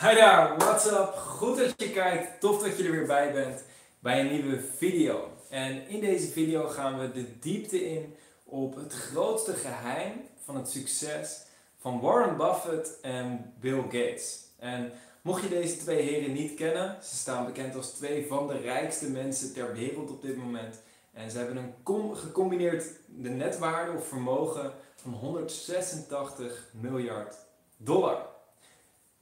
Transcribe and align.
Hi 0.00 0.14
daar, 0.14 0.56
what's 0.58 0.86
up? 0.86 1.14
Goed 1.16 1.56
dat 1.56 1.74
je 1.76 1.90
kijkt, 1.90 2.40
tof 2.40 2.62
dat 2.62 2.78
je 2.78 2.84
er 2.84 2.90
weer 2.90 3.06
bij 3.06 3.32
bent 3.32 3.64
bij 3.98 4.20
een 4.20 4.32
nieuwe 4.32 4.60
video. 4.76 5.28
En 5.48 5.88
in 5.88 6.00
deze 6.00 6.28
video 6.28 6.68
gaan 6.68 6.98
we 6.98 7.12
de 7.12 7.38
diepte 7.38 7.90
in 7.90 8.14
op 8.44 8.76
het 8.76 8.92
grootste 8.92 9.52
geheim 9.52 10.12
van 10.44 10.56
het 10.56 10.70
succes 10.70 11.42
van 11.78 12.00
Warren 12.00 12.36
Buffett 12.36 13.00
en 13.00 13.54
Bill 13.60 13.82
Gates. 13.82 14.38
En 14.58 14.92
mocht 15.22 15.42
je 15.42 15.48
deze 15.48 15.76
twee 15.76 16.02
heren 16.02 16.32
niet 16.32 16.54
kennen, 16.54 16.96
ze 17.02 17.16
staan 17.16 17.46
bekend 17.46 17.74
als 17.74 17.90
twee 17.90 18.26
van 18.26 18.46
de 18.46 18.58
rijkste 18.58 19.10
mensen 19.10 19.52
ter 19.52 19.74
wereld 19.74 20.10
op 20.10 20.22
dit 20.22 20.36
moment. 20.36 20.80
En 21.12 21.30
ze 21.30 21.38
hebben 21.38 21.56
een 21.56 22.16
gecombineerd 22.16 22.84
de 23.06 23.30
netwaarde 23.30 23.92
of 23.92 24.08
vermogen 24.08 24.72
van 24.94 25.12
186 25.12 26.68
miljard 26.72 27.36
dollar 27.76 28.33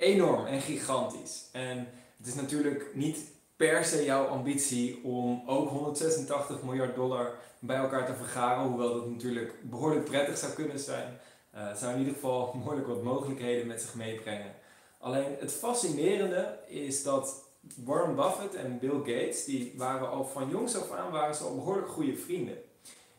enorm 0.03 0.47
en 0.47 0.61
gigantisch. 0.61 1.49
En 1.53 1.79
het 2.17 2.27
is 2.27 2.35
natuurlijk 2.35 2.91
niet 2.95 3.19
per 3.57 3.85
se 3.85 4.05
jouw 4.05 4.27
ambitie 4.27 5.05
om 5.05 5.43
ook 5.47 5.69
186 5.69 6.63
miljard 6.63 6.95
dollar 6.95 7.35
bij 7.59 7.77
elkaar 7.77 8.07
te 8.07 8.15
vergaren, 8.15 8.69
hoewel 8.69 8.95
dat 8.95 9.11
natuurlijk 9.11 9.55
behoorlijk 9.63 10.05
prettig 10.05 10.39
zou 10.39 10.53
kunnen 10.53 10.79
zijn. 10.79 11.19
Uh, 11.55 11.69
het 11.69 11.79
zou 11.79 11.93
in 11.93 11.99
ieder 11.99 12.15
geval 12.15 12.51
behoorlijk 12.59 12.87
wat 12.87 13.03
mogelijkheden 13.03 13.67
met 13.67 13.81
zich 13.81 13.95
meebrengen. 13.95 14.55
Alleen 14.99 15.37
het 15.39 15.53
fascinerende 15.53 16.59
is 16.67 17.03
dat 17.03 17.45
Warren 17.85 18.15
Buffett 18.15 18.55
en 18.55 18.79
Bill 18.79 18.99
Gates, 18.99 19.45
die 19.45 19.75
waren 19.77 20.11
al 20.11 20.25
van 20.25 20.49
jongs 20.49 20.77
af 20.77 20.91
aan 20.91 21.11
waren 21.11 21.35
ze 21.35 21.45
al 21.45 21.55
behoorlijk 21.55 21.89
goede 21.89 22.17
vrienden. 22.17 22.57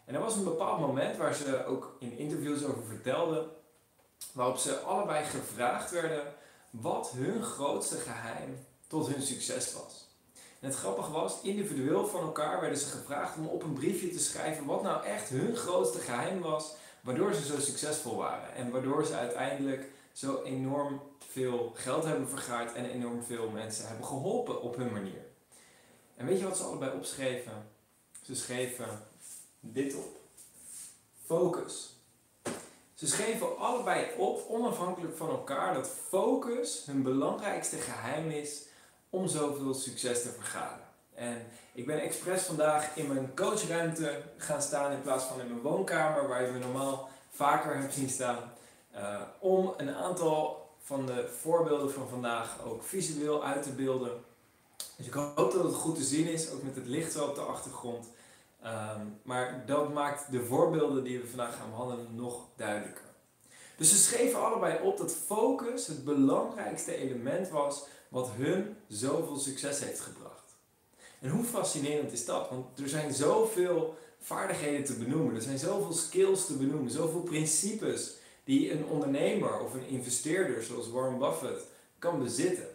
En 0.06 0.16
er 0.16 0.22
was 0.22 0.36
een 0.36 0.44
bepaald 0.44 0.80
moment 0.80 1.18
waar 1.18 1.34
ze 1.34 1.66
ook 1.66 1.96
in 2.00 2.18
interviews 2.18 2.64
over 2.66 2.84
vertelden, 2.84 3.46
waarop 4.34 4.58
ze 4.58 4.80
allebei 4.80 5.24
gevraagd 5.24 5.92
werden 5.92 6.24
wat 6.82 7.12
hun 7.12 7.44
grootste 7.44 7.98
geheim 7.98 8.66
tot 8.88 9.08
hun 9.08 9.22
succes 9.22 9.74
was. 9.74 10.08
En 10.60 10.70
het 10.70 10.78
grappige 10.78 11.12
was, 11.12 11.42
individueel 11.42 12.08
van 12.08 12.22
elkaar 12.22 12.62
werden 12.62 12.80
ze 12.80 12.86
gevraagd 12.86 13.38
om 13.38 13.48
op 13.48 13.64
een 13.64 13.74
briefje 13.74 14.10
te 14.10 14.20
schrijven 14.20 14.66
wat 14.66 14.84
nou 14.84 15.06
echt 15.06 15.30
hun 15.30 15.56
grootste 15.56 16.00
geheim 16.00 16.42
was, 16.42 16.74
waardoor 17.02 17.34
ze 17.34 17.46
zo 17.46 17.60
succesvol 17.60 18.16
waren. 18.16 18.54
En 18.54 18.72
waardoor 18.72 19.06
ze 19.06 19.16
uiteindelijk 19.16 19.92
zo 20.12 20.44
enorm 20.44 21.02
veel 21.20 21.72
geld 21.76 22.04
hebben 22.04 22.30
vergaard 22.30 22.74
en 22.74 22.90
enorm 22.90 23.24
veel 23.24 23.50
mensen 23.50 23.88
hebben 23.88 24.06
geholpen 24.06 24.62
op 24.62 24.76
hun 24.76 24.92
manier. 24.92 25.26
En 26.16 26.26
weet 26.26 26.40
je 26.40 26.46
wat 26.46 26.58
ze 26.58 26.64
allebei 26.64 26.92
opschreven? 26.96 27.70
Ze 28.22 28.36
schreven 28.36 29.08
dit 29.60 29.96
op. 29.96 30.20
Focus. 31.26 31.98
Ze 32.94 33.08
schreven 33.08 33.58
allebei 33.58 34.08
op, 34.18 34.46
onafhankelijk 34.50 35.18
van 35.18 35.30
elkaar, 35.30 35.74
dat 35.74 35.90
focus 36.10 36.84
hun 36.86 37.04
belangrijkste 37.04 37.78
geheim 37.78 38.30
is 38.30 38.62
om 39.10 39.28
zoveel 39.28 39.74
succes 39.74 40.22
te 40.22 40.30
vergaren. 40.30 40.84
En 41.14 41.46
ik 41.74 41.86
ben 41.86 42.02
expres 42.02 42.42
vandaag 42.42 42.96
in 42.96 43.08
mijn 43.08 43.32
coachruimte 43.36 44.22
gaan 44.38 44.62
staan 44.62 44.92
in 44.92 45.02
plaats 45.02 45.24
van 45.24 45.40
in 45.40 45.48
mijn 45.48 45.62
woonkamer, 45.62 46.28
waar 46.28 46.46
je 46.46 46.52
me 46.52 46.60
normaal 46.60 47.10
vaker 47.30 47.78
hebt 47.78 47.94
zien 47.94 48.10
staan, 48.10 48.54
uh, 48.96 49.22
om 49.40 49.74
een 49.78 49.96
aantal 49.96 50.70
van 50.80 51.06
de 51.06 51.30
voorbeelden 51.42 51.92
van 51.92 52.10
vandaag 52.10 52.64
ook 52.66 52.84
visueel 52.84 53.44
uit 53.44 53.64
te 53.64 53.72
beelden. 53.72 54.24
Dus 54.98 55.08
ik 55.08 55.14
hoop 55.14 55.52
dat 55.52 55.64
het 55.64 55.74
goed 55.74 55.96
te 55.96 56.04
zien 56.04 56.28
is, 56.28 56.52
ook 56.52 56.64
met 56.64 56.76
het 56.76 56.88
licht 56.88 57.12
zo 57.12 57.26
op 57.26 57.36
de 57.36 57.42
achtergrond. 57.42 58.08
Ehm, 58.64 59.06
maar 59.24 59.64
dat 59.66 59.94
maakt 59.94 60.32
de 60.32 60.46
voorbeelden 60.46 61.04
die 61.04 61.20
we 61.20 61.28
vandaag 61.28 61.56
gaan 61.56 61.70
behandelen 61.70 62.16
nog 62.16 62.48
duidelijker. 62.56 63.04
Dus 63.78 63.90
ze 63.90 63.98
schreven 63.98 64.46
allebei 64.46 64.84
op 64.84 64.98
dat 64.98 65.16
focus 65.26 65.88
het 65.88 66.04
belangrijkste 66.04 66.96
element 66.96 67.50
was 67.50 67.86
wat 68.10 68.30
hun 68.32 68.76
zoveel 68.88 69.38
succes 69.38 69.80
heeft 69.80 70.00
gebracht. 70.00 70.56
En 71.20 71.30
hoe 71.30 71.44
fascinerend 71.44 72.12
is 72.12 72.26
dat? 72.26 72.50
Want 72.50 72.80
er 72.80 72.90
zijn 72.90 73.14
zoveel 73.14 73.98
vaardigheden 74.20 74.84
te 74.86 74.94
benoemen, 74.94 75.36
er 75.36 75.42
zijn 75.42 75.60
zoveel 75.60 75.94
skills 75.94 76.46
te 76.46 76.58
benoemen, 76.58 76.92
zoveel 76.92 77.22
principes 77.22 78.14
die 78.44 78.72
een 78.72 78.86
ondernemer 78.86 79.60
of 79.60 79.74
een 79.74 79.88
investeerder 79.88 80.64
zoals 80.64 80.90
Warren 80.90 81.18
Buffett 81.18 81.64
kan 82.00 82.24
bezitten. 82.24 82.68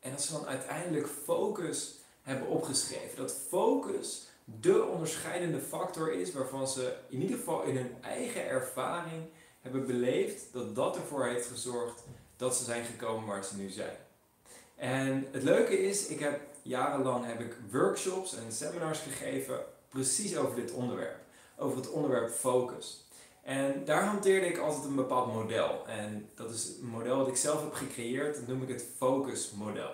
En 0.00 0.12
als 0.12 0.26
ze 0.26 0.32
dan 0.32 0.46
uiteindelijk 0.46 1.08
focus 1.24 1.94
hebben 2.22 2.48
opgeschreven, 2.48 3.16
dat 3.16 3.34
focus 3.48 4.27
de 4.60 4.84
onderscheidende 4.84 5.60
factor 5.60 6.12
is 6.12 6.32
waarvan 6.32 6.68
ze 6.68 6.94
in 7.08 7.20
ieder 7.20 7.36
geval 7.36 7.62
in 7.62 7.76
hun 7.76 7.96
eigen 8.00 8.48
ervaring 8.48 9.22
hebben 9.60 9.86
beleefd 9.86 10.52
dat 10.52 10.74
dat 10.74 10.96
ervoor 10.96 11.26
heeft 11.26 11.46
gezorgd 11.46 12.04
dat 12.36 12.56
ze 12.56 12.64
zijn 12.64 12.84
gekomen 12.84 13.28
waar 13.28 13.44
ze 13.44 13.56
nu 13.56 13.68
zijn. 13.68 13.96
En 14.76 15.26
het 15.30 15.42
leuke 15.42 15.78
is, 15.82 16.06
ik 16.06 16.20
heb 16.20 16.40
jarenlang 16.62 17.26
heb 17.26 17.40
ik 17.40 17.56
workshops 17.70 18.36
en 18.36 18.52
seminars 18.52 18.98
gegeven 18.98 19.60
precies 19.88 20.36
over 20.36 20.56
dit 20.56 20.72
onderwerp. 20.72 21.18
Over 21.56 21.76
het 21.76 21.90
onderwerp 21.90 22.30
focus. 22.30 23.06
En 23.42 23.84
daar 23.84 24.04
hanteerde 24.04 24.46
ik 24.46 24.58
altijd 24.58 24.84
een 24.84 24.94
bepaald 24.94 25.32
model. 25.32 25.86
En 25.86 26.28
dat 26.34 26.50
is 26.50 26.72
een 26.80 26.88
model 26.88 27.18
dat 27.18 27.28
ik 27.28 27.36
zelf 27.36 27.60
heb 27.60 27.72
gecreëerd, 27.72 28.34
dat 28.34 28.46
noem 28.46 28.62
ik 28.62 28.68
het 28.68 28.84
focus 28.96 29.50
model. 29.50 29.90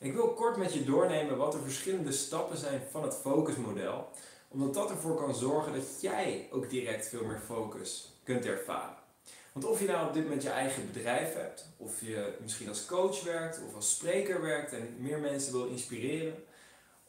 Ik 0.00 0.12
wil 0.12 0.28
kort 0.28 0.56
met 0.56 0.72
je 0.72 0.84
doornemen 0.84 1.36
wat 1.36 1.52
de 1.52 1.58
verschillende 1.58 2.12
stappen 2.12 2.58
zijn 2.58 2.80
van 2.90 3.02
het 3.02 3.14
focusmodel, 3.14 4.08
omdat 4.48 4.74
dat 4.74 4.90
ervoor 4.90 5.16
kan 5.16 5.34
zorgen 5.34 5.72
dat 5.72 6.00
jij 6.00 6.48
ook 6.52 6.70
direct 6.70 7.08
veel 7.08 7.24
meer 7.24 7.40
focus 7.46 8.12
kunt 8.22 8.44
ervaren. 8.44 8.96
Want 9.52 9.66
of 9.66 9.80
je 9.80 9.86
nou 9.86 10.06
op 10.06 10.14
dit 10.14 10.22
moment 10.22 10.42
je 10.42 10.50
eigen 10.50 10.92
bedrijf 10.92 11.34
hebt, 11.34 11.68
of 11.76 12.00
je 12.00 12.36
misschien 12.40 12.68
als 12.68 12.86
coach 12.86 13.22
werkt 13.22 13.60
of 13.66 13.74
als 13.74 13.90
spreker 13.90 14.42
werkt 14.42 14.72
en 14.72 14.96
meer 14.98 15.18
mensen 15.18 15.52
wil 15.52 15.66
inspireren, 15.66 16.34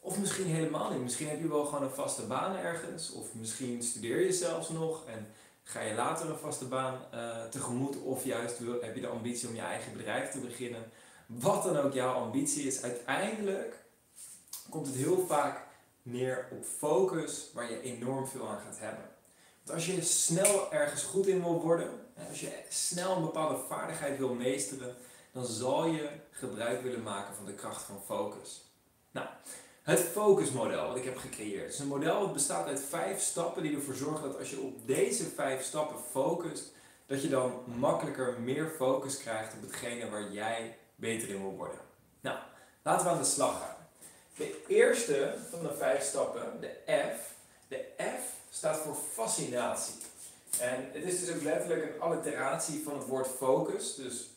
of 0.00 0.18
misschien 0.18 0.46
helemaal 0.46 0.90
niet. 0.90 1.02
Misschien 1.02 1.28
heb 1.28 1.40
je 1.40 1.48
wel 1.48 1.64
gewoon 1.64 1.82
een 1.82 1.90
vaste 1.90 2.26
baan 2.26 2.56
ergens, 2.56 3.12
of 3.12 3.34
misschien 3.34 3.82
studeer 3.82 4.20
je 4.20 4.32
zelfs 4.32 4.68
nog 4.68 5.06
en 5.06 5.26
ga 5.62 5.80
je 5.80 5.94
later 5.94 6.30
een 6.30 6.38
vaste 6.38 6.64
baan 6.64 7.00
uh, 7.14 7.44
tegemoet, 7.44 7.96
of 7.96 8.24
juist 8.24 8.58
heb 8.80 8.94
je 8.94 9.00
de 9.00 9.06
ambitie 9.06 9.48
om 9.48 9.54
je 9.54 9.60
eigen 9.60 9.92
bedrijf 9.92 10.30
te 10.30 10.38
beginnen 10.38 10.90
wat 11.38 11.62
dan 11.62 11.76
ook 11.76 11.92
jouw 11.92 12.12
ambitie 12.12 12.66
is, 12.66 12.82
uiteindelijk 12.82 13.84
komt 14.70 14.86
het 14.86 14.96
heel 14.96 15.26
vaak 15.26 15.66
neer 16.02 16.48
op 16.50 16.64
focus 16.64 17.50
waar 17.54 17.70
je 17.70 17.82
enorm 17.82 18.26
veel 18.26 18.48
aan 18.48 18.60
gaat 18.60 18.78
hebben. 18.78 19.04
Want 19.62 19.78
als 19.78 19.86
je 19.86 20.02
snel 20.02 20.72
ergens 20.72 21.02
goed 21.02 21.26
in 21.26 21.42
wil 21.42 21.60
worden, 21.60 21.90
als 22.28 22.40
je 22.40 22.62
snel 22.68 23.16
een 23.16 23.22
bepaalde 23.22 23.58
vaardigheid 23.68 24.18
wil 24.18 24.34
meesteren, 24.34 24.96
dan 25.32 25.46
zal 25.46 25.86
je 25.86 26.08
gebruik 26.30 26.82
willen 26.82 27.02
maken 27.02 27.34
van 27.34 27.44
de 27.44 27.54
kracht 27.54 27.82
van 27.82 28.02
focus. 28.06 28.64
Nou, 29.10 29.26
het 29.82 30.00
focusmodel 30.00 30.86
wat 30.86 30.96
ik 30.96 31.04
heb 31.04 31.16
gecreëerd 31.16 31.72
is 31.72 31.78
een 31.78 31.86
model 31.86 32.20
dat 32.20 32.32
bestaat 32.32 32.66
uit 32.66 32.84
vijf 32.88 33.20
stappen 33.20 33.62
die 33.62 33.76
ervoor 33.76 33.94
zorgen 33.94 34.22
dat 34.22 34.38
als 34.38 34.50
je 34.50 34.60
op 34.60 34.86
deze 34.86 35.24
vijf 35.24 35.64
stappen 35.64 35.98
focust, 36.10 36.72
dat 37.06 37.22
je 37.22 37.28
dan 37.28 37.52
makkelijker 37.78 38.40
meer 38.40 38.70
focus 38.76 39.18
krijgt 39.18 39.54
op 39.54 39.62
hetgene 39.62 40.10
waar 40.10 40.32
jij 40.32 40.78
beter 41.00 41.28
in 41.28 41.40
wil 41.40 41.56
worden. 41.56 41.80
Nou, 42.20 42.38
laten 42.82 43.06
we 43.06 43.12
aan 43.12 43.18
de 43.18 43.24
slag 43.24 43.60
gaan. 43.60 43.76
De 44.36 44.64
eerste 44.66 45.34
van 45.50 45.62
de 45.62 45.74
vijf 45.74 46.02
stappen, 46.02 46.60
de 46.60 46.80
F. 47.16 47.34
De 47.68 47.84
F 47.96 48.34
staat 48.50 48.76
voor 48.76 48.96
fascinatie. 49.12 49.94
En 50.58 50.90
het 50.92 51.04
is 51.04 51.20
dus 51.20 51.34
ook 51.34 51.42
letterlijk 51.42 51.82
een 51.82 52.00
alliteratie 52.00 52.82
van 52.84 52.98
het 52.98 53.06
woord 53.06 53.26
focus. 53.26 53.94
Dus 53.94 54.30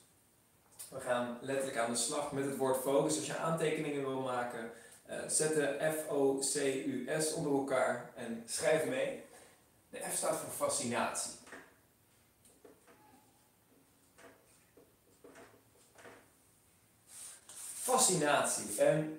we 0.90 1.00
gaan 1.00 1.38
letterlijk 1.42 1.78
aan 1.78 1.92
de 1.92 1.98
slag 1.98 2.32
met 2.32 2.46
het 2.46 2.58
woord 2.58 2.82
focus. 2.82 3.18
Als 3.18 3.26
je 3.26 3.38
aantekeningen 3.38 4.08
wil 4.08 4.22
maken, 4.22 4.72
uh, 5.10 5.16
zet 5.28 5.56
de 5.56 5.94
F-O-C-U-S 5.98 7.34
onder 7.34 7.52
elkaar 7.52 8.12
en 8.16 8.44
schrijf 8.46 8.86
mee. 8.86 9.24
De 9.90 10.00
F 10.12 10.16
staat 10.16 10.38
voor 10.38 10.68
fascinatie. 10.68 11.32
Fascinatie. 18.04 18.66
En 18.78 19.18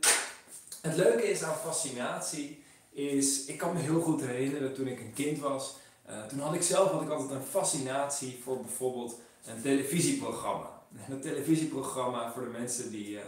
het 0.81 0.97
leuke 0.97 1.31
is 1.31 1.43
aan 1.43 1.57
fascinatie 1.57 2.63
is, 2.91 3.45
ik 3.45 3.59
kan 3.59 3.73
me 3.73 3.81
heel 3.81 4.01
goed 4.01 4.21
herinneren 4.21 4.75
toen 4.75 4.87
ik 4.87 5.01
een 5.01 5.13
kind 5.15 5.39
was. 5.39 5.77
Uh, 6.11 6.25
toen 6.25 6.39
had 6.39 6.55
ik 6.55 6.63
zelf 6.63 6.91
had 6.91 7.03
ik 7.03 7.09
altijd 7.09 7.31
een 7.31 7.47
fascinatie 7.47 8.41
voor 8.43 8.61
bijvoorbeeld 8.61 9.19
een 9.47 9.63
televisieprogramma. 9.63 10.83
een 11.09 11.21
televisieprogramma 11.21 12.33
voor 12.33 12.43
de 12.43 12.59
mensen 12.59 12.91
die 12.91 13.11
uh, 13.11 13.21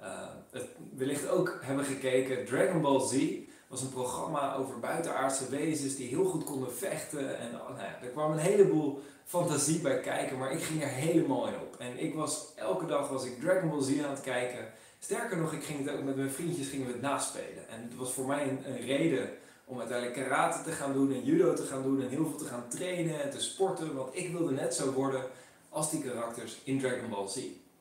uh, 0.00 0.06
het 0.50 0.68
wellicht 0.96 1.28
ook 1.28 1.58
hebben 1.62 1.84
gekeken. 1.84 2.44
Dragon 2.44 2.80
Ball 2.80 3.06
Z 3.06 3.28
was 3.68 3.82
een 3.82 3.92
programma 3.92 4.54
over 4.54 4.80
buitenaardse 4.80 5.48
wezens 5.48 5.96
die 5.96 6.08
heel 6.08 6.24
goed 6.24 6.44
konden 6.44 6.74
vechten. 6.74 7.38
En 7.38 7.52
nou 7.52 7.78
ja, 7.78 7.98
er 8.02 8.08
kwam 8.08 8.32
een 8.32 8.38
heleboel 8.38 9.02
fantasie 9.24 9.80
bij 9.80 10.00
kijken, 10.00 10.38
maar 10.38 10.52
ik 10.52 10.62
ging 10.62 10.82
er 10.82 10.88
helemaal 10.88 11.46
in 11.46 11.54
op. 11.54 11.76
En 11.78 11.98
ik 11.98 12.14
was, 12.14 12.46
elke 12.56 12.86
dag 12.86 13.08
was 13.08 13.24
ik 13.24 13.40
Dragon 13.40 13.70
Ball 13.70 13.82
Z 13.82 14.02
aan 14.02 14.10
het 14.10 14.20
kijken. 14.20 14.72
Sterker 15.04 15.36
nog, 15.36 15.52
ik 15.52 15.64
ging 15.64 15.90
ook 15.90 16.02
met 16.02 16.16
mijn 16.16 16.30
vriendjes 16.30 16.68
gingen 16.68 16.86
we 16.86 16.92
het 16.92 17.02
naspelen. 17.02 17.68
En 17.68 17.82
het 17.82 17.96
was 17.96 18.12
voor 18.12 18.26
mij 18.26 18.48
een, 18.48 18.70
een 18.70 18.80
reden 18.80 19.30
om 19.64 19.78
uiteindelijk 19.78 20.18
karate 20.18 20.62
te 20.62 20.72
gaan 20.72 20.92
doen 20.92 21.12
en 21.12 21.24
judo 21.24 21.54
te 21.54 21.62
gaan 21.62 21.82
doen 21.82 22.02
en 22.02 22.08
heel 22.08 22.26
veel 22.28 22.38
te 22.38 22.44
gaan 22.44 22.68
trainen 22.68 23.22
en 23.22 23.30
te 23.30 23.40
sporten. 23.40 23.94
Want 23.94 24.16
ik 24.16 24.32
wilde 24.32 24.52
net 24.52 24.74
zo 24.74 24.92
worden 24.92 25.24
als 25.68 25.90
die 25.90 26.02
karakters 26.02 26.60
in 26.64 26.78
Dragon 26.78 27.10
Ball 27.10 27.28
Z. 27.28 27.36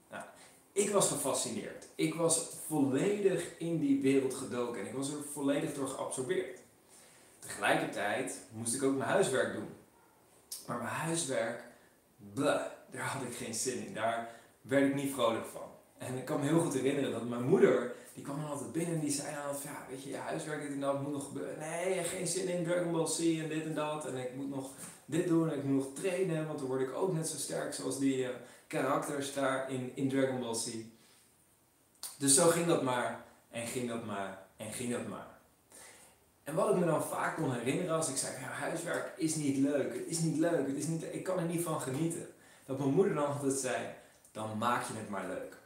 Nou, 0.10 0.24
ik 0.72 0.90
was 0.90 1.08
gefascineerd. 1.08 1.88
Ik 1.96 2.14
was 2.14 2.50
volledig 2.68 3.58
in 3.58 3.80
die 3.80 4.02
wereld 4.02 4.34
gedoken 4.34 4.82
en 4.82 4.88
ik 4.88 4.94
was 4.94 5.10
er 5.10 5.24
volledig 5.34 5.74
door 5.74 5.88
geabsorbeerd. 5.88 6.60
Tegelijkertijd 7.40 8.40
moest 8.52 8.76
ik 8.76 8.84
ook 8.84 8.98
mijn 8.98 9.10
huiswerk 9.10 9.54
doen. 9.54 9.70
Maar 10.68 10.78
mijn 10.78 10.90
huiswerk, 10.90 11.64
bleh, 12.34 12.62
daar 12.92 13.08
had 13.08 13.22
ik 13.22 13.36
geen 13.36 13.54
zin 13.54 13.86
in. 13.86 13.94
Daar 13.94 14.30
werd 14.62 14.88
ik 14.88 14.96
niet 14.96 15.14
vrolijk 15.14 15.46
van. 15.46 15.73
En 16.08 16.18
ik 16.18 16.26
kan 16.26 16.40
me 16.40 16.46
heel 16.46 16.60
goed 16.60 16.74
herinneren 16.74 17.12
dat 17.12 17.30
mijn 17.30 17.44
moeder, 17.44 17.92
die 18.14 18.24
kwam 18.24 18.42
dan 18.42 18.50
altijd 18.50 18.72
binnen 18.72 18.94
en 18.96 19.00
die 19.00 19.12
zei 19.12 19.36
dan 19.36 19.44
altijd, 19.44 19.64
ja, 19.64 19.86
weet 19.90 20.04
je, 20.04 20.10
je 20.10 20.18
huiswerk 20.18 20.62
dit 20.62 20.72
en 20.72 20.80
dat 20.80 21.02
moet 21.02 21.12
nog 21.12 21.26
gebeuren. 21.26 21.60
Nee, 21.60 22.04
geen 22.04 22.28
zin 22.28 22.48
in 22.48 22.64
Dragon 22.64 22.92
Ball 22.92 23.08
Z 23.08 23.20
en 23.20 23.50
dit 23.50 23.64
en 23.64 23.74
dat. 23.74 24.06
En 24.06 24.18
ik 24.18 24.36
moet 24.36 24.50
nog 24.50 24.70
dit 25.06 25.28
doen 25.28 25.50
en 25.50 25.58
ik 25.58 25.64
moet 25.64 25.84
nog 25.84 25.94
trainen, 25.94 26.48
want 26.48 26.60
dan 26.60 26.68
word 26.68 26.82
ik 26.82 26.94
ook 26.94 27.14
net 27.14 27.28
zo 27.28 27.38
sterk 27.38 27.74
zoals 27.74 28.00
die 28.00 28.18
uh, 28.18 28.30
karakters 28.68 29.34
daar 29.34 29.72
in, 29.72 29.92
in 29.96 30.10
Dragon 30.10 30.40
Ball 30.40 30.56
Z. 30.56 30.76
Dus 32.18 32.36
zo 32.36 32.48
ging 32.48 32.68
dat 32.68 32.84
maar, 32.84 33.24
en 33.50 33.68
ging 33.68 33.90
dat 33.90 34.06
maar, 34.06 34.46
en 34.58 34.72
ging 34.72 34.92
dat 34.92 35.08
maar. 35.08 35.28
En 36.44 36.56
wat 36.56 36.70
ik 36.70 36.76
me 36.76 36.86
dan 36.86 37.04
vaak 37.04 37.36
kon 37.36 37.54
herinneren 37.54 37.96
als 37.96 38.10
ik 38.10 38.18
zei, 38.18 38.34
ja, 38.40 38.48
huiswerk 38.48 39.14
is 39.18 39.36
niet 39.36 39.58
leuk, 39.58 39.94
het 39.94 40.08
is 40.08 40.20
niet 40.20 40.38
leuk, 40.38 40.68
het 40.68 40.76
is 40.76 40.88
niet, 40.88 41.04
ik 41.12 41.24
kan 41.24 41.40
er 41.40 41.46
niet 41.46 41.64
van 41.64 41.82
genieten. 41.82 42.28
Dat 42.66 42.78
mijn 42.78 42.94
moeder 42.94 43.14
dan 43.14 43.28
altijd 43.28 43.54
zei, 43.54 43.86
dan 44.32 44.58
maak 44.58 44.88
je 44.88 44.94
het 44.94 45.10
maar 45.10 45.28
leuk. 45.28 45.58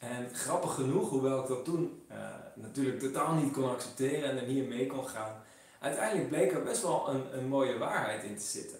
En 0.00 0.34
grappig 0.34 0.74
genoeg, 0.74 1.08
hoewel 1.08 1.42
ik 1.42 1.48
dat 1.48 1.64
toen 1.64 2.02
uh, 2.10 2.16
natuurlijk 2.54 3.00
totaal 3.00 3.34
niet 3.34 3.52
kon 3.52 3.70
accepteren 3.70 4.30
en 4.30 4.38
er 4.38 4.46
niet 4.46 4.68
mee 4.68 4.86
kon 4.86 5.08
gaan, 5.08 5.42
uiteindelijk 5.78 6.28
bleek 6.28 6.52
er 6.52 6.62
best 6.62 6.82
wel 6.82 7.08
een, 7.08 7.38
een 7.38 7.48
mooie 7.48 7.78
waarheid 7.78 8.22
in 8.24 8.36
te 8.36 8.44
zitten. 8.44 8.78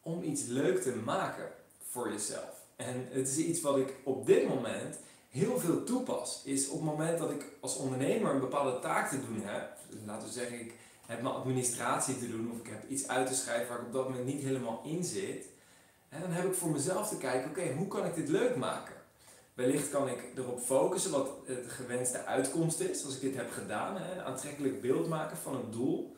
Om 0.00 0.22
iets 0.22 0.46
leuk 0.46 0.82
te 0.82 0.96
maken 0.96 1.50
voor 1.90 2.10
jezelf. 2.10 2.62
En 2.76 3.08
het 3.10 3.28
is 3.28 3.36
iets 3.36 3.60
wat 3.60 3.76
ik 3.76 3.94
op 4.02 4.26
dit 4.26 4.48
moment 4.48 4.98
heel 5.30 5.58
veel 5.58 5.84
toepas. 5.84 6.42
Is 6.44 6.68
op 6.68 6.74
het 6.76 6.90
moment 6.90 7.18
dat 7.18 7.30
ik 7.30 7.44
als 7.60 7.76
ondernemer 7.76 8.34
een 8.34 8.40
bepaalde 8.40 8.78
taak 8.78 9.08
te 9.08 9.20
doen 9.20 9.42
heb, 9.44 9.76
dus 9.90 10.00
laten 10.06 10.28
we 10.28 10.32
zeggen 10.32 10.60
ik 10.60 10.74
heb 11.06 11.22
mijn 11.22 11.34
administratie 11.34 12.18
te 12.18 12.30
doen 12.30 12.50
of 12.52 12.58
ik 12.58 12.66
heb 12.66 12.90
iets 12.90 13.08
uit 13.08 13.26
te 13.26 13.34
schrijven 13.34 13.68
waar 13.68 13.78
ik 13.78 13.86
op 13.86 13.92
dat 13.92 14.08
moment 14.08 14.26
niet 14.26 14.42
helemaal 14.42 14.80
in 14.84 15.04
zit, 15.04 15.46
en 16.08 16.20
dan 16.20 16.30
heb 16.30 16.44
ik 16.44 16.54
voor 16.54 16.70
mezelf 16.70 17.08
te 17.08 17.16
kijken, 17.16 17.50
oké, 17.50 17.72
hoe 17.72 17.88
kan 17.88 18.06
ik 18.06 18.14
dit 18.14 18.28
leuk 18.28 18.56
maken? 18.56 18.94
Wellicht 19.54 19.90
kan 19.90 20.08
ik 20.08 20.24
erop 20.36 20.60
focussen 20.60 21.10
wat 21.10 21.46
de 21.46 21.64
gewenste 21.68 22.24
uitkomst 22.24 22.80
is 22.80 23.04
als 23.04 23.14
ik 23.14 23.20
dit 23.20 23.36
heb 23.36 23.50
gedaan. 23.50 23.96
Hè? 23.96 24.12
Een 24.12 24.24
aantrekkelijk 24.24 24.80
beeld 24.80 25.08
maken 25.08 25.36
van 25.36 25.54
een 25.54 25.70
doel. 25.70 26.16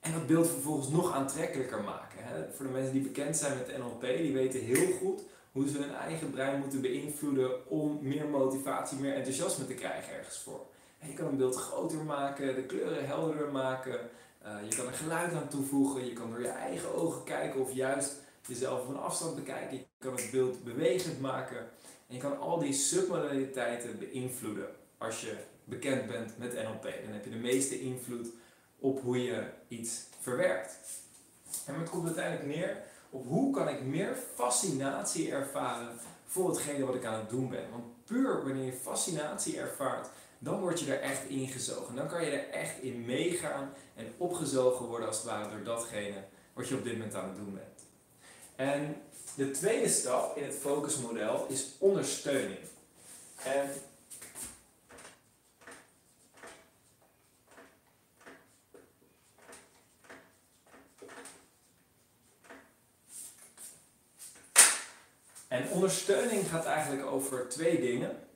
En 0.00 0.12
dat 0.12 0.26
beeld 0.26 0.48
vervolgens 0.48 0.88
nog 0.88 1.12
aantrekkelijker 1.12 1.82
maken. 1.82 2.18
Hè? 2.18 2.52
Voor 2.52 2.66
de 2.66 2.72
mensen 2.72 2.92
die 2.92 3.02
bekend 3.02 3.36
zijn 3.36 3.58
met 3.58 3.78
NLP, 3.78 4.00
die 4.00 4.32
weten 4.32 4.60
heel 4.60 4.92
goed 4.92 5.22
hoe 5.52 5.68
ze 5.68 5.78
hun 5.78 5.94
eigen 5.94 6.30
brein 6.30 6.60
moeten 6.60 6.80
beïnvloeden 6.80 7.70
om 7.70 7.98
meer 8.00 8.26
motivatie, 8.26 8.98
meer 8.98 9.14
enthousiasme 9.14 9.66
te 9.66 9.74
krijgen 9.74 10.14
ergens 10.14 10.38
voor. 10.38 10.66
je 11.00 11.14
kan 11.14 11.26
een 11.26 11.36
beeld 11.36 11.56
groter 11.56 12.04
maken, 12.04 12.54
de 12.54 12.62
kleuren 12.62 13.06
helderder 13.06 13.52
maken. 13.52 14.00
Uh, 14.46 14.70
je 14.70 14.76
kan 14.76 14.86
er 14.86 14.92
geluid 14.92 15.32
aan 15.32 15.48
toevoegen. 15.48 16.06
Je 16.06 16.12
kan 16.12 16.30
door 16.30 16.40
je 16.40 16.48
eigen 16.48 16.94
ogen 16.94 17.24
kijken 17.24 17.60
of 17.60 17.72
juist 17.72 18.14
jezelf 18.46 18.84
van 18.84 19.02
afstand 19.02 19.34
bekijken. 19.34 19.76
Je 19.76 19.84
kan 19.98 20.12
het 20.14 20.30
beeld 20.30 20.64
bewegend 20.64 21.20
maken. 21.20 21.66
En 22.06 22.14
je 22.14 22.20
kan 22.20 22.38
al 22.38 22.58
die 22.58 22.72
submodaliteiten 22.72 23.98
beïnvloeden 23.98 24.68
als 24.98 25.20
je 25.20 25.36
bekend 25.64 26.06
bent 26.06 26.38
met 26.38 26.52
NLP. 26.52 26.82
Dan 26.82 27.12
heb 27.12 27.24
je 27.24 27.30
de 27.30 27.36
meeste 27.36 27.80
invloed 27.80 28.28
op 28.78 29.00
hoe 29.02 29.22
je 29.22 29.44
iets 29.68 30.04
verwerkt. 30.20 30.78
En 31.66 31.74
het 31.74 31.90
komt 31.90 32.06
uiteindelijk 32.06 32.46
neer 32.46 32.82
op 33.10 33.26
hoe 33.26 33.54
kan 33.54 33.68
ik 33.68 33.82
meer 33.82 34.16
fascinatie 34.34 35.30
ervaren 35.30 35.98
voor 36.24 36.48
hetgene 36.48 36.86
wat 36.86 36.94
ik 36.94 37.04
aan 37.04 37.18
het 37.18 37.30
doen 37.30 37.48
ben. 37.48 37.70
Want 37.70 37.84
puur 38.04 38.44
wanneer 38.44 38.64
je 38.64 38.72
fascinatie 38.72 39.58
ervaart, 39.58 40.08
dan 40.38 40.60
word 40.60 40.80
je 40.80 40.94
er 40.94 41.00
echt 41.00 41.28
ingezogen. 41.28 41.94
Dan 41.94 42.08
kan 42.08 42.24
je 42.24 42.30
er 42.30 42.50
echt 42.50 42.82
in 42.82 43.04
meegaan 43.04 43.72
en 43.94 44.06
opgezogen 44.16 44.86
worden 44.86 45.08
als 45.08 45.16
het 45.16 45.26
ware 45.26 45.50
door 45.50 45.64
datgene 45.64 46.24
wat 46.52 46.68
je 46.68 46.76
op 46.76 46.84
dit 46.84 46.92
moment 46.92 47.14
aan 47.14 47.28
het 47.28 47.36
doen 47.36 47.54
bent. 47.54 47.75
En 48.56 49.02
de 49.34 49.50
tweede 49.50 49.88
stap 49.88 50.36
in 50.36 50.44
het 50.44 50.54
focusmodel 50.54 51.46
is 51.48 51.74
ondersteuning. 51.78 52.58
En 53.44 53.70
En 65.48 65.70
ondersteuning 65.70 66.48
gaat 66.48 66.64
eigenlijk 66.64 67.06
over 67.06 67.48
twee 67.48 67.80
dingen. 67.80 68.28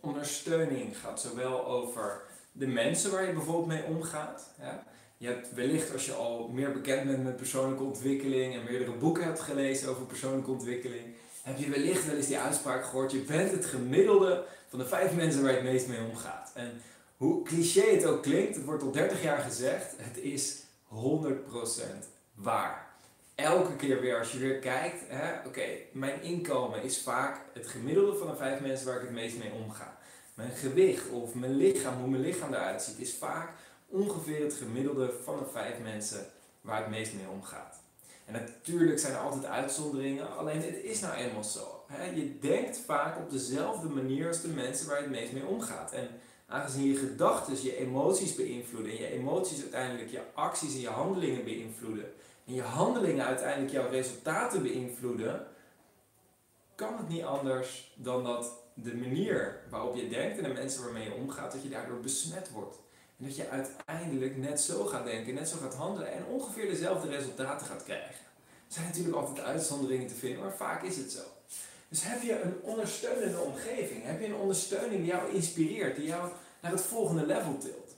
Ondersteuning 0.00 0.98
gaat 0.98 1.20
zowel 1.20 1.66
over 1.66 2.22
de 2.52 2.66
mensen 2.66 3.10
waar 3.10 3.26
je 3.26 3.32
bijvoorbeeld 3.32 3.66
mee 3.66 3.84
omgaat. 3.84 4.50
Je 5.18 5.26
hebt 5.26 5.54
wellicht 5.54 5.92
als 5.92 6.06
je 6.06 6.12
al 6.12 6.48
meer 6.48 6.72
bekend 6.72 7.06
bent 7.06 7.24
met 7.24 7.36
persoonlijke 7.36 7.82
ontwikkeling 7.84 8.54
en 8.54 8.64
meerdere 8.64 8.92
boeken 8.92 9.24
hebt 9.24 9.40
gelezen 9.40 9.88
over 9.88 10.02
persoonlijke 10.02 10.50
ontwikkeling, 10.50 11.04
heb 11.42 11.58
je 11.58 11.70
wellicht 11.70 12.06
wel 12.06 12.16
eens 12.16 12.26
die 12.26 12.38
uitspraak 12.38 12.84
gehoord, 12.84 13.12
je 13.12 13.18
bent 13.18 13.50
het 13.50 13.64
gemiddelde 13.64 14.44
van 14.68 14.78
de 14.78 14.86
vijf 14.86 15.14
mensen 15.14 15.42
waar 15.42 15.50
je 15.50 15.58
het 15.58 15.66
meest 15.66 15.88
mee 15.88 16.00
omgaat. 16.10 16.50
En 16.54 16.82
hoe 17.16 17.44
cliché 17.44 17.80
het 17.80 18.06
ook 18.06 18.22
klinkt, 18.22 18.56
het 18.56 18.64
wordt 18.64 18.82
al 18.82 18.90
30 18.90 19.22
jaar 19.22 19.38
gezegd, 19.38 19.94
het 19.96 20.16
is 20.16 20.62
100% 20.88 20.94
waar. 22.34 22.86
Elke 23.34 23.76
keer 23.76 24.00
weer 24.00 24.18
als 24.18 24.32
je 24.32 24.38
weer 24.38 24.58
kijkt, 24.58 25.02
oké, 25.46 25.66
mijn 25.92 26.22
inkomen 26.22 26.82
is 26.82 27.02
vaak 27.02 27.40
het 27.52 27.66
gemiddelde 27.66 28.18
van 28.18 28.26
de 28.26 28.36
vijf 28.36 28.60
mensen 28.60 28.86
waar 28.86 28.96
ik 28.96 29.02
het 29.02 29.10
meest 29.10 29.38
mee 29.38 29.52
omga. 29.52 29.98
Mijn 30.34 30.50
gewicht 30.50 31.08
of 31.08 31.34
mijn 31.34 31.56
lichaam, 31.56 32.00
hoe 32.00 32.10
mijn 32.10 32.22
lichaam 32.22 32.54
eruit 32.54 32.82
ziet, 32.82 32.98
is 32.98 33.14
vaak 33.14 33.52
ongeveer 33.86 34.42
het 34.42 34.54
gemiddelde 34.54 35.12
van 35.24 35.38
de 35.38 35.46
vijf 35.52 35.78
mensen 35.82 36.26
waar 36.60 36.78
het 36.80 36.90
meest 36.90 37.12
mee 37.12 37.28
omgaat. 37.28 37.80
En 38.24 38.32
natuurlijk 38.32 38.98
zijn 38.98 39.12
er 39.12 39.18
altijd 39.18 39.44
uitzonderingen, 39.44 40.36
alleen 40.36 40.62
het 40.62 40.82
is 40.82 41.00
nou 41.00 41.14
eenmaal 41.14 41.44
zo. 41.44 41.84
Je 42.14 42.38
denkt 42.38 42.78
vaak 42.78 43.18
op 43.18 43.30
dezelfde 43.30 43.88
manier 43.88 44.28
als 44.28 44.40
de 44.40 44.48
mensen 44.48 44.86
waar 44.86 44.96
je 44.96 45.02
het 45.02 45.12
meest 45.12 45.32
mee 45.32 45.46
omgaat. 45.46 45.92
En 45.92 46.08
aangezien 46.46 46.86
je 46.86 46.96
gedachten 46.96 47.62
je 47.62 47.76
emoties 47.76 48.34
beïnvloeden 48.34 48.92
en 48.92 48.98
je 48.98 49.10
emoties 49.10 49.60
uiteindelijk 49.60 50.10
je 50.10 50.22
acties 50.34 50.74
en 50.74 50.80
je 50.80 50.88
handelingen 50.88 51.44
beïnvloeden 51.44 52.12
en 52.46 52.54
je 52.54 52.62
handelingen 52.62 53.24
uiteindelijk 53.24 53.72
jouw 53.72 53.88
resultaten 53.88 54.62
beïnvloeden, 54.62 55.46
kan 56.74 56.96
het 56.96 57.08
niet 57.08 57.22
anders 57.22 57.92
dan 57.96 58.24
dat 58.24 58.52
de 58.74 58.94
manier 58.94 59.60
waarop 59.70 59.96
je 59.96 60.08
denkt 60.08 60.38
en 60.38 60.42
de 60.42 60.52
mensen 60.52 60.82
waarmee 60.82 61.04
je 61.04 61.14
omgaat, 61.14 61.52
dat 61.52 61.62
je 61.62 61.68
daardoor 61.68 62.00
besmet 62.00 62.50
wordt. 62.50 62.78
En 63.18 63.24
dat 63.24 63.36
je 63.36 63.48
uiteindelijk 63.48 64.36
net 64.36 64.60
zo 64.60 64.84
gaat 64.84 65.04
denken, 65.04 65.34
net 65.34 65.48
zo 65.48 65.56
gaat 65.56 65.74
handelen 65.74 66.12
en 66.12 66.24
ongeveer 66.24 66.66
dezelfde 66.66 67.08
resultaten 67.08 67.66
gaat 67.66 67.82
krijgen. 67.82 68.24
Er 68.66 68.72
zijn 68.72 68.86
natuurlijk 68.86 69.16
altijd 69.16 69.46
uitzonderingen 69.46 70.06
te 70.06 70.14
vinden, 70.14 70.40
maar 70.40 70.56
vaak 70.56 70.82
is 70.82 70.96
het 70.96 71.12
zo. 71.12 71.22
Dus 71.88 72.02
heb 72.02 72.22
je 72.22 72.40
een 72.40 72.62
ondersteunende 72.62 73.38
omgeving? 73.38 74.04
Heb 74.04 74.20
je 74.20 74.26
een 74.26 74.34
ondersteuning 74.34 75.00
die 75.00 75.10
jou 75.10 75.32
inspireert, 75.32 75.96
die 75.96 76.06
jou 76.06 76.32
naar 76.60 76.70
het 76.70 76.80
volgende 76.80 77.26
level 77.26 77.58
tilt? 77.58 77.94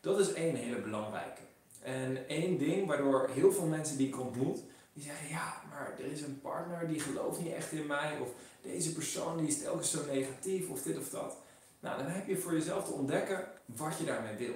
Dat 0.00 0.18
is 0.18 0.32
één 0.32 0.54
hele 0.54 0.80
belangrijke. 0.80 1.40
En 1.82 2.28
één 2.28 2.58
ding 2.58 2.86
waardoor 2.86 3.30
heel 3.32 3.52
veel 3.52 3.66
mensen 3.66 3.96
die 3.96 4.08
ik 4.08 4.20
ontmoet, 4.20 4.60
die 4.92 5.02
zeggen 5.02 5.28
ja, 5.28 5.62
maar 5.70 5.92
er 5.98 6.12
is 6.12 6.22
een 6.22 6.40
partner 6.40 6.88
die 6.88 7.00
gelooft 7.00 7.40
niet 7.40 7.52
echt 7.52 7.72
in 7.72 7.86
mij, 7.86 8.18
of 8.20 8.28
deze 8.62 8.92
persoon 8.92 9.36
die 9.36 9.46
is 9.46 9.62
telkens 9.62 9.90
zo 9.90 10.04
negatief, 10.10 10.68
of 10.68 10.82
dit 10.82 10.98
of 10.98 11.08
dat. 11.08 11.36
Nou, 11.80 12.02
dan 12.02 12.06
heb 12.06 12.26
je 12.26 12.36
voor 12.36 12.52
jezelf 12.52 12.84
te 12.84 12.92
ontdekken 12.92 13.48
wat 13.64 13.98
je 13.98 14.04
daarmee 14.04 14.36
wil. 14.36 14.54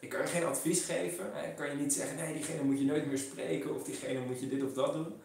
Ik 0.00 0.08
kan 0.08 0.20
je 0.20 0.26
geen 0.26 0.44
advies 0.44 0.84
geven. 0.84 1.24
Ik 1.48 1.56
kan 1.56 1.68
je 1.68 1.74
niet 1.74 1.92
zeggen, 1.92 2.16
nee, 2.16 2.32
diegene 2.32 2.62
moet 2.62 2.78
je 2.78 2.84
nooit 2.84 3.06
meer 3.06 3.18
spreken 3.18 3.74
of 3.74 3.82
diegene 3.82 4.20
moet 4.20 4.40
je 4.40 4.48
dit 4.48 4.62
of 4.62 4.72
dat 4.72 4.92
doen. 4.92 5.20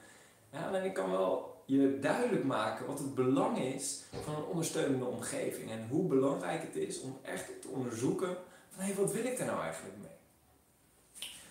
Ja, 0.52 0.68
alleen 0.68 0.84
ik 0.84 0.94
kan 0.94 1.12
wel 1.12 1.64
je 1.66 2.00
duidelijk 2.00 2.44
maken 2.44 2.86
wat 2.86 3.00
het 3.00 3.16
belang 3.16 3.60
is 3.60 4.04
van 4.24 4.36
een 4.36 4.44
ondersteunende 4.44 5.06
omgeving. 5.06 5.72
En 5.72 5.88
hoe 5.90 6.08
belangrijk 6.08 6.62
het 6.62 6.76
is 6.76 7.02
om 7.02 7.20
echt 7.22 7.62
te 7.62 7.68
onderzoeken 7.68 8.38
van, 8.70 8.84
hé, 8.84 8.94
wat 8.94 9.12
wil 9.12 9.26
ik 9.26 9.38
daar 9.38 9.48
nou 9.48 9.62
eigenlijk 9.62 9.98
mee? 10.02 10.12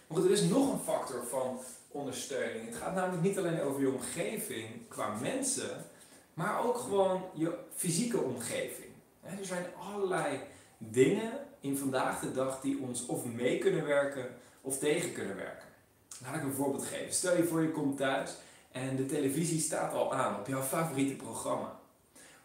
Maar 0.07 0.19
goed, 0.19 0.27
er 0.27 0.33
is 0.33 0.43
nog 0.43 0.73
een 0.73 0.79
factor 0.79 1.27
van 1.27 1.61
ondersteuning. 1.89 2.67
Het 2.67 2.77
gaat 2.77 2.95
namelijk 2.95 3.23
niet 3.23 3.39
alleen 3.39 3.61
over 3.61 3.81
je 3.81 3.93
omgeving 3.93 4.89
qua 4.89 5.15
mensen, 5.15 5.85
maar 6.35 6.65
ook 6.65 6.77
gewoon 6.77 7.23
je 7.35 7.59
fysieke 7.75 8.21
omgeving. 8.21 8.92
Er 9.23 9.45
zijn 9.45 9.65
allerlei 9.91 10.41
dingen 10.79 11.33
in 11.61 11.77
vandaag 11.77 12.21
de 12.21 12.33
dag 12.33 12.61
die 12.61 12.79
ons 12.79 13.07
of 13.07 13.25
mee 13.25 13.59
kunnen 13.59 13.85
werken 13.85 14.27
of 14.61 14.79
tegen 14.79 15.13
kunnen 15.13 15.37
werken. 15.37 15.69
Laat 16.23 16.35
ik 16.35 16.43
een 16.43 16.53
voorbeeld 16.53 16.85
geven. 16.85 17.15
Stel 17.15 17.37
je 17.37 17.45
voor 17.45 17.63
je 17.63 17.71
komt 17.71 17.97
thuis 17.97 18.35
en 18.73 18.97
de 18.97 19.07
televisie 19.07 19.61
staat 19.61 19.93
al 19.93 20.15
aan 20.15 20.41
op 20.41 20.47
jouw 20.47 20.63
favoriete 20.63 21.15
programma. 21.15 21.81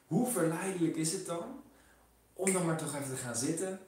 Hoe 0.07 0.27
verleidelijk 0.27 0.95
is 0.95 1.11
het 1.11 1.25
dan 1.25 1.61
om 2.33 2.53
dan 2.53 2.65
maar 2.65 2.77
toch 2.77 2.95
even 2.95 3.15
te 3.15 3.21
gaan 3.21 3.35
zitten 3.35 3.79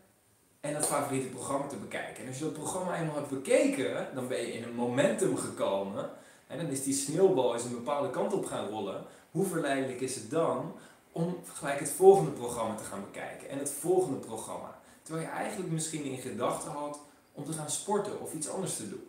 en 0.59 0.73
dat 0.73 0.85
favoriete 0.85 1.27
programma 1.27 1.67
te 1.67 1.75
bekijken? 1.75 2.23
En 2.23 2.29
als 2.29 2.37
je 2.37 2.43
dat 2.43 2.53
programma 2.53 2.99
eenmaal 2.99 3.15
hebt 3.15 3.29
bekeken, 3.29 4.07
dan 4.15 4.27
ben 4.27 4.37
je 4.37 4.53
in 4.53 4.63
een 4.63 4.75
momentum 4.75 5.37
gekomen 5.37 6.09
en 6.47 6.57
dan 6.57 6.67
is 6.67 6.83
die 6.83 6.93
sneeuwbal 6.93 7.53
eens 7.53 7.63
een 7.63 7.71
bepaalde 7.71 8.09
kant 8.09 8.33
op 8.33 8.45
gaan 8.45 8.67
rollen. 8.67 9.05
Hoe 9.31 9.45
verleidelijk 9.45 10.01
is 10.01 10.15
het 10.15 10.29
dan 10.29 10.73
om 11.11 11.37
gelijk 11.53 11.79
het 11.79 11.91
volgende 11.91 12.31
programma 12.31 12.75
te 12.75 12.83
gaan 12.83 13.05
bekijken 13.11 13.49
en 13.49 13.59
het 13.59 13.71
volgende 13.71 14.17
programma. 14.17 14.81
Terwijl 15.01 15.25
je 15.25 15.31
eigenlijk 15.31 15.71
misschien 15.71 16.03
in 16.03 16.17
gedachten 16.17 16.71
had 16.71 16.99
om 17.31 17.45
te 17.45 17.53
gaan 17.53 17.69
sporten 17.69 18.21
of 18.21 18.33
iets 18.33 18.49
anders 18.49 18.75
te 18.75 18.89
doen. 18.89 19.07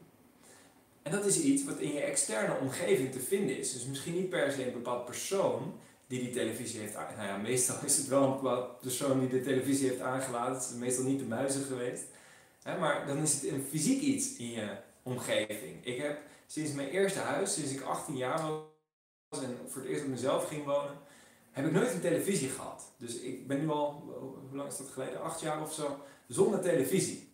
En 1.02 1.12
dat 1.12 1.25
is 1.25 1.40
iets 1.40 1.64
wat 1.64 1.78
in 1.78 1.92
je 1.92 2.00
externe 2.00 2.59
omgeving 2.61 3.12
te 3.12 3.21
vinden 3.21 3.59
is. 3.59 3.73
Dus 3.73 3.85
misschien 3.85 4.14
niet 4.14 4.28
per 4.28 4.52
se 4.52 4.66
een 4.66 4.73
bepaald 4.73 5.04
persoon 5.04 5.73
die 6.07 6.21
die 6.21 6.30
televisie 6.30 6.80
heeft 6.80 6.95
aangelaten. 6.95 7.26
Nou 7.26 7.28
ja, 7.28 7.49
meestal 7.49 7.76
is 7.85 7.97
het 7.97 8.07
wel 8.07 8.23
een 8.23 8.33
bepaald 8.33 8.80
persoon 8.80 9.21
die 9.21 9.28
de 9.28 9.42
televisie 9.42 9.88
heeft 9.88 10.00
aangelaten. 10.00 10.54
Het 10.54 10.62
is 10.62 10.76
meestal 10.76 11.04
niet 11.04 11.19
de 11.19 11.25
muizen 11.25 11.62
geweest. 11.62 12.04
maar 12.64 13.07
dan 13.07 13.19
is 13.19 13.33
het 13.33 13.45
een 13.45 13.66
fysiek 13.71 14.00
iets 14.00 14.37
in 14.37 14.50
je 14.50 14.76
omgeving. 15.02 15.87
Ik 15.87 15.99
heb 15.99 16.19
sinds 16.47 16.73
mijn 16.73 16.88
eerste 16.88 17.19
huis, 17.19 17.54
sinds 17.54 17.73
ik 17.73 17.80
18 17.80 18.16
jaar 18.16 18.40
was 19.28 19.42
en 19.42 19.59
voor 19.69 19.83
het 19.83 19.90
eerst 19.90 20.04
op 20.04 20.11
mezelf 20.11 20.49
ging 20.49 20.64
wonen, 20.64 20.99
heb 21.50 21.66
ik 21.66 21.73
nooit 21.73 21.92
een 21.92 22.00
televisie 22.00 22.49
gehad. 22.49 22.92
Dus 22.97 23.14
ik 23.14 23.47
ben 23.47 23.61
nu 23.61 23.69
al, 23.69 23.90
hoe 24.49 24.57
lang 24.57 24.71
is 24.71 24.76
dat 24.76 24.88
geleden? 24.88 25.23
Acht 25.23 25.40
jaar 25.40 25.62
of 25.62 25.73
zo, 25.73 25.99
zonder 26.26 26.61
televisie. 26.61 27.33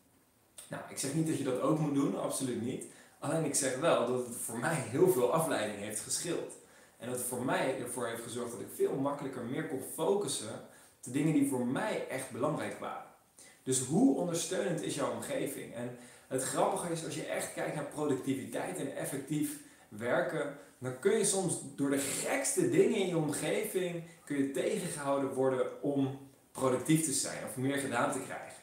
Nou, 0.68 0.82
ik 0.88 0.98
zeg 0.98 1.14
niet 1.14 1.26
dat 1.26 1.38
je 1.38 1.44
dat 1.44 1.60
ook 1.60 1.78
moet 1.78 1.94
doen, 1.94 2.20
absoluut 2.20 2.62
niet. 2.62 2.84
Alleen 3.18 3.44
ik 3.44 3.54
zeg 3.54 3.78
wel 3.78 4.06
dat 4.06 4.26
het 4.26 4.36
voor 4.36 4.58
mij 4.58 4.74
heel 4.74 5.08
veel 5.08 5.32
afleiding 5.32 5.78
heeft 5.78 6.00
geschild. 6.00 6.52
En 6.98 7.08
dat 7.08 7.18
het 7.18 7.26
voor 7.26 7.44
mij 7.44 7.80
ervoor 7.80 8.06
heeft 8.06 8.22
gezorgd 8.22 8.50
dat 8.50 8.60
ik 8.60 8.66
veel 8.74 8.94
makkelijker 8.94 9.42
meer 9.42 9.68
kon 9.68 9.82
focussen 9.94 10.52
op 10.96 11.02
de 11.02 11.10
dingen 11.10 11.32
die 11.32 11.48
voor 11.48 11.66
mij 11.66 12.08
echt 12.08 12.30
belangrijk 12.30 12.78
waren. 12.78 13.14
Dus 13.62 13.80
hoe 13.80 14.16
ondersteunend 14.16 14.82
is 14.82 14.94
jouw 14.94 15.12
omgeving? 15.12 15.74
En 15.74 15.98
het 16.26 16.42
grappige 16.42 16.92
is, 16.92 17.04
als 17.04 17.14
je 17.14 17.24
echt 17.24 17.52
kijkt 17.52 17.74
naar 17.74 17.84
productiviteit 17.84 18.78
en 18.78 18.96
effectief 18.96 19.58
werken, 19.98 20.56
dan 20.78 20.98
kun 20.98 21.18
je 21.18 21.24
soms 21.24 21.60
door 21.76 21.90
de 21.90 21.98
gekste 21.98 22.70
dingen 22.70 22.98
in 22.98 23.08
je 23.08 23.16
omgeving 23.16 24.02
kun 24.24 24.36
je 24.36 24.50
tegengehouden 24.50 25.32
worden 25.32 25.82
om 25.82 26.18
productief 26.52 27.04
te 27.04 27.12
zijn 27.12 27.44
of 27.44 27.56
meer 27.56 27.78
gedaan 27.78 28.12
te 28.12 28.20
krijgen. 28.20 28.54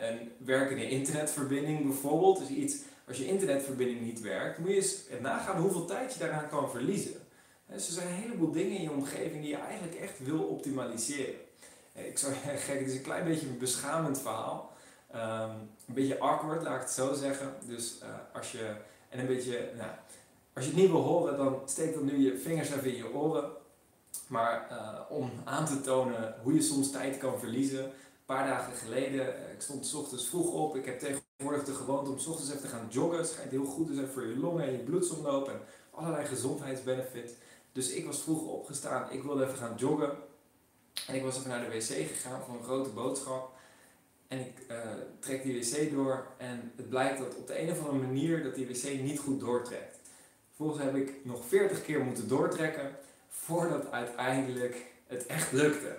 Een 0.00 0.32
werkende 0.38 0.88
internetverbinding 0.88 1.82
bijvoorbeeld 1.82 2.40
is 2.40 2.48
iets, 2.48 2.76
als 3.08 3.16
je 3.16 3.26
internetverbinding 3.26 4.00
niet 4.00 4.20
werkt, 4.20 4.58
moet 4.58 4.68
je 4.68 4.74
eens 4.74 5.02
nagaan 5.20 5.60
hoeveel 5.60 5.84
tijd 5.84 6.12
je 6.12 6.18
daaraan 6.18 6.48
kan 6.48 6.70
verliezen. 6.70 7.14
Dus 7.66 7.86
er 7.86 7.92
zijn 7.92 8.08
een 8.08 8.14
heleboel 8.14 8.52
dingen 8.52 8.76
in 8.76 8.82
je 8.82 8.90
omgeving 8.90 9.40
die 9.40 9.50
je 9.50 9.56
eigenlijk 9.56 9.94
echt 9.94 10.24
wil 10.24 10.42
optimaliseren. 10.42 11.34
Ik 11.92 12.18
zou 12.18 12.32
gek, 12.66 12.78
het 12.78 12.88
is 12.88 12.94
een 12.94 13.02
klein 13.02 13.24
beetje 13.24 13.46
een 13.46 13.58
beschamend 13.58 14.20
verhaal. 14.20 14.72
Um, 15.14 15.20
een 15.86 15.94
beetje 15.94 16.18
awkward, 16.18 16.62
laat 16.62 16.74
ik 16.74 16.80
het 16.80 16.90
zo 16.90 17.14
zeggen. 17.14 17.54
Dus 17.66 17.98
uh, 18.02 18.08
als 18.32 18.52
je, 18.52 18.74
en 19.08 19.18
een 19.18 19.26
beetje, 19.26 19.70
nou, 19.76 19.90
als 20.54 20.64
je 20.64 20.70
het 20.70 20.80
niet 20.80 20.90
wil 20.90 21.00
horen, 21.00 21.36
dan 21.36 21.60
steek 21.64 21.94
dan 21.94 22.04
nu 22.04 22.18
je 22.18 22.38
vingers 22.38 22.70
even 22.70 22.90
in 22.90 22.96
je 22.96 23.12
oren. 23.12 23.50
Maar 24.26 24.68
uh, 24.70 25.16
om 25.18 25.30
aan 25.44 25.66
te 25.66 25.80
tonen 25.80 26.34
hoe 26.42 26.54
je 26.54 26.62
soms 26.62 26.90
tijd 26.90 27.18
kan 27.18 27.38
verliezen. 27.38 27.84
Een 27.84 28.34
paar 28.34 28.46
dagen 28.46 28.76
geleden, 28.76 29.26
uh, 29.26 29.52
ik 29.52 29.60
stond 29.60 29.86
s 29.86 29.94
ochtends 29.94 30.28
vroeg 30.28 30.52
op. 30.52 30.76
Ik 30.76 30.84
heb 30.84 30.98
tegenwoordig 30.98 31.64
de 31.64 31.74
gewoonte 31.74 32.10
om 32.10 32.18
s 32.18 32.26
ochtends 32.26 32.50
even 32.50 32.62
te 32.62 32.68
gaan 32.68 32.88
joggen. 32.90 33.18
Het 33.18 33.28
schijnt 33.28 33.50
heel 33.50 33.64
goed 33.64 33.86
te 33.86 33.94
zijn 33.94 34.08
voor 34.08 34.26
je 34.26 34.38
longen 34.38 34.64
en 34.64 34.72
je 34.72 34.78
bloedsomloop 34.78 35.48
en 35.48 35.60
allerlei 35.90 36.24
gezondheidsbenefits. 36.24 37.32
Dus 37.72 37.90
ik 37.90 38.06
was 38.06 38.22
vroeg 38.22 38.46
opgestaan, 38.46 39.10
ik 39.10 39.22
wilde 39.22 39.44
even 39.44 39.58
gaan 39.58 39.76
joggen. 39.76 40.10
En 41.06 41.14
ik 41.14 41.22
was 41.22 41.36
even 41.36 41.48
naar 41.48 41.70
de 41.70 41.76
wc 41.76 42.08
gegaan 42.08 42.40
voor 42.40 42.54
een 42.54 42.64
grote 42.64 42.90
boodschap. 42.90 43.52
En 44.28 44.38
ik 44.38 44.52
uh, 44.70 44.76
trek 45.18 45.42
die 45.42 45.60
wc 45.60 45.90
door 45.90 46.26
en 46.36 46.72
het 46.76 46.88
blijkt 46.88 47.18
dat 47.18 47.36
op 47.36 47.46
de 47.46 47.60
een 47.60 47.70
of 47.70 47.78
andere 47.78 48.06
manier 48.06 48.42
dat 48.42 48.54
die 48.54 48.66
wc 48.66 49.00
niet 49.02 49.18
goed 49.18 49.40
doortrekt. 49.40 49.93
Vervolgens 50.54 50.84
heb 50.84 50.94
ik 50.94 51.24
nog 51.24 51.44
40 51.46 51.82
keer 51.82 52.00
moeten 52.00 52.28
doortrekken 52.28 52.96
voordat 53.28 53.90
uiteindelijk 53.90 54.86
het 55.06 55.26
echt 55.26 55.52
lukte. 55.52 55.98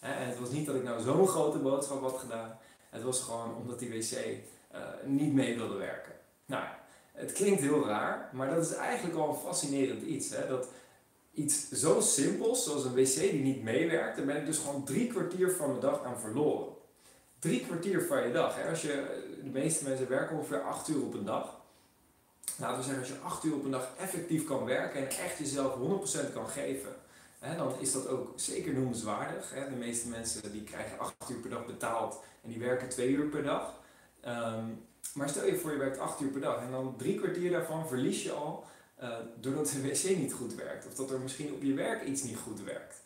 En 0.00 0.26
het 0.26 0.38
was 0.38 0.50
niet 0.50 0.66
dat 0.66 0.74
ik 0.74 0.82
nou 0.82 1.02
zo'n 1.02 1.28
grote 1.28 1.58
boodschap 1.58 2.00
had 2.00 2.18
gedaan. 2.18 2.58
Het 2.90 3.02
was 3.02 3.20
gewoon 3.20 3.54
omdat 3.54 3.78
die 3.78 3.90
wc 3.90 4.12
uh, 4.12 4.80
niet 5.04 5.32
mee 5.32 5.56
wilde 5.56 5.76
werken. 5.76 6.12
Nou 6.46 6.64
het 7.12 7.32
klinkt 7.32 7.60
heel 7.60 7.86
raar, 7.86 8.30
maar 8.32 8.54
dat 8.54 8.64
is 8.64 8.74
eigenlijk 8.74 9.16
al 9.16 9.28
een 9.28 9.34
fascinerend 9.34 10.02
iets. 10.02 10.30
Hè? 10.30 10.48
Dat 10.48 10.68
iets 11.32 11.70
zo 11.70 12.00
simpels, 12.00 12.64
zoals 12.64 12.84
een 12.84 12.94
wc 12.94 13.14
die 13.14 13.42
niet 13.42 13.62
meewerkt, 13.62 14.16
daar 14.16 14.26
ben 14.26 14.36
ik 14.36 14.46
dus 14.46 14.58
gewoon 14.58 14.84
drie 14.84 15.06
kwartier 15.06 15.50
van 15.50 15.68
mijn 15.68 15.80
dag 15.80 16.04
aan 16.04 16.20
verloren. 16.20 16.74
Drie 17.38 17.60
kwartier 17.60 18.02
van 18.02 18.26
je 18.26 18.32
dag. 18.32 18.56
Hè? 18.56 18.68
Als 18.68 18.82
je, 18.82 19.24
de 19.44 19.50
meeste 19.50 19.84
mensen 19.84 20.08
werken 20.08 20.36
ongeveer 20.36 20.62
acht 20.62 20.88
uur 20.88 21.02
op 21.02 21.14
een 21.14 21.24
dag. 21.24 21.60
Laten 22.58 22.76
we 22.76 22.82
zeggen, 22.82 23.02
als 23.02 23.12
je 23.12 23.18
acht 23.24 23.44
uur 23.44 23.54
op 23.54 23.64
een 23.64 23.70
dag 23.70 23.88
effectief 23.98 24.44
kan 24.44 24.64
werken 24.64 25.00
en 25.00 25.08
echt 25.08 25.38
jezelf 25.38 25.74
100% 26.28 26.32
kan 26.32 26.48
geven, 26.48 26.94
hè, 27.38 27.56
dan 27.56 27.80
is 27.80 27.92
dat 27.92 28.08
ook 28.08 28.32
zeker 28.36 28.72
noemenswaardig. 28.72 29.50
Hè? 29.54 29.68
De 29.68 29.76
meeste 29.76 30.08
mensen 30.08 30.52
die 30.52 30.62
krijgen 30.62 30.98
acht 30.98 31.30
uur 31.30 31.36
per 31.36 31.50
dag 31.50 31.66
betaald 31.66 32.20
en 32.42 32.50
die 32.50 32.58
werken 32.58 32.88
twee 32.88 33.08
uur 33.08 33.26
per 33.26 33.42
dag. 33.42 33.74
Um, 34.26 34.84
maar 35.14 35.28
stel 35.28 35.46
je 35.46 35.56
voor, 35.56 35.72
je 35.72 35.78
werkt 35.78 35.98
acht 35.98 36.20
uur 36.20 36.30
per 36.30 36.40
dag 36.40 36.60
en 36.60 36.70
dan 36.70 36.94
drie 36.96 37.18
kwartier 37.18 37.50
daarvan 37.50 37.88
verlies 37.88 38.22
je 38.22 38.32
al 38.32 38.64
uh, 39.02 39.16
doordat 39.40 39.68
de 39.68 39.80
wc 39.80 40.16
niet 40.16 40.32
goed 40.32 40.54
werkt. 40.54 40.86
Of 40.86 40.94
dat 40.94 41.10
er 41.10 41.20
misschien 41.20 41.52
op 41.54 41.62
je 41.62 41.74
werk 41.74 42.04
iets 42.04 42.22
niet 42.22 42.36
goed 42.36 42.62
werkt. 42.62 43.02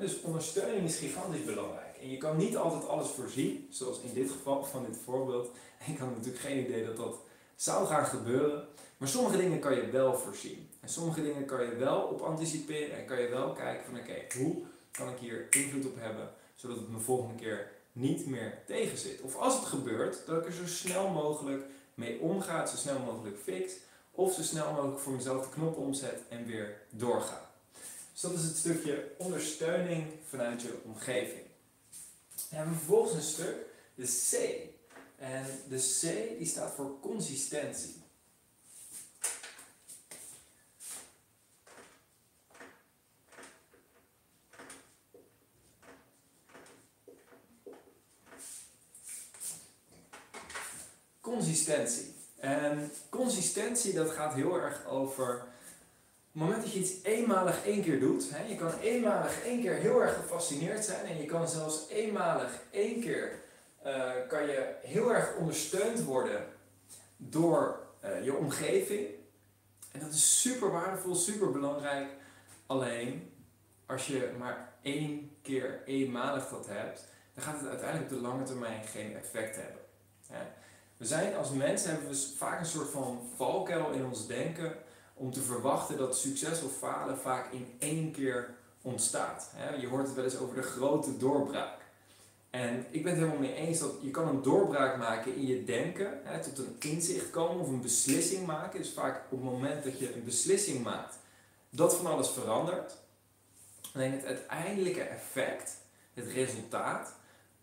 dus 0.00 0.20
ondersteuning 0.20 0.84
is 0.84 0.96
gigantisch 0.96 1.44
belangrijk. 1.44 1.96
En 2.00 2.10
je 2.10 2.16
kan 2.16 2.36
niet 2.36 2.56
altijd 2.56 2.88
alles 2.88 3.08
voorzien, 3.08 3.66
zoals 3.70 4.00
in 4.00 4.14
dit 4.14 4.30
geval 4.30 4.64
van 4.64 4.84
dit 4.84 4.96
voorbeeld. 5.04 5.50
Ik 5.86 5.98
had 5.98 6.10
natuurlijk 6.10 6.44
geen 6.44 6.64
idee 6.64 6.86
dat 6.86 6.96
dat 6.96 7.16
zou 7.60 7.86
gaan 7.86 8.06
gebeuren. 8.06 8.68
Maar 8.96 9.08
sommige 9.08 9.36
dingen 9.36 9.60
kan 9.60 9.74
je 9.74 9.90
wel 9.90 10.18
voorzien. 10.18 10.70
En 10.80 10.88
sommige 10.88 11.22
dingen 11.22 11.44
kan 11.44 11.64
je 11.64 11.74
wel 11.74 12.00
op 12.00 12.20
anticiperen 12.20 12.96
en 12.98 13.04
kan 13.04 13.20
je 13.20 13.28
wel 13.28 13.52
kijken 13.52 13.84
van 13.84 13.98
oké, 13.98 14.38
hoe 14.38 14.62
kan 14.90 15.08
ik 15.08 15.18
hier 15.18 15.46
invloed 15.50 15.86
op 15.86 15.96
hebben, 15.98 16.30
zodat 16.54 16.76
het 16.76 16.88
me 16.88 16.98
volgende 16.98 17.34
keer 17.34 17.70
niet 17.92 18.26
meer 18.26 18.58
tegenzit. 18.66 19.20
Of 19.20 19.36
als 19.36 19.54
het 19.54 19.64
gebeurt, 19.64 20.26
dat 20.26 20.38
ik 20.38 20.46
er 20.46 20.52
zo 20.52 20.66
snel 20.66 21.08
mogelijk 21.08 21.64
mee 21.94 22.20
omga, 22.20 22.66
zo 22.66 22.76
snel 22.76 22.98
mogelijk 22.98 23.36
fix. 23.42 23.72
Of 24.10 24.34
zo 24.34 24.42
snel 24.42 24.72
mogelijk 24.72 25.00
voor 25.00 25.12
mezelf 25.12 25.44
de 25.44 25.50
knop 25.50 25.76
omzet 25.76 26.22
en 26.28 26.46
weer 26.46 26.80
doorga. 26.90 27.50
Dus 28.12 28.20
dat 28.20 28.32
is 28.32 28.42
het 28.42 28.56
stukje 28.56 29.10
ondersteuning 29.18 30.06
vanuit 30.28 30.62
je 30.62 30.80
omgeving. 30.84 31.46
Dan 32.48 32.58
hebben 32.58 32.72
we 32.72 32.78
vervolgens 32.78 33.14
een 33.14 33.22
stuk, 33.22 33.56
de 33.94 34.04
C. 34.04 34.34
En 35.20 35.44
de 35.68 35.76
C 35.76 36.38
die 36.38 36.46
staat 36.46 36.72
voor 36.72 37.00
consistentie. 37.00 38.02
Consistentie. 51.20 52.14
En 52.36 52.92
consistentie, 53.08 53.92
dat 53.92 54.10
gaat 54.10 54.34
heel 54.34 54.60
erg 54.60 54.86
over 54.86 55.28
het 55.32 55.44
moment 56.32 56.62
dat 56.62 56.72
je 56.72 56.78
iets 56.78 56.92
eenmalig 57.02 57.64
één 57.64 57.82
keer 57.82 58.00
doet. 58.00 58.28
Je 58.48 58.56
kan 58.56 58.78
eenmalig 58.78 59.44
één 59.44 59.60
keer 59.60 59.74
heel 59.74 60.02
erg 60.02 60.16
gefascineerd 60.16 60.84
zijn 60.84 61.06
en 61.06 61.16
je 61.16 61.26
kan 61.26 61.48
zelfs 61.48 61.88
eenmalig 61.88 62.62
één 62.70 63.00
keer 63.00 63.48
uh, 63.86 64.10
kan 64.28 64.46
je 64.46 64.74
heel 64.82 65.14
erg 65.14 65.36
ondersteund 65.36 66.04
worden 66.04 66.46
door 67.16 67.86
uh, 68.04 68.24
je 68.24 68.34
omgeving. 68.34 69.08
En 69.92 70.00
dat 70.00 70.12
is 70.12 70.40
super 70.40 70.70
waardevol, 70.70 71.14
super 71.14 71.50
belangrijk. 71.50 72.08
Alleen 72.66 73.32
als 73.86 74.06
je 74.06 74.34
maar 74.38 74.72
één 74.82 75.36
keer 75.42 75.82
eenmalig 75.84 76.48
dat 76.48 76.66
hebt, 76.66 77.04
dan 77.34 77.44
gaat 77.44 77.60
het 77.60 77.68
uiteindelijk 77.68 78.10
op 78.10 78.16
de 78.16 78.22
lange 78.22 78.44
termijn 78.44 78.82
geen 78.82 79.16
effect 79.16 79.56
hebben. 79.56 79.80
We 80.96 81.06
zijn 81.06 81.36
als 81.36 81.50
mensen 81.50 81.90
hebben 81.90 82.08
we 82.08 82.34
vaak 82.36 82.60
een 82.60 82.66
soort 82.66 82.90
van 82.90 83.28
valkuil 83.36 83.90
in 83.90 84.04
ons 84.04 84.26
denken 84.26 84.76
om 85.14 85.32
te 85.32 85.42
verwachten 85.42 85.98
dat 85.98 86.18
succes 86.18 86.62
of 86.62 86.76
falen 86.76 87.18
vaak 87.18 87.52
in 87.52 87.74
één 87.78 88.12
keer 88.12 88.54
ontstaat. 88.82 89.50
Je 89.80 89.88
hoort 89.88 90.06
het 90.06 90.14
wel 90.14 90.24
eens 90.24 90.38
over 90.38 90.54
de 90.54 90.62
grote 90.62 91.16
doorbraak. 91.16 91.79
En 92.50 92.86
ik 92.90 93.02
ben 93.02 93.12
het 93.12 93.20
helemaal 93.20 93.40
mee 93.40 93.54
eens 93.54 93.78
dat 93.78 93.92
je 94.00 94.10
kan 94.10 94.28
een 94.28 94.42
doorbraak 94.42 94.96
maken 94.96 95.34
in 95.34 95.46
je 95.46 95.64
denken, 95.64 96.20
hè, 96.24 96.42
tot 96.42 96.58
een 96.58 96.76
inzicht 96.78 97.30
komen 97.30 97.60
of 97.60 97.68
een 97.68 97.80
beslissing 97.80 98.46
maken. 98.46 98.80
Dus 98.80 98.92
vaak 98.92 99.24
op 99.24 99.30
het 99.30 99.50
moment 99.50 99.84
dat 99.84 99.98
je 99.98 100.14
een 100.14 100.24
beslissing 100.24 100.82
maakt, 100.82 101.18
dat 101.70 101.96
van 101.96 102.06
alles 102.06 102.28
verandert. 102.28 102.96
Alleen 103.94 104.12
het 104.12 104.24
uiteindelijke 104.24 105.02
effect, 105.02 105.76
het 106.14 106.26
resultaat, 106.26 107.14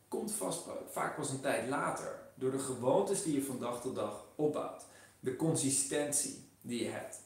komt 0.08 0.32
vast 0.32 0.65
vaak 0.91 1.15
pas 1.15 1.29
een 1.29 1.41
tijd 1.41 1.70
later. 1.70 2.20
Door 2.36 2.51
de 2.51 2.60
gewoontes 2.60 3.24
die 3.24 3.34
je 3.34 3.44
van 3.44 3.60
dag 3.60 3.82
tot 3.82 3.96
dag 3.96 4.25
opbouwt. 4.36 4.86
De 5.20 5.36
consistentie 5.36 6.50
die 6.62 6.84
je 6.84 6.89
hebt. 6.89 7.22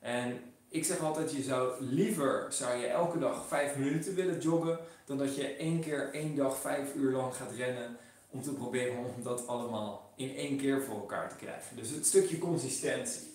En 0.00 0.53
ik 0.74 0.84
zeg 0.84 1.00
altijd, 1.00 1.32
je 1.32 1.42
zou 1.42 1.84
liever 1.84 2.46
zou 2.48 2.76
je 2.76 2.86
elke 2.86 3.18
dag 3.18 3.46
vijf 3.46 3.76
minuten 3.76 4.14
willen 4.14 4.40
joggen, 4.40 4.78
dan 5.04 5.18
dat 5.18 5.36
je 5.36 5.46
één 5.46 5.80
keer 5.80 6.12
één 6.12 6.36
dag 6.36 6.60
vijf 6.60 6.94
uur 6.94 7.12
lang 7.12 7.34
gaat 7.34 7.52
rennen 7.52 7.96
om 8.30 8.42
te 8.42 8.52
proberen 8.52 8.96
om 8.96 9.22
dat 9.22 9.46
allemaal 9.46 10.12
in 10.16 10.36
één 10.36 10.58
keer 10.58 10.82
voor 10.82 10.94
elkaar 10.94 11.28
te 11.28 11.36
krijgen. 11.36 11.76
Dus 11.76 11.90
het 11.90 12.06
stukje 12.06 12.38
consistentie. 12.38 13.32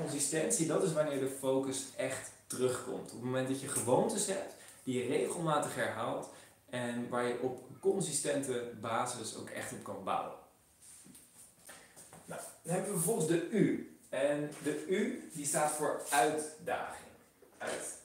consistentie, 0.00 0.66
dat 0.66 0.82
is 0.82 0.92
wanneer 0.92 1.20
de 1.20 1.36
focus 1.38 1.86
echt 1.96 2.30
terugkomt. 2.46 3.10
Op 3.10 3.16
het 3.16 3.22
moment 3.22 3.48
dat 3.48 3.60
je 3.60 3.68
gewoontes 3.68 4.26
hebt 4.26 4.54
die 4.82 5.02
je 5.02 5.08
regelmatig 5.08 5.74
herhaalt 5.74 6.28
en 6.70 7.08
waar 7.08 7.24
je 7.24 7.40
op 7.40 7.60
consistente 7.80 8.72
basis 8.80 9.36
ook 9.36 9.50
echt 9.50 9.72
op 9.72 9.82
kan 9.82 10.04
bouwen. 10.04 10.38
Nou, 12.24 12.40
dan 12.62 12.74
hebben 12.74 12.92
we 12.92 12.96
vervolgens 12.96 13.26
de 13.26 13.48
U. 13.50 13.91
En 14.12 14.50
de 14.62 14.86
U 14.86 15.30
die 15.32 15.46
staat 15.46 15.70
voor 15.70 16.02
uitdaging. 16.10 17.10
Uitdaging. 17.58 18.00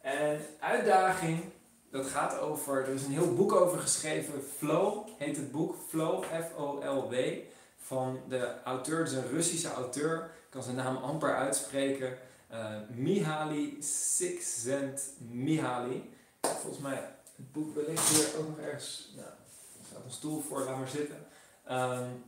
En 0.00 0.40
uitdaging, 0.58 1.44
dat 1.90 2.06
gaat 2.06 2.38
over, 2.38 2.82
er 2.82 2.94
is 2.94 3.02
een 3.02 3.12
heel 3.12 3.34
boek 3.34 3.52
over 3.52 3.78
geschreven, 3.78 4.42
Flow 4.56 5.08
heet 5.18 5.36
het 5.36 5.52
boek, 5.52 5.76
Flow, 5.88 6.24
F-O-L-W, 6.24 7.14
van 7.76 8.20
de 8.28 8.62
auteur, 8.64 8.98
het 8.98 9.08
is 9.08 9.14
een 9.14 9.28
Russische 9.28 9.72
auteur, 9.72 10.24
ik 10.24 10.50
kan 10.50 10.62
zijn 10.62 10.76
naam 10.76 10.96
amper 10.96 11.36
uitspreken, 11.36 12.18
uh, 12.52 12.76
Mihaly 12.88 13.76
Csikszentmihalyi. 13.80 16.14
Volgens 16.40 16.82
mij, 16.82 17.14
het 17.40 17.52
boek 17.52 17.74
wellicht 17.74 18.08
hier 18.08 18.40
ook 18.40 18.48
nog 18.48 18.58
ergens, 18.58 19.12
nou, 19.16 19.28
er 19.94 20.04
een 20.04 20.10
stoel 20.10 20.40
voor, 20.40 20.60
laat 20.60 20.78
maar 20.78 20.88
zitten. 20.88 21.26
Um, 21.70 22.24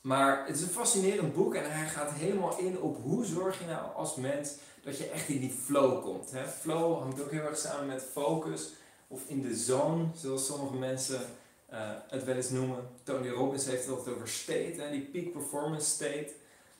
maar 0.00 0.46
het 0.46 0.56
is 0.56 0.62
een 0.62 0.68
fascinerend 0.68 1.34
boek 1.34 1.54
en 1.54 1.72
hij 1.72 1.88
gaat 1.88 2.12
helemaal 2.12 2.58
in 2.58 2.80
op 2.80 3.02
hoe 3.02 3.24
zorg 3.24 3.58
je 3.58 3.66
nou 3.66 3.94
als 3.94 4.16
mens 4.16 4.54
dat 4.82 4.98
je 4.98 5.08
echt 5.08 5.28
in 5.28 5.40
die 5.40 5.50
flow 5.50 6.02
komt. 6.02 6.30
Hè? 6.30 6.48
Flow 6.48 6.98
hangt 6.98 7.22
ook 7.22 7.30
heel 7.30 7.42
erg 7.42 7.58
samen 7.58 7.86
met 7.86 8.06
focus 8.12 8.72
of 9.08 9.22
in 9.26 9.42
de 9.42 9.54
zone, 9.54 10.04
zoals 10.14 10.46
sommige 10.46 10.76
mensen 10.76 11.20
uh, 11.72 11.90
het 12.08 12.24
wel 12.24 12.36
eens 12.36 12.50
noemen. 12.50 12.88
Tony 13.02 13.28
Robbins 13.28 13.64
heeft 13.64 13.86
het 13.86 13.96
altijd 13.96 14.14
over 14.14 14.28
state, 14.28 14.74
hè? 14.76 14.90
die 14.90 15.00
peak 15.00 15.32
performance 15.32 15.88
state. 15.88 16.32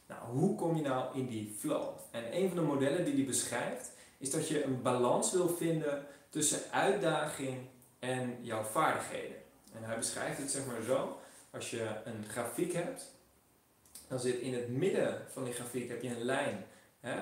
Nou, 0.07 0.21
hoe 0.31 0.55
kom 0.55 0.77
je 0.77 0.83
nou 0.83 1.19
in 1.19 1.27
die 1.27 1.55
flow? 1.59 1.89
En 2.11 2.37
een 2.37 2.49
van 2.49 2.57
de 2.57 2.63
modellen 2.63 3.05
die 3.05 3.15
hij 3.15 3.25
beschrijft 3.25 3.91
is 4.19 4.31
dat 4.31 4.49
je 4.49 4.65
een 4.65 4.83
balans 4.83 5.33
wil 5.33 5.49
vinden 5.49 6.07
tussen 6.31 6.71
uitdaging 6.71 7.59
en 7.99 8.39
jouw 8.41 8.63
vaardigheden. 8.63 9.37
En 9.73 9.85
hij 9.85 9.97
beschrijft 9.97 10.39
het 10.39 10.51
zeg 10.51 10.67
maar 10.67 10.83
zo. 10.83 11.21
Als 11.51 11.71
je 11.71 11.97
een 12.05 12.25
grafiek 12.29 12.73
hebt, 12.73 13.15
dan 14.09 14.21
zit 14.21 14.39
in 14.39 14.55
het 14.55 14.69
midden 14.69 15.23
van 15.33 15.45
die 15.45 15.53
grafiek 15.53 15.89
heb 15.89 16.03
je 16.03 16.09
een 16.09 16.25
lijn 16.25 16.65
Hè, 17.01 17.17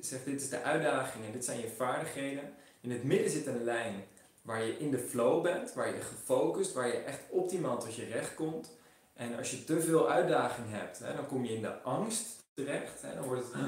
zeg 0.00 0.24
dit 0.24 0.40
is 0.40 0.48
de 0.48 0.62
uitdaging 0.62 1.24
en 1.24 1.32
dit 1.32 1.44
zijn 1.44 1.60
je 1.60 1.68
vaardigheden. 1.68 2.54
In 2.80 2.90
het 2.90 3.04
midden 3.04 3.30
zit 3.30 3.46
een 3.46 3.64
lijn 3.64 4.04
waar 4.42 4.64
je 4.64 4.78
in 4.78 4.90
de 4.90 4.98
flow 4.98 5.42
bent, 5.42 5.74
waar 5.74 5.94
je 5.94 6.00
gefocust, 6.00 6.72
waar 6.72 6.86
je 6.86 6.96
echt 6.96 7.20
optimaal 7.28 7.78
tot 7.78 7.94
je 7.94 8.04
recht 8.04 8.34
komt. 8.34 8.70
En 9.14 9.36
als 9.36 9.50
je 9.50 9.64
te 9.64 9.80
veel 9.80 10.10
uitdaging 10.10 10.66
hebt, 10.70 10.98
hè, 10.98 11.14
dan 11.14 11.26
kom 11.26 11.44
je 11.44 11.54
in 11.54 11.62
de 11.62 11.80
angst 11.80 12.41
terecht. 12.54 13.02
Hè, 13.02 13.14
dan 13.14 13.24
wordt 13.24 13.42
het, 13.42 13.62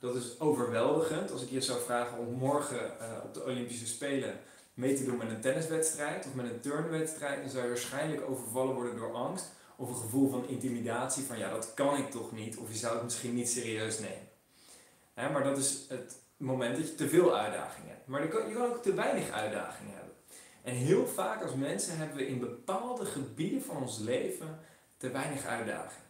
dat 0.00 0.14
is 0.14 0.40
overweldigend. 0.40 1.32
Als 1.32 1.42
ik 1.42 1.50
je 1.50 1.60
zou 1.60 1.80
vragen 1.80 2.18
om 2.18 2.32
morgen 2.32 2.92
uh, 3.00 3.24
op 3.24 3.34
de 3.34 3.44
Olympische 3.44 3.86
Spelen 3.86 4.38
mee 4.74 4.94
te 4.94 5.04
doen 5.04 5.16
met 5.16 5.28
een 5.28 5.40
tenniswedstrijd 5.40 6.26
of 6.26 6.34
met 6.34 6.50
een 6.50 6.60
turnwedstrijd, 6.60 7.40
dan 7.40 7.50
zou 7.50 7.62
je 7.62 7.68
waarschijnlijk 7.68 8.28
overvallen 8.28 8.74
worden 8.74 8.96
door 8.96 9.14
angst. 9.14 9.52
Of 9.76 9.88
een 9.88 9.96
gevoel 9.96 10.30
van 10.30 10.48
intimidatie, 10.48 11.24
van 11.24 11.38
ja, 11.38 11.50
dat 11.50 11.74
kan 11.74 11.96
ik 11.96 12.10
toch 12.10 12.32
niet. 12.32 12.56
Of 12.56 12.68
je 12.68 12.78
zou 12.78 12.94
het 12.94 13.02
misschien 13.02 13.34
niet 13.34 13.50
serieus 13.50 13.98
nemen 13.98 14.28
maar 15.28 15.44
dat 15.44 15.58
is 15.58 15.84
het 15.88 16.16
moment 16.36 16.76
dat 16.76 16.88
je 16.88 16.94
te 16.94 17.08
veel 17.08 17.36
uitdagingen 17.36 17.90
hebt. 17.90 18.06
Maar 18.06 18.22
je 18.22 18.28
kan, 18.28 18.48
je 18.48 18.58
ook 18.58 18.82
te 18.82 18.94
weinig 18.94 19.30
uitdagingen 19.30 19.94
hebben. 19.94 20.14
En 20.62 20.74
heel 20.74 21.06
vaak 21.06 21.42
als 21.42 21.54
mensen 21.54 21.96
hebben 21.96 22.16
we 22.16 22.26
in 22.26 22.38
bepaalde 22.38 23.04
gebieden 23.04 23.62
van 23.62 23.76
ons 23.76 23.98
leven 23.98 24.58
te 24.96 25.10
weinig 25.10 25.44
uitdaging. 25.44 26.02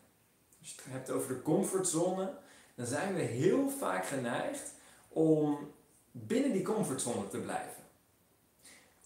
Als 0.60 0.68
je 0.68 0.74
het 0.82 0.92
hebt 0.92 1.10
over 1.10 1.28
de 1.28 1.42
comfortzone, 1.42 2.32
dan 2.74 2.86
zijn 2.86 3.14
we 3.14 3.20
heel 3.20 3.70
vaak 3.70 4.06
geneigd 4.06 4.72
om 5.08 5.72
binnen 6.10 6.52
die 6.52 6.62
comfortzone 6.62 7.28
te 7.28 7.38
blijven. 7.38 7.82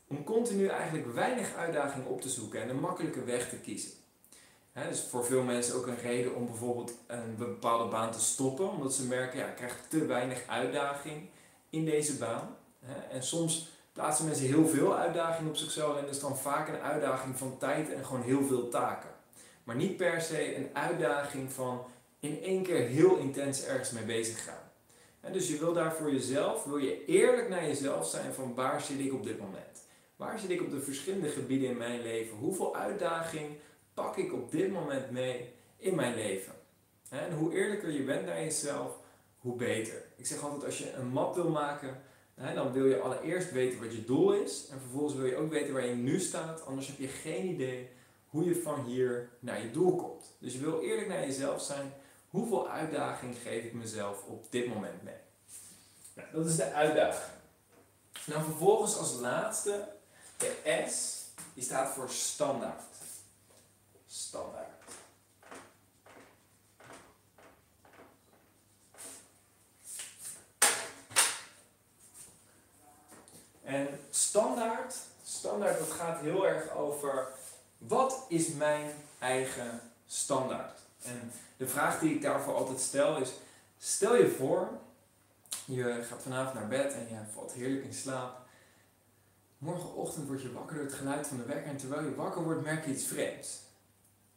Om 0.06 0.24
continu 0.24 0.66
eigenlijk 0.66 1.14
weinig 1.14 1.54
uitdaging 1.54 2.06
op 2.06 2.20
te 2.20 2.28
zoeken 2.28 2.62
en 2.62 2.68
een 2.68 2.80
makkelijke 2.80 3.24
weg 3.24 3.48
te 3.48 3.56
kiezen 3.56 3.92
dus 4.82 5.00
voor 5.00 5.24
veel 5.24 5.42
mensen 5.42 5.74
ook 5.74 5.86
een 5.86 6.00
reden 6.00 6.34
om 6.34 6.46
bijvoorbeeld 6.46 6.92
een 7.06 7.36
bepaalde 7.36 7.90
baan 7.90 8.10
te 8.10 8.20
stoppen, 8.20 8.70
omdat 8.70 8.94
ze 8.94 9.06
merken, 9.06 9.38
ja, 9.38 9.46
ik 9.46 9.56
krijg 9.56 9.86
te 9.88 10.06
weinig 10.06 10.42
uitdaging 10.46 11.28
in 11.70 11.84
deze 11.84 12.16
baan. 12.16 12.56
en 13.10 13.22
soms 13.22 13.68
plaatsen 13.92 14.24
mensen 14.24 14.46
heel 14.46 14.66
veel 14.66 14.96
uitdaging 14.96 15.48
op 15.48 15.56
zichzelf 15.56 15.96
en 15.96 16.04
dat 16.04 16.14
is 16.14 16.20
dan 16.20 16.38
vaak 16.38 16.68
een 16.68 16.80
uitdaging 16.80 17.38
van 17.38 17.58
tijd 17.58 17.92
en 17.92 18.04
gewoon 18.04 18.22
heel 18.22 18.44
veel 18.44 18.68
taken. 18.68 19.10
Maar 19.64 19.76
niet 19.76 19.96
per 19.96 20.20
se 20.20 20.56
een 20.56 20.68
uitdaging 20.72 21.52
van 21.52 21.84
in 22.20 22.42
één 22.42 22.62
keer 22.62 22.86
heel 22.86 23.16
intens 23.16 23.64
ergens 23.64 23.90
mee 23.90 24.04
bezig 24.04 24.44
gaan. 24.44 25.32
dus 25.32 25.48
je 25.48 25.58
wil 25.58 25.72
daar 25.72 25.94
voor 25.94 26.12
jezelf, 26.12 26.64
wil 26.64 26.78
je 26.78 27.04
eerlijk 27.04 27.48
naar 27.48 27.66
jezelf 27.66 28.08
zijn 28.08 28.32
van 28.32 28.54
waar 28.54 28.80
zit 28.80 28.98
ik 28.98 29.12
op 29.12 29.24
dit 29.24 29.38
moment? 29.38 29.82
Waar 30.16 30.38
zit 30.38 30.50
ik 30.50 30.62
op 30.62 30.70
de 30.70 30.80
verschillende 30.80 31.28
gebieden 31.28 31.68
in 31.68 31.76
mijn 31.76 32.02
leven? 32.02 32.36
Hoeveel 32.36 32.76
uitdaging 32.76 33.56
pak 33.94 34.16
ik 34.16 34.32
op 34.32 34.50
dit 34.50 34.72
moment 34.72 35.10
mee 35.10 35.52
in 35.76 35.94
mijn 35.94 36.14
leven? 36.14 36.52
En 37.10 37.32
hoe 37.32 37.54
eerlijker 37.54 37.90
je 37.90 38.02
bent 38.02 38.26
naar 38.26 38.40
jezelf, 38.40 38.98
hoe 39.38 39.56
beter. 39.56 40.04
Ik 40.16 40.26
zeg 40.26 40.42
altijd, 40.42 40.64
als 40.64 40.78
je 40.78 40.92
een 40.92 41.08
map 41.08 41.34
wil 41.34 41.50
maken, 41.50 42.02
dan 42.54 42.72
wil 42.72 42.86
je 42.86 43.00
allereerst 43.00 43.52
weten 43.52 43.80
wat 43.80 43.92
je 43.92 44.04
doel 44.04 44.32
is. 44.34 44.68
En 44.70 44.80
vervolgens 44.80 45.14
wil 45.14 45.26
je 45.26 45.36
ook 45.36 45.50
weten 45.50 45.72
waar 45.72 45.86
je 45.86 45.94
nu 45.94 46.20
staat, 46.20 46.66
anders 46.66 46.86
heb 46.86 46.98
je 46.98 47.08
geen 47.08 47.46
idee 47.46 47.88
hoe 48.34 48.44
je 48.44 48.62
van 48.62 48.84
hier 48.84 49.28
naar 49.40 49.62
je 49.62 49.70
doel 49.70 49.96
komt. 49.96 50.24
Dus 50.38 50.52
je 50.52 50.58
wil 50.58 50.80
eerlijk 50.80 51.08
naar 51.08 51.20
jezelf 51.20 51.62
zijn. 51.62 51.92
Hoeveel 52.30 52.68
uitdaging 52.68 53.36
geef 53.42 53.64
ik 53.64 53.72
mezelf 53.72 54.24
op 54.24 54.46
dit 54.50 54.66
moment 54.68 55.02
mee? 55.02 55.14
Nou, 56.14 56.28
dat 56.32 56.46
is 56.46 56.56
de 56.56 56.72
uitdaging. 56.72 57.32
Dan 58.26 58.44
vervolgens 58.44 58.96
als 58.96 59.12
laatste, 59.12 59.88
de 60.36 60.84
S, 60.88 61.24
die 61.54 61.62
staat 61.62 61.94
voor 61.94 62.10
standaard 62.10 62.82
standaard. 64.06 64.68
En 73.62 74.00
standaard, 74.10 74.94
standaard 75.24 75.78
dat 75.78 75.90
gaat 75.90 76.20
heel 76.20 76.46
erg 76.46 76.70
over 76.70 77.28
wat 77.78 78.24
is 78.28 78.48
mijn 78.48 78.90
eigen 79.18 79.80
standaard? 80.06 80.78
En 81.02 81.32
de 81.56 81.68
vraag 81.68 81.98
die 81.98 82.14
ik 82.14 82.22
daarvoor 82.22 82.54
altijd 82.54 82.80
stel 82.80 83.16
is, 83.16 83.32
stel 83.78 84.16
je 84.16 84.30
voor, 84.30 84.68
je 85.64 86.04
gaat 86.08 86.22
vanavond 86.22 86.54
naar 86.54 86.68
bed 86.68 86.92
en 86.92 87.08
je 87.08 87.20
valt 87.32 87.52
heerlijk 87.52 87.84
in 87.84 87.94
slaap. 87.94 88.42
Morgenochtend 89.58 90.26
word 90.26 90.42
je 90.42 90.52
wakker 90.52 90.76
door 90.76 90.84
het 90.84 90.94
geluid 90.94 91.26
van 91.26 91.36
de 91.36 91.44
wekker 91.44 91.70
en 91.70 91.76
terwijl 91.76 92.04
je 92.04 92.14
wakker 92.14 92.42
wordt 92.42 92.62
merk 92.62 92.84
je 92.84 92.92
iets 92.92 93.06
vreemds. 93.06 93.60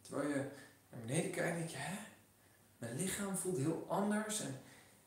Terwijl 0.01 0.29
je 0.29 0.35
naar 0.89 0.99
beneden 1.05 1.31
kijkt, 1.31 1.57
denk 1.57 1.69
je, 1.69 1.77
hè? 1.77 1.97
Mijn 2.77 2.95
lichaam 2.95 3.37
voelt 3.37 3.57
heel 3.57 3.85
anders 3.89 4.41
en 4.41 4.59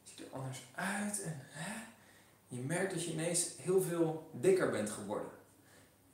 ziet 0.04 0.20
er 0.20 0.32
anders 0.32 0.62
uit. 0.74 1.22
En, 1.22 1.40
hè? 1.40 1.88
Je 2.48 2.60
merkt 2.60 2.92
dat 2.92 3.04
je 3.04 3.12
ineens 3.12 3.48
heel 3.56 3.82
veel 3.82 4.30
dikker 4.32 4.70
bent 4.70 4.90
geworden. 4.90 5.30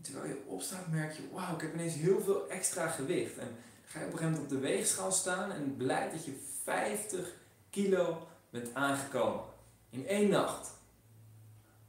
Terwijl 0.06 0.34
je 0.34 0.42
opstaat, 0.46 0.88
merk 0.88 1.12
je, 1.12 1.22
wauw, 1.32 1.54
ik 1.54 1.60
heb 1.60 1.74
ineens 1.74 1.94
heel 1.94 2.20
veel 2.20 2.48
extra 2.48 2.88
gewicht. 2.88 3.38
En 3.38 3.56
ga 3.84 3.98
je 3.98 4.06
op 4.06 4.12
een 4.12 4.18
gegeven 4.18 4.40
moment 4.40 4.42
op 4.42 4.48
de 4.48 4.66
weegschaal 4.66 5.12
staan 5.12 5.52
en 5.52 5.76
blijkt 5.76 6.12
dat 6.12 6.24
je 6.24 6.40
50 6.62 7.34
kilo 7.70 8.26
bent 8.50 8.74
aangekomen. 8.74 9.44
In 9.90 10.06
één 10.06 10.28
nacht. 10.28 10.70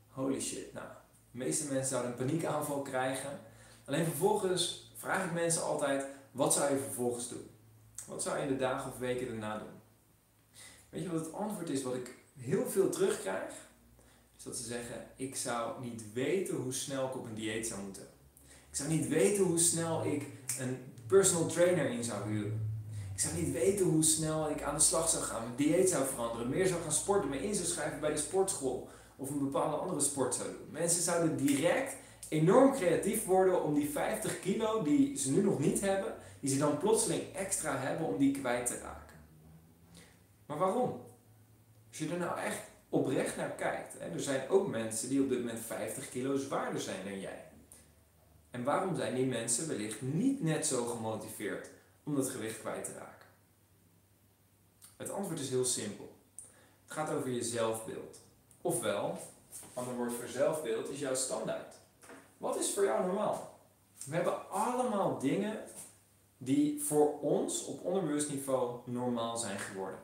Holy 0.09 0.41
shit. 0.41 0.73
Nou, 0.73 0.87
de 1.31 1.37
meeste 1.37 1.73
mensen 1.73 1.89
zouden 1.89 2.11
een 2.11 2.17
paniekaanval 2.17 2.81
krijgen. 2.81 3.39
Alleen 3.85 4.05
vervolgens 4.05 4.91
vraag 4.95 5.25
ik 5.25 5.33
mensen 5.33 5.63
altijd, 5.63 6.05
wat 6.31 6.53
zou 6.53 6.73
je 6.73 6.79
vervolgens 6.79 7.29
doen? 7.29 7.49
Wat 8.07 8.23
zou 8.23 8.37
je 8.37 8.43
in 8.43 8.47
de 8.47 8.57
dagen 8.57 8.91
of 8.91 8.97
weken 8.97 9.27
daarna 9.27 9.57
doen? 9.57 9.81
Weet 10.89 11.03
je 11.03 11.11
wat 11.11 11.25
het 11.25 11.33
antwoord 11.33 11.69
is 11.69 11.83
wat 11.83 11.95
ik 11.95 12.15
heel 12.37 12.69
veel 12.69 12.89
terugkrijg? 12.89 13.53
Is 14.37 14.43
dat 14.43 14.57
ze 14.57 14.63
zeggen, 14.63 15.07
ik 15.15 15.35
zou 15.35 15.83
niet 15.83 16.13
weten 16.13 16.55
hoe 16.55 16.73
snel 16.73 17.07
ik 17.07 17.15
op 17.15 17.25
een 17.25 17.35
dieet 17.35 17.67
zou 17.67 17.81
moeten. 17.81 18.07
Ik 18.69 18.75
zou 18.75 18.89
niet 18.89 19.07
weten 19.07 19.43
hoe 19.43 19.59
snel 19.59 20.05
ik 20.05 20.25
een 20.59 20.77
personal 21.07 21.47
trainer 21.47 21.89
in 21.89 22.03
zou 22.03 22.29
huren. 22.29 22.67
Ik 23.13 23.19
zou 23.19 23.35
niet 23.35 23.51
weten 23.51 23.85
hoe 23.85 24.03
snel 24.03 24.49
ik 24.49 24.61
aan 24.61 24.75
de 24.75 24.81
slag 24.81 25.09
zou 25.09 25.23
gaan, 25.23 25.43
mijn 25.43 25.55
dieet 25.55 25.89
zou 25.89 26.07
veranderen, 26.07 26.49
meer 26.49 26.67
zou 26.67 26.81
gaan 26.81 26.91
sporten, 26.91 27.29
me 27.29 27.43
in 27.43 27.55
zou 27.55 27.67
schrijven 27.67 27.99
bij 27.99 28.11
de 28.11 28.17
sportschool 28.17 28.89
of 29.15 29.29
een 29.29 29.39
bepaalde 29.39 29.75
andere 29.75 29.99
sport 30.01 30.35
zou 30.35 30.49
doen. 30.49 30.67
Mensen 30.71 31.01
zouden 31.01 31.37
direct 31.37 31.95
enorm 32.29 32.73
creatief 32.73 33.25
worden 33.25 33.63
om 33.63 33.73
die 33.73 33.89
50 33.89 34.39
kilo 34.39 34.83
die 34.83 35.17
ze 35.17 35.31
nu 35.31 35.41
nog 35.41 35.59
niet 35.59 35.81
hebben, 35.81 36.15
die 36.39 36.49
ze 36.49 36.57
dan 36.57 36.77
plotseling 36.77 37.21
extra 37.33 37.77
hebben 37.77 38.07
om 38.07 38.17
die 38.17 38.39
kwijt 38.39 38.65
te 38.67 38.77
raken. 38.77 39.15
Maar 40.45 40.57
waarom? 40.57 41.01
Als 41.89 41.97
je 41.97 42.09
er 42.09 42.17
nou 42.17 42.39
echt 42.39 42.59
oprecht 42.89 43.35
naar 43.35 43.49
kijkt, 43.49 43.93
hè, 43.99 44.09
er 44.09 44.21
zijn 44.21 44.49
ook 44.49 44.67
mensen 44.67 45.09
die 45.09 45.21
op 45.21 45.29
dit 45.29 45.39
moment 45.39 45.59
50 45.59 46.09
kilo 46.09 46.37
zwaarder 46.37 46.81
zijn 46.81 47.03
dan 47.03 47.19
jij. 47.19 47.45
En 48.51 48.63
waarom 48.63 48.95
zijn 48.95 49.15
die 49.15 49.25
mensen 49.25 49.67
wellicht 49.67 50.01
niet 50.01 50.41
net 50.41 50.65
zo 50.65 50.85
gemotiveerd 50.85 51.69
om 52.03 52.15
dat 52.15 52.29
gewicht 52.29 52.59
kwijt 52.59 52.85
te 52.85 52.93
raken? 52.93 53.27
Het 54.97 55.09
antwoord 55.09 55.39
is 55.39 55.49
heel 55.49 55.65
simpel. 55.65 56.15
Het 56.83 56.91
gaat 56.91 57.09
over 57.09 57.29
je 57.29 57.43
zelfbeeld. 57.43 58.19
Ofwel, 58.61 59.17
ander 59.73 59.95
woord 59.95 60.13
voor 60.13 60.27
zelfbeeld 60.27 60.89
is 60.89 60.99
jouw 60.99 61.15
standaard. 61.15 61.75
Wat 62.37 62.59
is 62.59 62.73
voor 62.73 62.83
jou 62.83 63.05
normaal? 63.05 63.59
We 64.05 64.15
hebben 64.15 64.49
allemaal 64.49 65.19
dingen 65.19 65.63
die 66.37 66.83
voor 66.83 67.19
ons 67.19 67.65
op 67.65 67.85
onderbewust 67.85 68.29
niveau 68.29 68.79
normaal 68.85 69.37
zijn 69.37 69.59
geworden. 69.59 69.99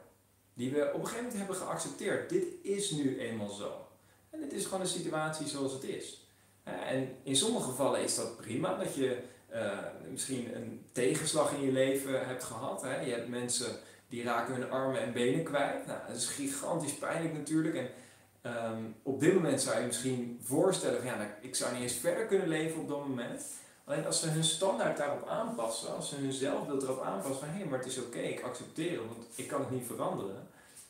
Die 0.54 0.72
we 0.72 0.92
op 0.94 1.00
een 1.00 1.08
gegeven 1.08 1.24
moment 1.24 1.38
hebben 1.38 1.56
geaccepteerd. 1.56 2.30
Dit 2.30 2.46
is 2.62 2.92
nu 2.92 3.20
eenmaal 3.20 3.50
zo. 3.50 3.88
En 4.30 4.40
dit 4.40 4.54
is 4.54 4.64
gewoon 4.64 4.82
een 4.82 4.88
situatie 4.88 5.48
zoals 5.48 5.74
het 5.74 5.84
is. 5.84 6.28
En 6.64 7.16
in 7.24 7.36
sommige 7.36 7.70
gevallen 7.70 8.04
is 8.04 8.16
dat 8.16 8.38
prima 8.38 8.78
dat 8.78 8.96
je 8.96 9.18
uh, 9.54 9.78
misschien 10.10 10.56
een 10.56 10.86
tegenslag 10.92 11.54
in 11.54 11.62
je 11.62 11.72
leven 11.72 12.28
hebt 12.28 12.44
gehad. 12.44 12.82
Hè? 12.82 13.02
Je 13.02 13.12
hebt 13.12 13.30
mensen 13.30 13.80
die 14.08 14.24
raken 14.24 14.54
hun 14.54 14.72
armen 14.72 15.02
en 15.02 15.14
benen 15.14 15.44
kwijt. 15.44 15.86
Nou, 15.86 16.00
dat 16.08 16.16
is 16.16 16.28
gigantisch 16.28 16.94
pijnlijk 16.94 17.34
natuurlijk. 17.34 17.76
En 17.76 17.90
um, 18.74 18.96
op 19.04 19.20
dit 19.20 19.34
moment 19.34 19.62
zou 19.62 19.80
je 19.80 19.86
misschien 19.86 20.40
voorstellen 20.44 20.98
van 20.98 21.06
ja, 21.06 21.18
nou, 21.18 21.30
ik 21.42 21.56
zou 21.56 21.74
niet 21.74 21.82
eens 21.82 21.94
verder 21.94 22.26
kunnen 22.26 22.48
leven 22.48 22.82
op 22.82 22.88
dat 22.88 23.08
moment. 23.08 23.44
Alleen 23.86 24.06
als 24.06 24.20
ze 24.20 24.28
hun 24.28 24.44
standaard 24.44 24.98
daarop 24.98 25.28
aanpassen, 25.28 25.96
als 25.96 26.10
ze 26.10 26.16
hun 26.16 26.34
zelfbeeld 26.34 26.84
erop 26.84 27.02
aanpassen 27.02 27.40
van 27.40 27.48
hé, 27.48 27.60
hey, 27.60 27.66
maar 27.66 27.80
het 27.80 27.88
is 27.88 27.98
oké, 27.98 28.20
ik 28.20 28.42
accepteer 28.42 28.92
het, 28.92 29.08
want 29.08 29.26
ik 29.36 29.48
kan 29.48 29.60
het 29.60 29.72
niet 29.72 29.86
veranderen. 29.88 30.48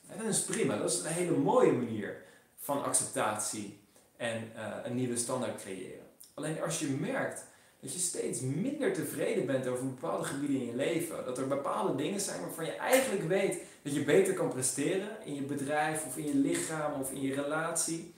En 0.08 0.17
dat 0.17 0.27
is 0.27 0.43
prima, 0.43 0.77
dat 0.77 0.91
is 0.91 0.99
een 0.99 1.06
hele 1.06 1.38
mooie 1.38 1.71
manier 1.71 2.21
van 2.58 2.84
acceptatie 2.84 3.79
en 4.17 4.51
uh, 4.56 4.75
een 4.84 4.95
nieuwe 4.95 5.17
standaard 5.17 5.62
creëren. 5.62 6.06
Alleen 6.34 6.62
als 6.62 6.79
je 6.79 6.88
merkt 6.88 7.45
dat 7.84 7.93
je 7.93 7.99
steeds 7.99 8.39
minder 8.39 8.93
tevreden 8.93 9.45
bent 9.45 9.67
over 9.67 9.86
bepaalde 9.86 10.23
gebieden 10.23 10.60
in 10.60 10.65
je 10.65 10.75
leven. 10.75 11.25
Dat 11.25 11.38
er 11.38 11.47
bepaalde 11.47 11.95
dingen 11.95 12.19
zijn 12.19 12.41
waarvan 12.41 12.65
je 12.65 12.71
eigenlijk 12.71 13.27
weet 13.27 13.58
dat 13.82 13.93
je 13.93 14.03
beter 14.03 14.34
kan 14.34 14.49
presteren 14.49 15.25
in 15.25 15.36
je 15.36 15.41
bedrijf 15.41 16.06
of 16.06 16.17
in 16.17 16.25
je 16.25 16.36
lichaam 16.36 17.01
of 17.01 17.12
in 17.12 17.21
je 17.21 17.34
relatie. 17.34 18.13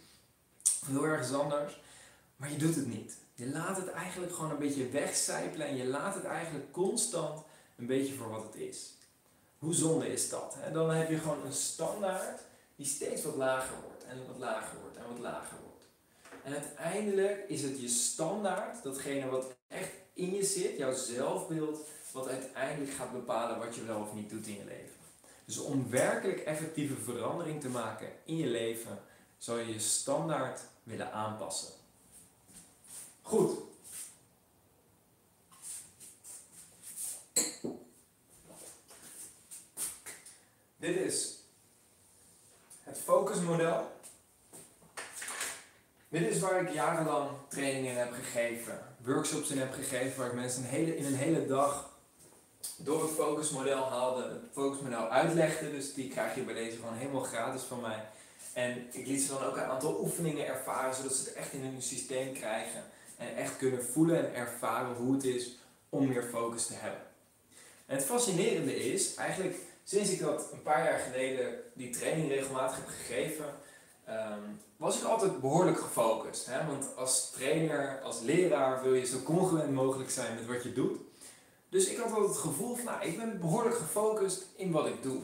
Of 0.81 0.87
heel 0.87 1.05
ergens 1.05 1.33
anders. 1.33 1.81
Maar 2.35 2.51
je 2.51 2.57
doet 2.57 2.75
het 2.75 2.87
niet. 2.87 3.17
Je 3.37 3.49
laat 3.49 3.77
het 3.77 3.91
eigenlijk 3.91 4.33
gewoon 4.33 4.51
een 4.51 4.59
beetje 4.59 4.89
wegcijpelen 4.89 5.67
en 5.67 5.75
je 5.75 5.85
laat 5.85 6.15
het 6.15 6.23
eigenlijk 6.23 6.71
constant 6.71 7.43
een 7.77 7.85
beetje 7.85 8.13
voor 8.13 8.29
wat 8.29 8.43
het 8.43 8.55
is. 8.55 8.93
Hoe 9.57 9.73
zonde 9.73 10.11
is 10.11 10.29
dat? 10.29 10.57
Dan 10.73 10.89
heb 10.89 11.09
je 11.09 11.17
gewoon 11.17 11.45
een 11.45 11.53
standaard 11.53 12.41
die 12.75 12.85
steeds 12.85 13.23
wat 13.23 13.35
lager 13.35 13.75
wordt 13.83 14.05
en 14.05 14.27
wat 14.27 14.37
lager 14.37 14.79
wordt 14.81 14.97
en 14.97 15.03
wat 15.07 15.19
lager 15.19 15.57
wordt. 15.63 15.85
En 16.43 16.53
uiteindelijk 16.53 17.45
is 17.47 17.61
het 17.61 17.81
je 17.81 17.87
standaard, 17.87 18.83
datgene 18.83 19.29
wat 19.29 19.55
echt 19.67 19.91
in 20.13 20.33
je 20.33 20.43
zit, 20.43 20.77
jouw 20.77 20.93
zelfbeeld, 20.93 21.87
wat 22.11 22.27
uiteindelijk 22.27 22.91
gaat 22.91 23.11
bepalen 23.11 23.59
wat 23.59 23.75
je 23.75 23.85
wel 23.85 24.01
of 24.01 24.13
niet 24.13 24.29
doet 24.29 24.47
in 24.47 24.55
je 24.55 24.65
leven. 24.65 24.95
Dus 25.45 25.57
om 25.57 25.89
werkelijk 25.89 26.39
effectieve 26.39 26.95
verandering 26.95 27.61
te 27.61 27.69
maken 27.69 28.07
in 28.25 28.37
je 28.37 28.47
leven, 28.47 28.99
zou 29.37 29.59
je 29.59 29.73
je 29.73 29.79
standaard 29.79 30.61
willen 30.83 31.11
aanpassen. 31.11 31.84
Goed. 33.25 33.51
Dit 40.77 40.95
is 40.95 41.39
het 42.83 42.97
focusmodel. 43.03 43.91
Dit 46.09 46.21
is 46.21 46.39
waar 46.39 46.61
ik 46.61 46.73
jarenlang 46.73 47.29
trainingen 47.47 47.91
in 47.91 47.97
heb 47.97 48.13
gegeven, 48.13 48.95
workshops 48.97 49.49
in 49.49 49.57
heb 49.57 49.73
gegeven, 49.73 50.17
waar 50.17 50.27
ik 50.27 50.33
mensen 50.33 50.63
een 50.63 50.69
hele, 50.69 50.97
in 50.97 51.05
een 51.05 51.15
hele 51.15 51.47
dag 51.47 51.89
door 52.77 53.01
het 53.01 53.11
focusmodel 53.11 53.89
haalde, 53.89 54.23
het 54.23 54.41
focusmodel 54.53 55.09
uitlegde. 55.09 55.71
Dus 55.71 55.93
die 55.93 56.09
krijg 56.09 56.35
je 56.35 56.41
bij 56.41 56.53
deze 56.53 56.77
gewoon 56.77 56.97
helemaal 56.97 57.23
gratis 57.23 57.61
van 57.61 57.81
mij. 57.81 58.07
En 58.53 58.87
ik 58.91 59.07
liet 59.07 59.21
ze 59.21 59.27
dan 59.27 59.43
ook 59.43 59.57
een 59.57 59.63
aantal 59.63 59.99
oefeningen 59.99 60.47
ervaren, 60.47 60.95
zodat 60.95 61.13
ze 61.13 61.23
het 61.23 61.33
echt 61.33 61.53
in 61.53 61.61
hun 61.61 61.81
systeem 61.81 62.33
krijgen. 62.33 62.83
En 63.17 63.35
echt 63.35 63.57
kunnen 63.57 63.85
voelen 63.85 64.17
en 64.17 64.35
ervaren 64.35 64.95
hoe 64.95 65.13
het 65.13 65.23
is 65.23 65.57
om 65.89 66.07
meer 66.07 66.23
focus 66.23 66.65
te 66.65 66.73
hebben. 66.73 67.01
En 67.85 67.95
het 67.95 68.05
fascinerende 68.05 68.75
is, 68.75 69.15
eigenlijk 69.15 69.57
sinds 69.83 70.09
ik 70.09 70.19
dat 70.19 70.49
een 70.51 70.61
paar 70.61 70.83
jaar 70.83 70.99
geleden 70.99 71.59
die 71.73 71.89
training 71.89 72.29
regelmatig 72.29 72.75
heb 72.75 72.87
gegeven, 72.87 73.45
Ehm, 74.05 74.41
was 74.77 74.97
ik 74.97 75.03
altijd 75.03 75.41
behoorlijk 75.41 75.79
gefocust. 75.79 76.45
Hè? 76.45 76.65
Want 76.65 76.95
als 76.95 77.29
trainer, 77.31 78.01
als 78.01 78.21
leraar 78.21 78.83
wil 78.83 78.93
je 78.93 79.05
zo 79.05 79.21
congruent 79.23 79.73
mogelijk 79.73 80.09
zijn 80.09 80.35
met 80.35 80.45
wat 80.45 80.63
je 80.63 80.73
doet. 80.73 80.99
Dus 81.69 81.87
ik 81.87 81.97
had 81.97 82.11
altijd 82.11 82.27
het 82.27 82.37
gevoel 82.37 82.75
van, 82.75 82.85
nou, 82.85 83.05
ik 83.05 83.17
ben 83.17 83.39
behoorlijk 83.39 83.75
gefocust 83.75 84.45
in 84.55 84.71
wat 84.71 84.87
ik 84.87 85.03
doe. 85.03 85.19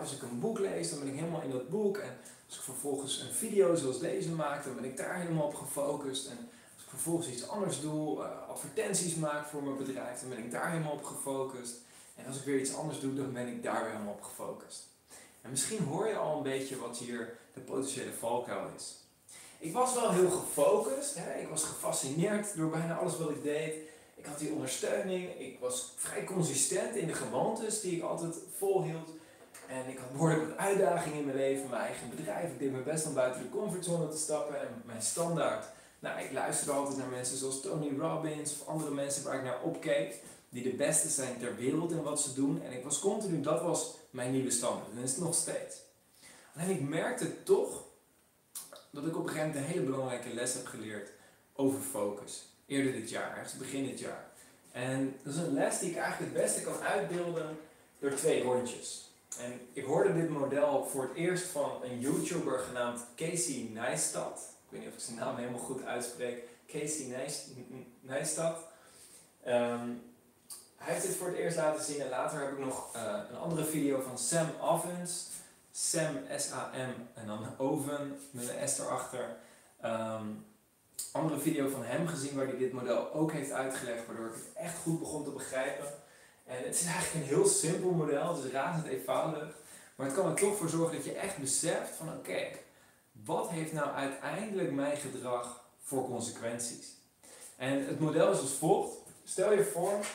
Als 0.00 0.14
ik 0.14 0.22
een 0.22 0.40
boek 0.40 0.58
lees, 0.58 0.90
dan 0.90 0.98
ben 0.98 1.08
ik 1.08 1.14
helemaal 1.14 1.42
in 1.42 1.50
dat 1.50 1.68
boek. 1.68 1.96
En 1.96 2.16
als 2.46 2.56
ik 2.56 2.62
vervolgens 2.62 3.20
een 3.20 3.32
video 3.32 3.74
zoals 3.74 3.98
deze 3.98 4.30
maak, 4.30 4.64
dan 4.64 4.74
ben 4.74 4.84
ik 4.84 4.96
daar 4.96 5.20
helemaal 5.20 5.46
op 5.46 5.54
gefocust. 5.54 6.28
En 6.28 6.48
vervolgens 6.88 7.28
iets 7.28 7.48
anders 7.48 7.80
doe, 7.80 8.18
uh, 8.18 8.48
advertenties 8.48 9.14
maak 9.14 9.46
voor 9.46 9.62
mijn 9.62 9.76
bedrijf, 9.76 10.20
dan 10.20 10.28
ben 10.28 10.38
ik 10.38 10.50
daar 10.50 10.70
helemaal 10.70 10.92
op 10.92 11.04
gefocust. 11.04 11.74
En 12.14 12.26
als 12.26 12.36
ik 12.36 12.44
weer 12.44 12.60
iets 12.60 12.74
anders 12.74 13.00
doe, 13.00 13.14
dan 13.14 13.32
ben 13.32 13.46
ik 13.46 13.62
daar 13.62 13.82
weer 13.82 13.92
helemaal 13.92 14.12
op 14.12 14.22
gefocust. 14.22 14.86
En 15.40 15.50
misschien 15.50 15.84
hoor 15.84 16.08
je 16.08 16.16
al 16.16 16.36
een 16.36 16.42
beetje 16.42 16.78
wat 16.78 16.98
hier 16.98 17.38
de 17.54 17.60
potentiële 17.60 18.12
valkuil 18.12 18.68
is. 18.76 18.94
Ik 19.58 19.72
was 19.72 19.94
wel 19.94 20.10
heel 20.10 20.30
gefocust, 20.30 21.14
hè? 21.14 21.40
ik 21.40 21.48
was 21.48 21.64
gefascineerd 21.64 22.56
door 22.56 22.70
bijna 22.70 22.96
alles 22.96 23.18
wat 23.18 23.30
ik 23.30 23.42
deed. 23.42 23.74
Ik 24.14 24.26
had 24.26 24.38
die 24.38 24.52
ondersteuning, 24.52 25.40
ik 25.40 25.60
was 25.60 25.92
vrij 25.96 26.24
consistent 26.24 26.96
in 26.96 27.06
de 27.06 27.12
gewoontes 27.14 27.80
die 27.80 27.96
ik 27.96 28.02
altijd 28.02 28.34
volhield. 28.56 29.10
En 29.68 29.88
ik 29.88 29.98
had 29.98 30.12
behoorlijk 30.12 30.48
wat 30.48 30.56
uitdagingen 30.56 31.18
in 31.18 31.24
mijn 31.24 31.36
leven, 31.36 31.70
mijn 31.70 31.82
eigen 31.82 32.10
bedrijf. 32.10 32.50
Ik 32.50 32.58
deed 32.58 32.70
mijn 32.70 32.84
best 32.84 33.06
om 33.06 33.14
buiten 33.14 33.42
de 33.42 33.48
comfortzone 33.48 34.08
te 34.08 34.16
stappen 34.16 34.60
en 34.60 34.82
mijn 34.84 35.02
standaard. 35.02 35.64
Nou, 35.98 36.20
ik 36.20 36.32
luisterde 36.32 36.72
altijd 36.72 36.96
naar 36.96 37.08
mensen 37.08 37.36
zoals 37.36 37.60
Tony 37.60 37.98
Robbins 37.98 38.52
of 38.52 38.68
andere 38.68 38.90
mensen 38.90 39.24
waar 39.24 39.36
ik 39.36 39.44
naar 39.44 39.62
opkeek, 39.62 40.14
die 40.48 40.62
de 40.62 40.76
beste 40.76 41.08
zijn 41.08 41.38
ter 41.38 41.56
wereld 41.56 41.90
in 41.90 42.02
wat 42.02 42.20
ze 42.20 42.34
doen. 42.34 42.62
En 42.62 42.72
ik 42.72 42.84
was 42.84 42.98
continu, 42.98 43.40
dat 43.40 43.62
was 43.62 43.94
mijn 44.10 44.32
nieuwe 44.32 44.50
standaard. 44.50 44.90
En 44.96 45.02
is 45.02 45.10
het 45.10 45.20
nog 45.20 45.34
steeds. 45.34 45.76
En 46.54 46.70
ik 46.70 46.88
merkte 46.88 47.42
toch 47.42 47.84
dat 48.90 49.06
ik 49.06 49.16
op 49.16 49.22
een 49.22 49.28
gegeven 49.28 49.48
moment 49.48 49.66
een 49.66 49.72
hele 49.72 49.86
belangrijke 49.90 50.34
les 50.34 50.54
heb 50.54 50.66
geleerd 50.66 51.10
over 51.54 51.80
focus. 51.80 52.46
Eerder 52.66 52.92
dit 52.92 53.10
jaar, 53.10 53.36
ergens 53.36 53.56
begin 53.56 53.84
dit 53.84 53.98
jaar. 53.98 54.26
En 54.72 55.16
dat 55.22 55.34
is 55.34 55.40
een 55.40 55.54
les 55.54 55.78
die 55.78 55.90
ik 55.90 55.96
eigenlijk 55.96 56.32
het 56.32 56.42
beste 56.42 56.62
kan 56.62 56.80
uitbeelden 56.80 57.58
door 57.98 58.14
twee 58.14 58.42
rondjes. 58.42 59.10
En 59.40 59.60
ik 59.72 59.84
hoorde 59.84 60.14
dit 60.14 60.28
model 60.28 60.84
voor 60.84 61.02
het 61.02 61.14
eerst 61.14 61.46
van 61.46 61.70
een 61.82 62.00
YouTuber 62.00 62.58
genaamd 62.58 63.06
Casey 63.16 63.68
Neistat. 63.72 64.56
Ik 64.68 64.74
weet 64.74 64.80
niet 64.80 64.88
of 64.88 64.94
ik 64.96 65.04
zijn 65.04 65.16
naam 65.16 65.36
helemaal 65.36 65.60
goed 65.60 65.84
uitspreek. 65.84 66.42
Casey 66.66 67.30
Neistat. 68.00 68.56
Um, 69.46 70.02
hij 70.76 70.94
heeft 70.94 71.06
dit 71.06 71.16
voor 71.16 71.26
het 71.26 71.36
eerst 71.36 71.56
laten 71.56 71.84
zien 71.84 72.00
en 72.00 72.08
later 72.08 72.40
heb 72.40 72.52
ik 72.52 72.58
nog 72.58 72.96
uh, 72.96 73.20
een 73.30 73.36
andere 73.36 73.64
video 73.64 74.00
van 74.00 74.18
Sam 74.18 74.50
Ovens. 74.60 75.26
Sam, 75.72 76.16
S-A-M, 76.36 76.90
en 77.14 77.26
dan 77.26 77.58
Oven 77.58 78.18
met 78.30 78.48
een 78.48 78.68
S 78.68 78.78
erachter. 78.78 79.36
Um, 79.84 80.46
andere 81.12 81.40
video 81.40 81.68
van 81.68 81.84
hem 81.84 82.06
gezien 82.06 82.36
waar 82.36 82.46
hij 82.46 82.56
dit 82.56 82.72
model 82.72 83.12
ook 83.12 83.32
heeft 83.32 83.50
uitgelegd, 83.50 84.06
waardoor 84.06 84.26
ik 84.26 84.34
het 84.34 84.52
echt 84.54 84.78
goed 84.78 84.98
begon 84.98 85.24
te 85.24 85.30
begrijpen. 85.30 85.86
En 86.46 86.64
het 86.64 86.74
is 86.74 86.84
eigenlijk 86.84 87.14
een 87.14 87.34
heel 87.34 87.46
simpel 87.46 87.90
model, 87.90 88.34
het 88.34 88.44
is 88.44 88.50
razend 88.50 88.86
eenvoudig. 88.86 89.56
Maar 89.94 90.06
het 90.06 90.14
kan 90.14 90.26
er 90.30 90.36
toch 90.36 90.56
voor 90.56 90.68
zorgen 90.68 90.96
dat 90.96 91.04
je 91.04 91.12
echt 91.12 91.38
beseft 91.38 91.94
van 91.96 92.08
oké, 92.08 92.48
wat 93.24 93.50
heeft 93.50 93.72
nou 93.72 93.90
uiteindelijk 93.90 94.72
mijn 94.72 94.96
gedrag 94.96 95.64
voor 95.82 96.04
consequenties? 96.04 96.96
En 97.56 97.86
het 97.86 98.00
model 98.00 98.32
is 98.32 98.40
als 98.40 98.52
volgt. 98.52 98.96
Stel 99.24 99.52
je 99.52 99.64
voor, 99.64 100.06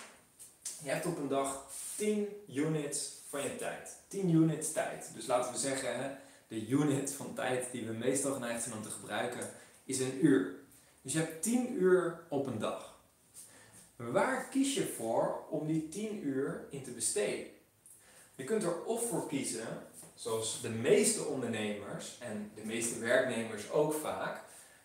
je 0.83 0.89
hebt 0.89 1.05
op 1.05 1.17
een 1.17 1.27
dag 1.27 1.71
10 1.95 2.27
units 2.49 3.11
van 3.29 3.41
je 3.41 3.55
tijd. 3.55 3.99
10 4.07 4.29
units 4.29 4.71
tijd. 4.71 5.11
Dus 5.15 5.25
laten 5.25 5.51
we 5.51 5.57
zeggen, 5.57 6.19
de 6.47 6.67
unit 6.67 7.13
van 7.13 7.33
tijd 7.33 7.71
die 7.71 7.85
we 7.85 7.93
meestal 7.93 8.33
geneigd 8.33 8.63
zijn 8.63 8.75
om 8.75 8.83
te 8.83 8.89
gebruiken, 8.89 9.49
is 9.85 9.99
een 9.99 10.25
uur. 10.25 10.55
Dus 11.01 11.13
je 11.13 11.19
hebt 11.19 11.43
10 11.43 11.73
uur 11.73 12.23
op 12.29 12.45
een 12.45 12.59
dag. 12.59 12.99
Waar 13.95 14.47
kies 14.49 14.73
je 14.73 14.93
voor 14.97 15.45
om 15.49 15.67
die 15.67 15.89
10 15.89 16.27
uur 16.27 16.65
in 16.69 16.83
te 16.83 16.91
besteden? 16.91 17.47
Je 18.35 18.43
kunt 18.43 18.63
er 18.63 18.83
of 18.83 19.09
voor 19.09 19.27
kiezen, 19.27 19.67
zoals 20.15 20.61
de 20.61 20.69
meeste 20.69 21.23
ondernemers 21.23 22.17
en 22.19 22.51
de 22.55 22.65
meeste 22.65 22.99
werknemers 22.99 23.71
ook 23.71 23.93
vaak. 23.93 24.41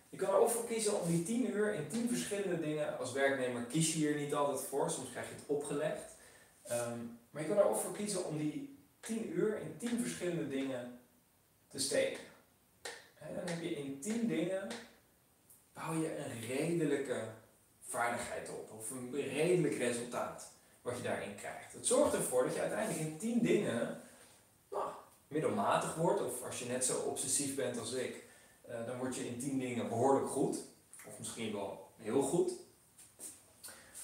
Je 0.09 0.17
kan 0.17 0.29
er 0.29 0.41
of 0.41 0.53
voor 0.53 0.67
kiezen 0.67 1.01
om 1.01 1.09
die 1.09 1.23
10 1.23 1.51
uur 1.51 1.75
in 1.75 1.89
10 1.89 2.09
verschillende 2.09 2.61
dingen. 2.61 2.99
Als 2.99 3.13
werknemer 3.13 3.63
kies 3.63 3.93
je 3.93 3.99
hier 3.99 4.17
niet 4.17 4.35
altijd 4.35 4.61
voor, 4.69 4.91
soms 4.91 5.11
krijg 5.11 5.29
je 5.29 5.35
het 5.35 5.45
opgelegd. 5.47 6.15
Ehm, 6.63 6.99
maar 7.31 7.43
je 7.43 7.49
kan 7.49 7.59
er 7.59 7.69
ook 7.69 7.81
voor 7.81 7.93
kiezen 7.93 8.25
om 8.25 8.39
die 8.39 8.79
10 9.01 9.33
uur 9.39 9.59
in 9.61 9.77
10 9.79 10.01
verschillende 10.01 10.49
dingen 10.49 11.01
te 11.69 11.79
steken. 11.79 12.21
En 13.19 13.35
dan 13.35 13.47
heb 13.47 13.63
je 13.63 13.77
in 13.77 14.01
10 14.01 14.29
dingen, 14.29 14.69
bouw 15.73 16.01
je 16.01 16.17
een 16.17 16.47
redelijke 16.47 17.23
vaardigheid 17.81 18.49
op, 18.49 18.71
of 18.79 18.91
een 18.91 19.13
redelijk 19.13 19.77
resultaat 19.77 20.51
wat 20.83 20.97
je 20.97 21.03
daarin 21.03 21.35
krijgt. 21.35 21.73
Het 21.73 21.87
zorgt 21.87 22.15
ervoor 22.15 22.45
dat 22.45 22.55
je 22.55 22.61
uiteindelijk 22.61 23.01
in 23.01 23.19
10 23.19 23.43
dingen 23.43 24.01
middelmatig 25.29 25.95
wordt, 25.95 26.23
of 26.23 26.45
als 26.45 26.59
je 26.59 26.65
net 26.65 26.85
zo 26.85 26.99
obsessief 26.99 27.55
bent 27.55 27.79
als 27.79 27.93
ik, 27.93 28.25
uh, 28.69 28.87
dan 28.87 28.99
word 28.99 29.17
je 29.17 29.27
in 29.27 29.39
10 29.39 29.59
dingen 29.59 29.89
behoorlijk 29.89 30.29
goed. 30.29 30.59
Of 31.07 31.19
misschien 31.19 31.53
wel 31.53 31.91
heel 31.97 32.23
goed. 32.23 32.53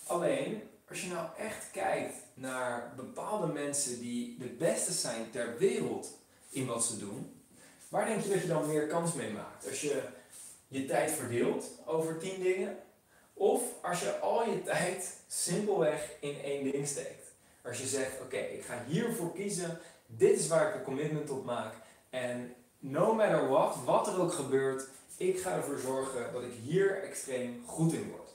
Alleen, 0.06 0.62
als 0.88 1.02
je 1.02 1.08
nou 1.08 1.28
echt 1.38 1.70
kijkt 1.70 2.14
naar 2.34 2.92
bepaalde 2.96 3.52
mensen 3.52 4.00
die 4.00 4.38
de 4.38 4.48
beste 4.48 4.92
zijn 4.92 5.30
ter 5.30 5.58
wereld 5.58 6.18
in 6.50 6.66
wat 6.66 6.84
ze 6.84 6.98
doen, 6.98 7.42
waar 7.88 8.06
denk 8.06 8.22
je 8.22 8.28
dat 8.28 8.40
je 8.40 8.46
dan 8.46 8.66
meer 8.66 8.86
kans 8.86 9.12
mee 9.12 9.32
maakt? 9.32 9.68
Als 9.68 9.80
je 9.80 10.02
je 10.68 10.84
tijd 10.84 11.10
verdeelt 11.10 11.70
over 11.84 12.18
10 12.18 12.42
dingen, 12.42 12.78
of 13.34 13.62
als 13.82 14.00
je 14.00 14.18
al 14.18 14.50
je 14.50 14.62
tijd 14.62 15.16
simpelweg 15.26 16.10
in 16.20 16.40
één 16.42 16.70
ding 16.70 16.86
steekt. 16.86 17.32
Als 17.64 17.78
je 17.78 17.86
zegt, 17.86 18.20
oké, 18.20 18.36
ik 18.36 18.64
ga 18.64 18.84
hiervoor 18.86 19.32
kiezen, 19.32 19.78
dit 20.16 20.38
is 20.38 20.48
waar 20.48 20.68
ik 20.68 20.74
een 20.74 20.82
commitment 20.82 21.30
op 21.30 21.44
maak. 21.44 21.74
En 22.10 22.54
no 22.78 23.14
matter 23.14 23.48
what, 23.48 23.76
wat 23.84 24.06
er 24.06 24.20
ook 24.20 24.32
gebeurt, 24.32 24.88
ik 25.16 25.40
ga 25.40 25.56
ervoor 25.56 25.78
zorgen 25.78 26.32
dat 26.32 26.42
ik 26.42 26.52
hier 26.62 27.02
extreem 27.02 27.62
goed 27.66 27.92
in 27.92 28.10
word. 28.10 28.30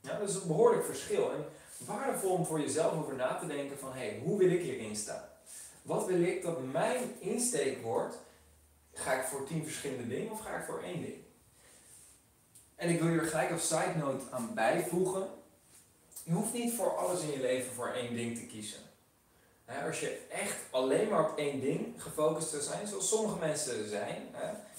Ja, 0.00 0.18
dat 0.18 0.28
is 0.28 0.34
een 0.34 0.46
behoorlijk 0.46 0.84
verschil. 0.84 1.32
En 1.32 1.44
waardevol 1.86 2.30
om 2.30 2.46
voor 2.46 2.60
jezelf 2.60 2.92
over 2.92 3.14
na 3.14 3.38
te 3.38 3.46
denken 3.46 3.78
van, 3.78 3.92
hé, 3.92 4.08
hey, 4.08 4.20
hoe 4.24 4.38
wil 4.38 4.50
ik 4.50 4.60
hierin 4.60 4.96
staan? 4.96 5.24
Wat 5.82 6.06
wil 6.06 6.22
ik 6.22 6.42
dat 6.42 6.72
mijn 6.72 7.20
insteek 7.20 7.82
wordt? 7.82 8.18
Ga 8.92 9.12
ik 9.12 9.26
voor 9.26 9.46
tien 9.46 9.64
verschillende 9.64 10.08
dingen 10.08 10.32
of 10.32 10.40
ga 10.40 10.56
ik 10.56 10.64
voor 10.64 10.82
één 10.82 11.02
ding? 11.02 11.24
En 12.76 12.88
ik 12.88 13.00
wil 13.00 13.08
hier 13.08 13.22
gelijk 13.22 13.50
als 13.50 13.68
side 13.68 13.94
note 13.96 14.24
aan 14.30 14.54
bijvoegen. 14.54 15.28
Je 16.22 16.32
hoeft 16.32 16.52
niet 16.52 16.74
voor 16.74 16.96
alles 16.96 17.20
in 17.20 17.30
je 17.30 17.40
leven 17.40 17.72
voor 17.72 17.88
één 17.88 18.14
ding 18.14 18.38
te 18.38 18.46
kiezen. 18.46 18.85
Als 19.86 20.00
je 20.00 20.26
echt 20.28 20.56
alleen 20.70 21.08
maar 21.08 21.30
op 21.30 21.38
één 21.38 21.60
ding 21.60 22.02
gefocust 22.02 22.50
zou 22.50 22.62
zijn, 22.62 22.86
zoals 22.86 23.08
sommige 23.08 23.38
mensen 23.38 23.88
zijn. 23.88 24.22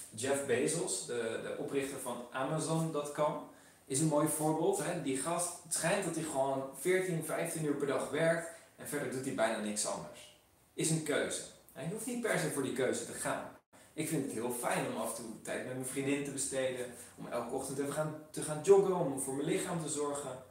Jeff 0.10 0.46
Bezos, 0.46 1.06
de, 1.06 1.40
de 1.44 1.56
oprichter 1.58 2.00
van 2.00 2.26
Amazon.com, 2.32 3.50
is 3.86 4.00
een 4.00 4.08
mooi 4.08 4.28
voorbeeld. 4.28 4.84
Die 5.04 5.18
gast, 5.18 5.64
het 5.64 5.74
schijnt 5.74 6.06
dat 6.06 6.16
hij 6.16 6.24
gewoon 6.24 6.64
14, 6.80 7.24
15 7.26 7.66
uur 7.66 7.74
per 7.74 7.88
dag 7.88 8.10
werkt 8.10 8.50
en 8.76 8.88
verder 8.88 9.12
doet 9.12 9.26
hij 9.26 9.36
bijna 9.36 9.60
niks 9.60 9.86
anders. 9.86 10.42
Is 10.74 10.90
een 10.90 11.04
keuze. 11.04 11.42
Je 11.74 11.92
hoeft 11.92 12.06
niet 12.06 12.22
per 12.22 12.40
se 12.40 12.52
voor 12.52 12.64
die 12.64 12.74
keuze 12.74 13.06
te 13.06 13.14
gaan. 13.14 13.56
Ik 13.94 14.08
vind 14.08 14.24
het 14.24 14.34
heel 14.34 14.52
fijn 14.52 14.86
om 14.88 15.02
af 15.02 15.18
en 15.18 15.24
toe 15.24 15.42
tijd 15.42 15.66
met 15.66 15.74
mijn 15.74 15.86
vriendin 15.86 16.24
te 16.24 16.32
besteden. 16.32 16.86
Om 17.16 17.28
elke 17.28 17.54
ochtend 17.54 17.80
even 17.80 17.94
gaan, 17.94 18.16
te 18.32 18.42
gaan 18.42 18.62
joggen, 18.64 18.96
om 18.96 19.20
voor 19.20 19.34
mijn 19.34 19.48
lichaam 19.48 19.82
te 19.82 19.90
zorgen. 19.90 20.44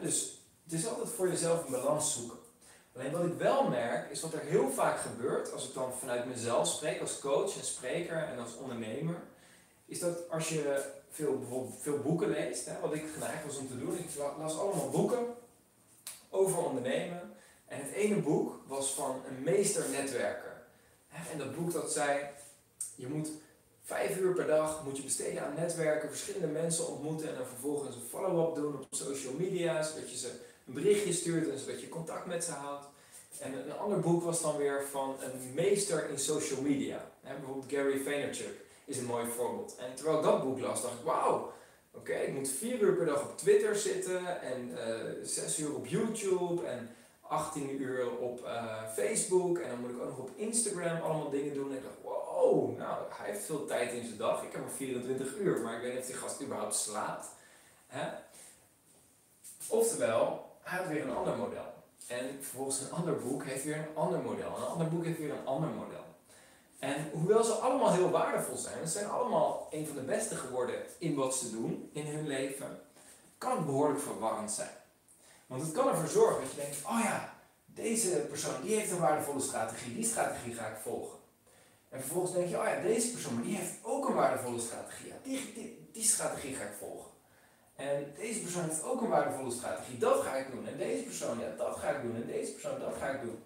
dus 0.00 0.40
het 0.64 0.72
is 0.72 0.86
altijd 0.86 1.08
voor 1.08 1.28
jezelf 1.28 1.64
een 1.64 1.70
balans 1.70 2.14
zoeken. 2.14 2.38
Alleen 2.96 3.12
wat 3.12 3.24
ik 3.24 3.38
wel 3.38 3.68
merk, 3.68 4.10
is 4.10 4.20
wat 4.20 4.32
er 4.32 4.40
heel 4.40 4.70
vaak 4.70 5.00
gebeurt, 5.00 5.52
als 5.52 5.68
ik 5.68 5.74
dan 5.74 5.92
vanuit 5.98 6.26
mezelf 6.26 6.68
spreek, 6.68 7.00
als 7.00 7.18
coach 7.18 7.56
en 7.56 7.64
spreker 7.64 8.16
en 8.16 8.38
als 8.38 8.56
ondernemer, 8.56 9.16
is 9.86 9.98
dat 9.98 10.30
als 10.30 10.48
je 10.48 10.84
veel, 11.10 11.38
bijvoorbeeld 11.38 11.80
veel 11.80 11.98
boeken 11.98 12.28
leest, 12.28 12.66
hè, 12.66 12.80
wat 12.80 12.94
ik 12.94 13.04
geneigd 13.14 13.46
was 13.46 13.56
om 13.56 13.68
te 13.68 13.78
doen, 13.78 13.98
ik 13.98 14.08
las 14.38 14.58
allemaal 14.58 14.90
boeken 14.90 15.26
over 16.30 16.64
ondernemen. 16.64 17.20
En 17.66 17.80
het 17.80 17.92
ene 17.92 18.16
boek 18.16 18.60
was 18.66 18.90
van 18.90 19.22
een 19.28 19.42
meesternetwerker. 19.42 20.62
En 21.32 21.38
dat 21.38 21.56
boek 21.56 21.72
dat 21.72 21.92
zei, 21.92 22.20
je 22.94 23.08
moet 23.08 23.30
vijf 23.82 24.16
uur 24.16 24.34
per 24.34 24.46
dag 24.46 24.84
moet 24.84 24.96
je 24.96 25.02
besteden 25.02 25.42
aan 25.42 25.54
netwerken, 25.54 26.08
verschillende 26.08 26.46
mensen 26.46 26.88
ontmoeten 26.88 27.28
en 27.28 27.34
dan 27.34 27.46
vervolgens 27.46 27.96
een 27.96 28.08
follow-up 28.10 28.54
doen 28.54 28.74
op 28.74 28.86
social 28.90 29.32
media, 29.32 29.82
zodat 29.82 30.10
je 30.10 30.16
ze 30.16 30.30
een 30.66 30.72
berichtje 30.72 31.12
stuurt 31.12 31.50
en 31.50 31.58
zodat 31.58 31.80
je 31.80 31.88
contact 31.88 32.26
met 32.26 32.44
ze 32.44 32.50
houdt. 32.50 32.84
En 33.40 33.52
een 33.52 33.78
ander 33.78 34.00
boek 34.00 34.22
was 34.22 34.42
dan 34.42 34.56
weer 34.56 34.84
van 34.90 35.16
een 35.20 35.54
meester 35.54 36.08
in 36.10 36.18
social 36.18 36.60
media. 36.60 37.10
bijvoorbeeld 37.22 37.72
Gary 37.72 37.98
Vaynerchuk 37.98 38.60
is 38.84 38.98
een 38.98 39.04
mooi 39.04 39.26
voorbeeld. 39.30 39.76
En 39.78 39.94
terwijl 39.94 40.18
ik 40.18 40.24
dat 40.24 40.42
boek 40.42 40.60
las, 40.60 40.82
dacht 40.82 40.94
ik, 40.94 41.04
wauw, 41.04 41.52
oké, 41.90 42.12
ik 42.12 42.34
moet 42.34 42.48
vier 42.48 42.80
uur 42.80 42.94
per 42.94 43.06
dag 43.06 43.22
op 43.22 43.38
Twitter 43.38 43.76
zitten 43.76 44.40
en 44.40 44.70
uh, 44.70 45.24
zes 45.24 45.58
uur 45.58 45.74
op 45.74 45.86
YouTube 45.86 46.66
en 46.66 46.90
18 47.20 47.82
uur 47.82 48.18
op 48.18 48.40
uh, 48.44 48.88
Facebook 48.92 49.58
en 49.58 49.68
dan 49.68 49.80
moet 49.80 49.90
ik 49.90 50.00
ook 50.00 50.08
nog 50.08 50.18
op 50.18 50.30
Instagram 50.36 51.00
allemaal 51.00 51.30
dingen 51.30 51.54
doen. 51.54 51.70
En 51.70 51.76
ik 51.76 51.82
dacht, 51.82 52.02
wow, 52.02 52.78
nou, 52.78 53.02
hij 53.10 53.30
heeft 53.30 53.44
veel 53.44 53.64
tijd 53.66 53.92
in 53.92 54.04
zijn 54.04 54.18
dag. 54.18 54.42
Ik 54.42 54.52
heb 54.52 54.60
maar 54.60 54.70
24 54.70 55.36
uur, 55.36 55.60
maar 55.60 55.76
ik 55.76 55.82
weet 55.82 55.92
niet 55.92 56.00
of 56.00 56.06
die 56.06 56.14
gast 56.14 56.42
überhaupt 56.42 56.74
slaapt. 56.74 57.26
Oftewel, 59.68 60.51
hij 60.62 60.78
had 60.78 60.88
weer 60.88 61.02
een 61.02 61.16
ander 61.16 61.36
model. 61.36 61.72
En 62.06 62.38
vervolgens 62.40 62.80
een 62.80 62.92
ander 62.92 63.16
boek 63.16 63.44
heeft 63.44 63.64
weer 63.64 63.76
een 63.76 63.96
ander 63.96 64.20
model. 64.20 64.56
Een 64.56 64.66
ander 64.66 64.88
boek 64.88 65.04
heeft 65.04 65.18
weer 65.18 65.30
een 65.32 65.46
ander 65.46 65.70
model. 65.70 66.04
En 66.78 67.10
hoewel 67.12 67.44
ze 67.44 67.52
allemaal 67.52 67.92
heel 67.92 68.10
waardevol 68.10 68.56
zijn, 68.56 68.86
ze 68.86 68.98
zijn 68.98 69.10
allemaal 69.10 69.68
een 69.70 69.86
van 69.86 69.96
de 69.96 70.02
beste 70.02 70.36
geworden 70.36 70.74
in 70.98 71.14
wat 71.14 71.36
ze 71.36 71.50
doen 71.50 71.90
in 71.92 72.06
hun 72.06 72.26
leven, 72.26 72.80
kan 73.38 73.56
het 73.56 73.66
behoorlijk 73.66 74.00
verwarrend 74.00 74.52
zijn. 74.52 74.70
Want 75.46 75.62
het 75.62 75.72
kan 75.72 75.88
ervoor 75.88 76.08
zorgen 76.08 76.42
dat 76.42 76.50
je 76.50 76.60
denkt, 76.60 76.76
oh 76.84 77.00
ja, 77.02 77.34
deze 77.64 78.08
persoon 78.08 78.62
die 78.62 78.76
heeft 78.76 78.90
een 78.90 78.98
waardevolle 78.98 79.40
strategie, 79.40 79.94
die 79.94 80.04
strategie 80.04 80.54
ga 80.54 80.66
ik 80.66 80.76
volgen. 80.82 81.18
En 81.88 82.00
vervolgens 82.00 82.32
denk 82.32 82.48
je, 82.48 82.58
oh 82.58 82.64
ja, 82.64 82.80
deze 82.80 83.12
persoon 83.12 83.42
die 83.42 83.56
heeft 83.56 83.74
ook 83.82 84.08
een 84.08 84.14
waardevolle 84.14 84.60
strategie, 84.60 85.12
die, 85.22 85.52
die, 85.54 85.88
die 85.92 86.04
strategie 86.04 86.54
ga 86.54 86.64
ik 86.64 86.76
volgen. 86.78 87.10
En 87.82 88.12
deze 88.16 88.40
persoon 88.40 88.64
heeft 88.64 88.84
ook 88.84 89.00
een 89.00 89.08
waardevolle 89.08 89.50
strategie, 89.50 89.98
dat 89.98 90.22
ga 90.22 90.34
ik 90.34 90.50
doen. 90.50 90.66
En 90.66 90.76
deze 90.76 91.02
persoon, 91.02 91.38
ja, 91.38 91.54
dat 91.56 91.76
ga 91.76 91.88
ik 91.88 92.02
doen. 92.02 92.14
En 92.14 92.26
deze 92.26 92.52
persoon, 92.52 92.78
dat 92.78 92.94
ga 92.98 93.08
ik 93.08 93.20
doen. 93.20 93.42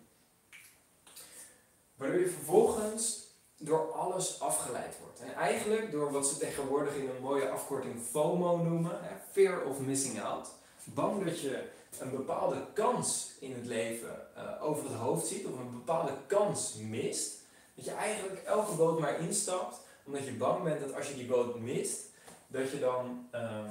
Waardoor 1.96 2.20
je 2.20 2.28
vervolgens 2.28 3.26
door 3.58 3.92
alles 3.92 4.40
afgeleid 4.40 4.94
wordt. 5.00 5.20
En 5.20 5.34
eigenlijk 5.34 5.90
door 5.90 6.12
wat 6.12 6.28
ze 6.28 6.38
tegenwoordig 6.38 6.94
in 6.94 7.08
een 7.08 7.22
mooie 7.22 7.48
afkorting 7.48 8.02
FOMO 8.10 8.56
noemen, 8.56 8.98
Fear 9.32 9.64
of 9.64 9.80
Missing 9.80 10.22
Out. 10.22 10.48
Bang 10.84 11.24
dat 11.24 11.40
je 11.40 11.68
een 11.98 12.10
bepaalde 12.10 12.66
kans 12.72 13.32
in 13.40 13.54
het 13.54 13.66
leven 13.66 14.28
uh, 14.36 14.64
over 14.64 14.84
het 14.84 14.98
hoofd 14.98 15.26
ziet, 15.26 15.46
of 15.46 15.58
een 15.58 15.72
bepaalde 15.72 16.12
kans 16.26 16.74
mist. 16.74 17.40
Dat 17.74 17.84
je 17.84 17.92
eigenlijk 17.92 18.42
elke 18.42 18.74
boot 18.74 18.98
maar 19.00 19.20
instapt, 19.20 19.80
omdat 20.04 20.24
je 20.24 20.32
bang 20.32 20.62
bent 20.62 20.80
dat 20.80 20.94
als 20.94 21.08
je 21.08 21.14
die 21.14 21.26
boot 21.26 21.58
mist, 21.58 22.00
dat 22.46 22.70
je 22.70 22.78
dan 22.78 23.28
um, 23.34 23.70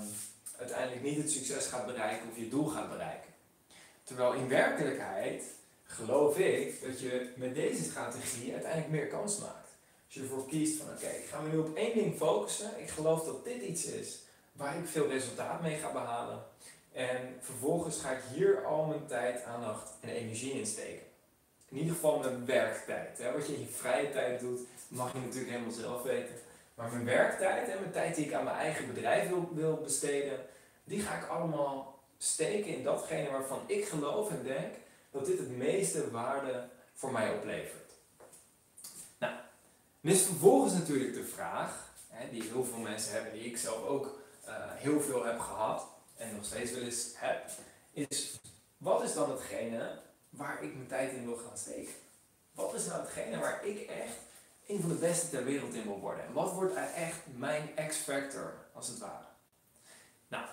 uiteindelijk 0.60 1.02
niet 1.02 1.18
het 1.18 1.32
succes 1.32 1.66
gaat 1.66 1.86
bereiken 1.86 2.30
of 2.32 2.38
je 2.38 2.50
doel 2.50 2.68
gaat 2.68 2.90
bereiken. 2.90 3.34
Terwijl 4.04 4.34
in 4.34 4.48
werkelijkheid 4.48 5.44
geloof 5.84 6.38
ik 6.38 6.82
dat 6.82 7.00
je 7.00 7.34
met 7.36 7.56
deze 7.56 7.84
strategie 7.84 8.54
uiteindelijk 8.54 8.92
meer 8.92 9.08
kans 9.08 9.40
maakt. 9.40 9.70
Als 10.06 10.14
je 10.14 10.22
ervoor 10.22 10.48
kiest 10.48 10.82
van 10.82 10.90
oké, 10.90 11.08
ik 11.08 11.26
ga 11.30 11.42
me 11.42 11.50
nu 11.50 11.58
op 11.58 11.76
één 11.76 11.94
ding 11.94 12.18
focussen. 12.18 12.80
Ik 12.80 12.90
geloof 12.90 13.24
dat 13.24 13.44
dit 13.44 13.62
iets 13.62 13.86
is 13.86 14.24
waar 14.52 14.78
ik 14.78 14.88
veel 14.88 15.08
resultaat 15.08 15.62
mee 15.62 15.78
ga 15.78 15.92
behalen. 15.92 16.44
En 16.94 17.38
vervolgens 17.42 18.02
ga 18.02 18.12
ik 18.12 18.24
hier 18.34 18.66
al 18.66 18.86
mijn 18.86 19.06
tijd, 19.06 19.44
aandacht 19.44 19.92
en 20.00 20.10
energie 20.10 20.52
in 20.52 20.66
steken. 20.66 21.06
In 21.70 21.78
ieder 21.78 21.94
geval 21.94 22.20
mijn 22.20 22.46
werktijd. 22.46 23.18
Hè. 23.18 23.32
Wat 23.32 23.48
je 23.48 23.54
in 23.54 23.60
je 23.60 23.68
vrije 23.68 24.12
tijd 24.12 24.40
doet, 24.40 24.60
mag 24.88 25.14
je 25.14 25.20
natuurlijk 25.20 25.52
helemaal 25.52 25.74
zelf 25.74 26.04
weten. 26.04 26.36
Maar 26.76 26.92
mijn 26.92 27.06
werktijd 27.06 27.70
en 27.70 27.80
mijn 27.80 27.92
tijd 27.92 28.16
die 28.16 28.26
ik 28.26 28.34
aan 28.34 28.44
mijn 28.44 28.56
eigen 28.56 28.94
bedrijf 28.94 29.30
wil, 29.30 29.50
wil 29.54 29.78
besteden, 29.78 30.46
die 30.84 31.02
ga 31.02 31.18
ik 31.18 31.28
allemaal 31.28 32.00
steken 32.18 32.76
in 32.76 32.84
datgene 32.84 33.32
waarvan 33.32 33.62
ik 33.68 33.86
geloof 33.86 34.30
en 34.30 34.44
denk 34.44 34.74
dat 35.12 35.26
dit 35.26 35.38
het 35.38 35.58
meeste 35.58 36.12
waarde 36.12 36.68
voor 36.94 37.12
mij 37.12 37.34
oplevert. 37.34 37.92
Nou, 39.18 39.34
dan 40.02 40.12
is 40.12 40.22
vervolgens 40.22 40.74
natuurlijk 40.74 41.14
de 41.14 41.24
vraag, 41.24 41.94
hè, 42.10 42.30
die 42.30 42.44
heel 42.44 42.66
veel 42.66 42.78
mensen 42.78 43.14
hebben, 43.14 43.34
die 43.34 43.46
ik 43.46 43.58
zelf 43.58 43.86
ook 43.86 44.20
uh, 44.48 44.54
heel 44.58 45.02
veel 45.02 45.26
heb 45.26 45.40
gehad 45.40 45.88
en 46.18 46.36
nog 46.36 46.46
steeds 46.46 46.72
wel 46.72 46.82
eens 46.82 47.12
heb, 47.16 47.50
is 47.92 48.40
wat 48.78 49.04
is 49.04 49.14
dan 49.14 49.32
hetgene 49.32 50.00
waar 50.30 50.64
ik 50.64 50.76
mijn 50.76 50.88
tijd 50.88 51.12
in 51.12 51.26
wil 51.26 51.38
gaan 51.38 51.58
steken? 51.58 51.94
Wat 52.52 52.74
is 52.74 52.86
nou 52.86 53.02
hetgene 53.02 53.40
waar 53.40 53.66
ik 53.66 53.90
echt 53.90 54.18
een 54.68 54.82
van 54.82 54.90
de 54.90 54.96
beste 54.96 55.30
ter 55.30 55.44
wereld 55.44 55.74
in 55.74 55.84
wil 55.84 56.00
worden? 56.00 56.26
En 56.26 56.34
wat 56.34 56.54
wordt 56.54 56.76
echt 56.96 57.20
mijn 57.36 57.70
X-factor, 57.88 58.54
als 58.74 58.88
het 58.88 59.00
ware? 59.00 59.26
Nou, 60.28 60.46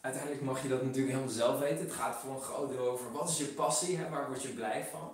uiteindelijk 0.00 0.42
mag 0.42 0.62
je 0.62 0.68
dat 0.68 0.82
natuurlijk 0.82 1.14
helemaal 1.14 1.34
zelf 1.34 1.58
weten. 1.58 1.84
Het 1.84 1.92
gaat 1.92 2.16
voor 2.16 2.34
een 2.34 2.40
groot 2.40 2.70
deel 2.70 2.88
over 2.88 3.12
wat 3.12 3.28
is 3.28 3.38
je 3.38 3.44
passie, 3.44 3.96
hè? 3.96 4.08
waar 4.08 4.28
word 4.28 4.42
je 4.42 4.48
blij 4.48 4.86
van? 4.90 5.12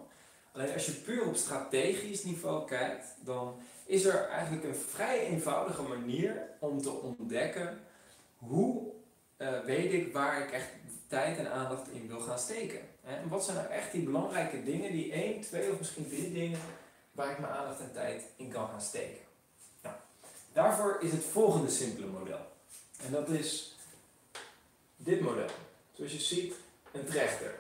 Alleen 0.52 0.72
als 0.72 0.86
je 0.86 0.92
puur 0.92 1.26
op 1.26 1.36
strategisch 1.36 2.24
niveau 2.24 2.66
kijkt, 2.66 3.06
dan 3.20 3.60
is 3.86 4.04
er 4.04 4.28
eigenlijk 4.28 4.64
een 4.64 4.74
vrij 4.74 5.26
eenvoudige 5.26 5.82
manier 5.82 6.48
om 6.58 6.82
te 6.82 6.90
ontdekken 6.90 7.80
hoe 8.38 8.92
uh, 9.38 9.60
weet 9.64 9.92
ik 9.92 10.12
waar 10.12 10.42
ik 10.42 10.50
echt 10.50 10.68
tijd 11.06 11.38
en 11.38 11.52
aandacht 11.52 11.88
in 11.88 12.08
wil 12.08 12.20
gaan 12.20 12.38
steken. 12.38 12.80
En 13.04 13.28
wat 13.28 13.44
zijn 13.44 13.56
nou 13.56 13.68
echt 13.68 13.92
die 13.92 14.02
belangrijke 14.02 14.62
dingen, 14.62 14.92
die 14.92 15.12
één, 15.12 15.40
twee 15.40 15.72
of 15.72 15.78
misschien 15.78 16.08
drie 16.08 16.32
dingen 16.32 16.58
waar 17.12 17.30
ik 17.30 17.38
mijn 17.38 17.52
aandacht 17.52 17.80
en 17.80 17.92
tijd 17.92 18.24
in 18.36 18.50
kan 18.50 18.68
gaan 18.68 18.80
steken. 18.80 19.20
Nou, 19.82 19.94
daarvoor 20.52 20.96
is 21.00 21.12
het 21.12 21.24
volgende 21.24 21.70
simpele 21.70 22.06
model. 22.06 22.46
En 23.04 23.12
dat 23.12 23.28
is 23.28 23.76
dit 24.96 25.20
model. 25.20 25.48
Zoals 25.92 26.12
je 26.12 26.20
ziet, 26.20 26.54
een 26.92 27.06
trechter. 27.06 27.58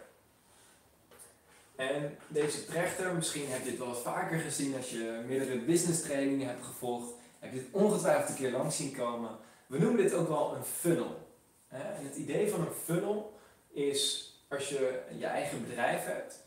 En 1.76 2.18
deze 2.28 2.64
trechter, 2.64 3.14
misschien 3.14 3.50
heb 3.50 3.64
je 3.64 3.70
het 3.70 3.78
wel 3.78 3.88
eens 3.88 3.98
vaker 3.98 4.38
gezien 4.38 4.76
als 4.76 4.90
je 4.90 5.24
meerdere 5.26 5.58
business 5.58 6.02
trainingen 6.02 6.46
hebt 6.46 6.64
gevolgd, 6.64 7.12
heb 7.38 7.52
je 7.52 7.58
het 7.58 7.68
ongetwijfeld 7.70 8.28
een 8.28 8.34
keer 8.34 8.50
langs 8.50 8.76
zien 8.76 8.96
komen. 8.96 9.30
We 9.66 9.78
noemen 9.78 10.02
dit 10.02 10.14
ook 10.14 10.28
wel 10.28 10.54
een 10.54 10.64
funnel. 10.64 11.28
En 11.68 12.04
het 12.04 12.16
idee 12.16 12.50
van 12.50 12.60
een 12.60 12.72
funnel 12.84 13.38
is 13.72 14.32
als 14.48 14.68
je 14.68 15.02
je 15.18 15.26
eigen 15.26 15.66
bedrijf 15.66 16.04
hebt. 16.04 16.44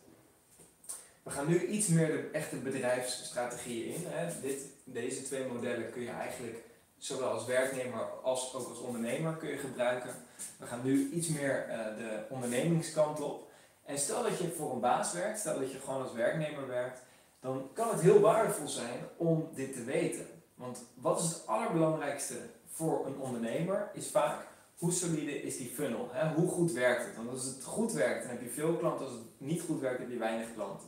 We 1.24 1.30
gaan 1.30 1.48
nu 1.48 1.68
iets 1.68 1.88
meer 1.88 2.08
de 2.08 2.30
echte 2.32 2.56
bedrijfsstrategieën 2.56 3.94
in. 3.94 4.06
Dit, 4.42 4.62
deze 4.84 5.24
twee 5.24 5.48
modellen 5.48 5.92
kun 5.92 6.02
je 6.02 6.10
eigenlijk 6.10 6.64
zowel 6.98 7.30
als 7.30 7.46
werknemer 7.46 8.02
als 8.24 8.54
ook 8.54 8.70
als 8.70 8.80
ondernemer 8.80 9.36
kun 9.36 9.50
je 9.50 9.58
gebruiken. 9.58 10.16
We 10.60 10.66
gaan 10.66 10.84
nu 10.84 11.10
iets 11.10 11.28
meer 11.28 11.66
uh, 11.70 11.76
de 11.98 12.24
ondernemingskant 12.30 13.22
op. 13.22 13.52
En 13.86 14.00
stel 14.00 14.24
dat 14.24 14.38
je 14.38 14.50
voor 14.50 14.74
een 14.74 14.80
baas 14.80 15.14
werkt, 15.14 15.40
stel 15.40 15.60
dat 15.60 15.72
je 15.72 15.80
gewoon 15.80 16.02
als 16.02 16.14
werknemer 16.14 16.68
werkt, 16.68 17.02
dan 17.40 17.70
kan 17.74 17.90
het 17.90 18.02
heel 18.02 18.20
waardevol 18.20 18.68
zijn 18.68 19.00
om 19.18 19.50
dit 19.54 19.74
te 19.74 19.84
weten. 19.84 20.28
Want 20.56 20.84
wat 20.94 21.20
is 21.20 21.26
het 21.26 21.48
allerbelangrijkste 21.48 22.36
voor 22.68 23.06
een 23.06 23.18
ondernemer 23.18 23.90
is 23.94 24.10
vaak 24.10 24.46
hoe 24.78 24.92
solide 24.92 25.42
is 25.42 25.58
die 25.58 25.70
funnel? 25.70 26.10
Hè? 26.12 26.34
Hoe 26.34 26.50
goed 26.50 26.72
werkt 26.72 27.06
het? 27.06 27.16
Want 27.16 27.30
als 27.30 27.46
het 27.46 27.64
goed 27.64 27.92
werkt, 27.92 28.22
dan 28.22 28.32
heb 28.32 28.42
je 28.42 28.50
veel 28.50 28.76
klanten. 28.76 29.06
Als 29.06 29.16
het 29.16 29.24
niet 29.38 29.62
goed 29.62 29.80
werkt, 29.80 30.00
heb 30.00 30.10
je 30.10 30.18
weinig 30.18 30.54
klanten. 30.54 30.88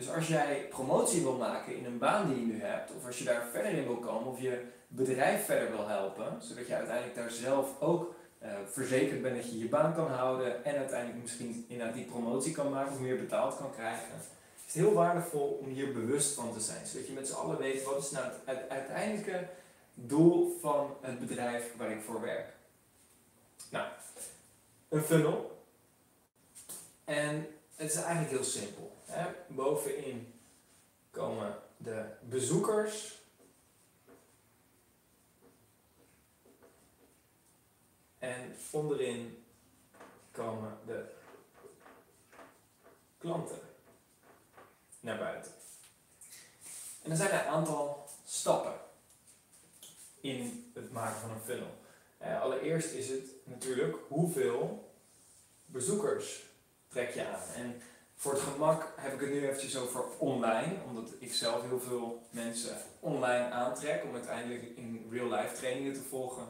Dus 0.00 0.10
als 0.10 0.28
jij 0.28 0.66
promotie 0.70 1.22
wil 1.22 1.36
maken 1.36 1.76
in 1.76 1.84
een 1.84 1.98
baan 1.98 2.28
die 2.28 2.40
je 2.40 2.52
nu 2.52 2.62
hebt, 2.62 2.90
of 2.96 3.06
als 3.06 3.18
je 3.18 3.24
daar 3.24 3.46
verder 3.52 3.72
in 3.72 3.84
wil 3.84 3.96
komen, 3.96 4.32
of 4.32 4.40
je 4.40 4.64
bedrijf 4.88 5.44
verder 5.44 5.70
wil 5.70 5.88
helpen, 5.88 6.36
zodat 6.42 6.66
je 6.66 6.74
uiteindelijk 6.74 7.14
daar 7.14 7.30
zelf 7.30 7.80
ook 7.80 8.14
uh, 8.42 8.48
verzekerd 8.66 9.22
bent 9.22 9.36
dat 9.36 9.50
je 9.50 9.58
je 9.58 9.68
baan 9.68 9.94
kan 9.94 10.10
houden 10.10 10.64
en 10.64 10.76
uiteindelijk 10.76 11.22
misschien 11.22 11.64
inderdaad 11.68 11.94
die 11.94 12.04
promotie 12.04 12.52
kan 12.52 12.70
maken 12.70 12.92
of 12.92 12.98
meer 13.00 13.16
betaald 13.16 13.56
kan 13.56 13.72
krijgen, 13.72 14.06
is 14.56 14.64
het 14.64 14.74
heel 14.74 14.92
waardevol 14.92 15.58
om 15.62 15.68
hier 15.68 15.92
bewust 15.92 16.34
van 16.34 16.52
te 16.52 16.60
zijn. 16.60 16.86
Zodat 16.86 17.06
je 17.06 17.12
met 17.12 17.28
z'n 17.28 17.34
allen 17.34 17.58
weet 17.58 17.84
wat 17.84 18.02
is 18.02 18.10
nou 18.10 18.26
het 18.44 18.68
uiteindelijke 18.68 19.48
doel 19.94 20.58
van 20.60 20.96
het 21.00 21.18
bedrijf 21.18 21.76
waar 21.76 21.90
ik 21.90 22.02
voor 22.02 22.20
werk. 22.20 22.52
Nou, 23.70 23.88
een 24.88 25.02
funnel. 25.02 25.64
En 27.04 27.46
het 27.74 27.90
is 27.90 27.96
eigenlijk 27.96 28.30
heel 28.30 28.44
simpel. 28.44 28.98
Bovenin 29.48 30.40
komen 31.10 31.58
de 31.76 32.04
bezoekers. 32.20 33.18
En 38.18 38.56
onderin 38.70 39.44
komen 40.30 40.78
de 40.86 41.04
klanten 43.18 43.58
naar 45.00 45.18
buiten. 45.18 45.52
En 47.02 47.10
er 47.10 47.16
zijn 47.16 47.32
een 47.32 47.46
aantal 47.46 48.08
stappen 48.26 48.74
in 50.20 50.70
het 50.74 50.92
maken 50.92 51.20
van 51.20 51.30
een 51.30 51.40
funnel. 51.40 51.78
Uh, 52.22 52.42
allereerst 52.42 52.92
is 52.92 53.08
het 53.08 53.24
natuurlijk 53.44 53.96
hoeveel 54.08 54.92
bezoekers 55.66 56.44
trek 56.88 57.10
je 57.10 57.26
aan. 57.26 57.42
En 57.54 57.82
voor 58.20 58.32
het 58.32 58.40
gemak 58.40 58.92
heb 58.96 59.12
ik 59.12 59.20
het 59.20 59.30
nu 59.30 59.48
eventjes 59.48 59.76
over 59.76 60.04
online, 60.18 60.74
omdat 60.88 61.10
ik 61.18 61.32
zelf 61.32 61.62
heel 61.62 61.80
veel 61.80 62.22
mensen 62.30 62.76
online 63.00 63.50
aantrek 63.50 64.04
om 64.04 64.14
uiteindelijk 64.14 64.62
in 64.76 65.06
real-life 65.10 65.54
trainingen 65.54 65.94
te 65.94 66.02
volgen. 66.08 66.44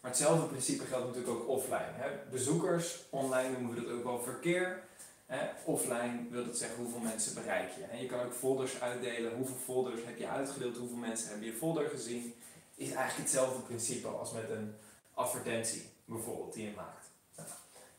Maar 0.00 0.10
hetzelfde 0.10 0.46
principe 0.46 0.84
geldt 0.84 1.06
natuurlijk 1.06 1.34
ook 1.34 1.48
offline. 1.48 1.92
Hè. 1.92 2.10
Bezoekers, 2.30 3.04
online 3.10 3.50
noemen 3.50 3.74
we 3.74 3.80
dat 3.80 3.90
ook 3.90 4.04
wel 4.04 4.22
verkeer. 4.22 4.82
Hè. 5.26 5.48
Offline 5.64 6.26
wil 6.30 6.44
dat 6.44 6.58
zeggen 6.58 6.76
hoeveel 6.76 7.00
mensen 7.00 7.34
bereik 7.34 7.70
je. 7.76 7.84
En 7.84 8.00
je 8.00 8.06
kan 8.06 8.20
ook 8.20 8.34
folders 8.34 8.80
uitdelen. 8.80 9.36
Hoeveel 9.36 9.56
folders 9.64 10.00
heb 10.04 10.18
je 10.18 10.28
uitgedeeld? 10.28 10.76
Hoeveel 10.76 10.96
mensen 10.96 11.28
hebben 11.28 11.46
je 11.46 11.52
folder 11.52 11.88
gezien? 11.88 12.34
Is 12.74 12.92
eigenlijk 12.92 13.16
hetzelfde 13.16 13.60
principe 13.60 14.08
als 14.08 14.32
met 14.32 14.50
een 14.50 14.74
advertentie 15.14 15.88
bijvoorbeeld 16.04 16.52
die 16.52 16.64
je 16.64 16.72
maakt. 16.76 17.10
Nou, 17.36 17.48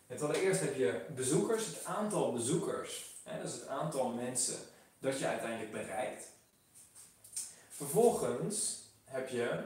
het 0.08 0.22
allereerst 0.22 0.62
heb 0.62 0.76
je 0.76 1.06
bezoekers, 1.16 1.66
het 1.66 1.86
aantal 1.86 2.34
bezoekers, 2.34 3.15
hè, 3.26 3.38
dat 3.42 3.48
is 3.48 3.54
het 3.54 3.68
aantal 3.68 4.10
mensen 4.10 4.58
dat 5.00 5.20
je 5.20 5.28
uiteindelijk 5.28 5.72
bereikt. 5.72 6.32
Vervolgens 7.70 8.84
heb 9.04 9.30
je 9.30 9.64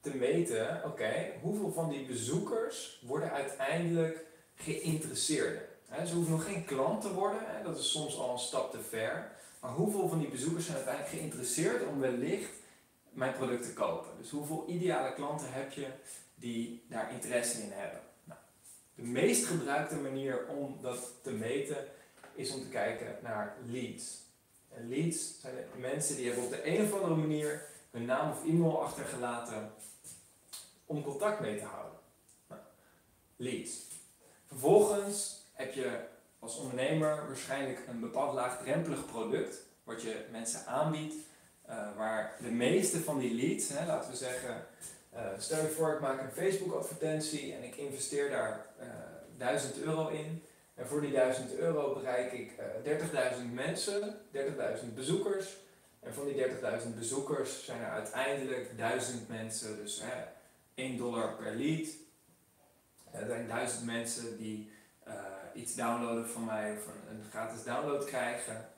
te 0.00 0.14
meten, 0.16 0.82
oké, 0.84 1.32
hoeveel 1.42 1.72
van 1.72 1.90
die 1.90 2.06
bezoekers 2.06 3.02
worden 3.06 3.30
uiteindelijk 3.30 4.24
geïnteresseerden. 4.54 5.62
Ze 6.06 6.14
hoeven 6.14 6.32
nog 6.32 6.44
geen 6.44 6.64
klant 6.64 7.00
te 7.00 7.12
worden, 7.12 7.40
dat 7.64 7.78
is 7.78 7.90
soms 7.90 8.18
al 8.18 8.32
een 8.32 8.38
stap 8.38 8.70
te 8.70 8.80
ver. 8.80 9.32
Maar 9.60 9.72
hoeveel 9.72 10.08
van 10.08 10.18
die 10.18 10.28
bezoekers 10.28 10.64
zijn 10.64 10.76
uiteindelijk 10.76 11.16
geïnteresseerd 11.16 11.86
om 11.86 12.00
wellicht 12.00 12.50
mijn 13.10 13.32
product 13.32 13.64
te 13.64 13.72
kopen? 13.72 14.10
Dus 14.18 14.30
hoeveel 14.30 14.64
ideale 14.68 15.14
klanten 15.14 15.52
heb 15.52 15.72
je 15.72 15.86
die 16.34 16.84
daar 16.88 17.12
interesse 17.12 17.62
in 17.62 17.70
hebben. 17.72 18.00
Nou, 18.24 18.40
de 18.94 19.02
meest 19.02 19.46
gebruikte 19.46 19.96
manier 19.96 20.46
om 20.46 20.78
dat 20.80 21.12
te 21.22 21.30
meten 21.30 21.76
is 22.34 22.54
om 22.54 22.60
te 22.60 22.68
kijken 22.68 23.18
naar 23.22 23.56
leads. 23.66 24.22
En 24.70 24.88
leads 24.88 25.40
zijn 25.40 25.54
mensen 25.76 26.16
die 26.16 26.26
hebben 26.26 26.44
op 26.44 26.50
de 26.50 26.66
een 26.66 26.84
of 26.84 26.92
andere 26.92 27.14
manier 27.14 27.62
hun 27.90 28.04
naam 28.04 28.30
of 28.30 28.44
e-mail 28.44 28.82
achtergelaten 28.82 29.72
om 30.86 31.02
contact 31.02 31.40
mee 31.40 31.58
te 31.58 31.64
houden. 31.64 31.98
Nou, 32.48 32.60
leads. 33.36 33.82
Vervolgens 34.46 35.42
heb 35.52 35.74
je 35.74 36.00
als 36.38 36.56
ondernemer 36.56 37.26
waarschijnlijk 37.26 37.80
een 37.88 38.00
bepaald 38.00 38.34
laagdrempelig 38.34 39.06
product 39.06 39.62
wat 39.84 40.02
je 40.02 40.24
mensen 40.30 40.66
aanbiedt, 40.66 41.14
uh, 41.68 41.96
waar 41.96 42.36
de 42.40 42.50
meeste 42.50 43.00
van 43.00 43.18
die 43.18 43.34
leads, 43.34 43.68
hè, 43.68 43.86
laten 43.86 44.10
we 44.10 44.16
zeggen 44.16 44.66
uh, 45.14 45.20
stel 45.38 45.62
je 45.62 45.68
voor, 45.68 45.92
ik 45.92 46.00
maak 46.00 46.20
een 46.20 46.42
Facebook-advertentie 46.42 47.54
en 47.54 47.62
ik 47.62 47.76
investeer 47.76 48.30
daar 48.30 48.66
uh, 48.80 48.86
eh, 48.86 48.92
1000 49.38 49.78
euro 49.78 50.08
in. 50.08 50.42
En 50.74 50.86
voor 50.86 51.00
die 51.00 51.12
1000 51.12 51.54
euro 51.54 51.94
bereik 51.94 52.32
ik 52.32 52.52
uh, 52.84 52.92
eh, 52.92 53.36
30.000 53.38 53.52
mensen, 53.52 54.20
30.000 54.32 54.94
bezoekers. 54.94 55.56
En 56.00 56.14
van 56.14 56.24
die 56.24 56.46
30.000 56.46 56.94
bezoekers 56.98 57.64
zijn 57.64 57.80
er 57.80 57.90
uiteindelijk 57.90 58.76
1000 58.76 59.28
mensen, 59.28 59.76
dus 59.76 60.02
1 60.74 60.96
dollar 60.96 61.34
per 61.36 61.54
lead. 61.54 61.88
Er 63.10 63.26
zijn 63.26 63.46
1000 63.46 63.84
mensen 63.84 64.38
die 64.38 64.72
iets 65.54 65.74
downloaden 65.74 66.28
van 66.28 66.44
mij 66.44 66.76
of 66.76 66.86
een, 66.86 67.24
gratis 67.30 67.62
download 67.62 68.04
krijgen 68.04 68.68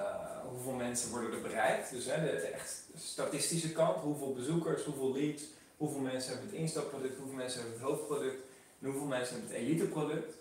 hoeveel 0.48 0.72
mensen 0.72 1.10
worden 1.10 1.32
er 1.32 1.40
bereikt. 1.40 1.90
Dus 1.90 2.04
hè, 2.04 2.20
de, 2.20 2.30
echt 2.30 2.82
statistische 2.96 3.72
kant, 3.72 3.96
hoeveel 3.96 4.32
bezoekers, 4.32 4.84
hoeveel 4.84 5.12
leads, 5.12 5.42
hoeveel 5.76 6.00
mensen 6.00 6.32
hebben 6.32 6.50
het 6.50 6.58
instapproduct, 6.58 7.18
hoeveel 7.18 7.36
mensen 7.36 7.60
hebben 7.60 7.78
het 7.78 7.88
hoofdproduct 7.88 8.42
en 8.80 8.88
hoeveel 8.88 9.06
mensen 9.06 9.34
hebben 9.36 9.54
het 9.54 9.64
eliteproduct. 9.64 10.34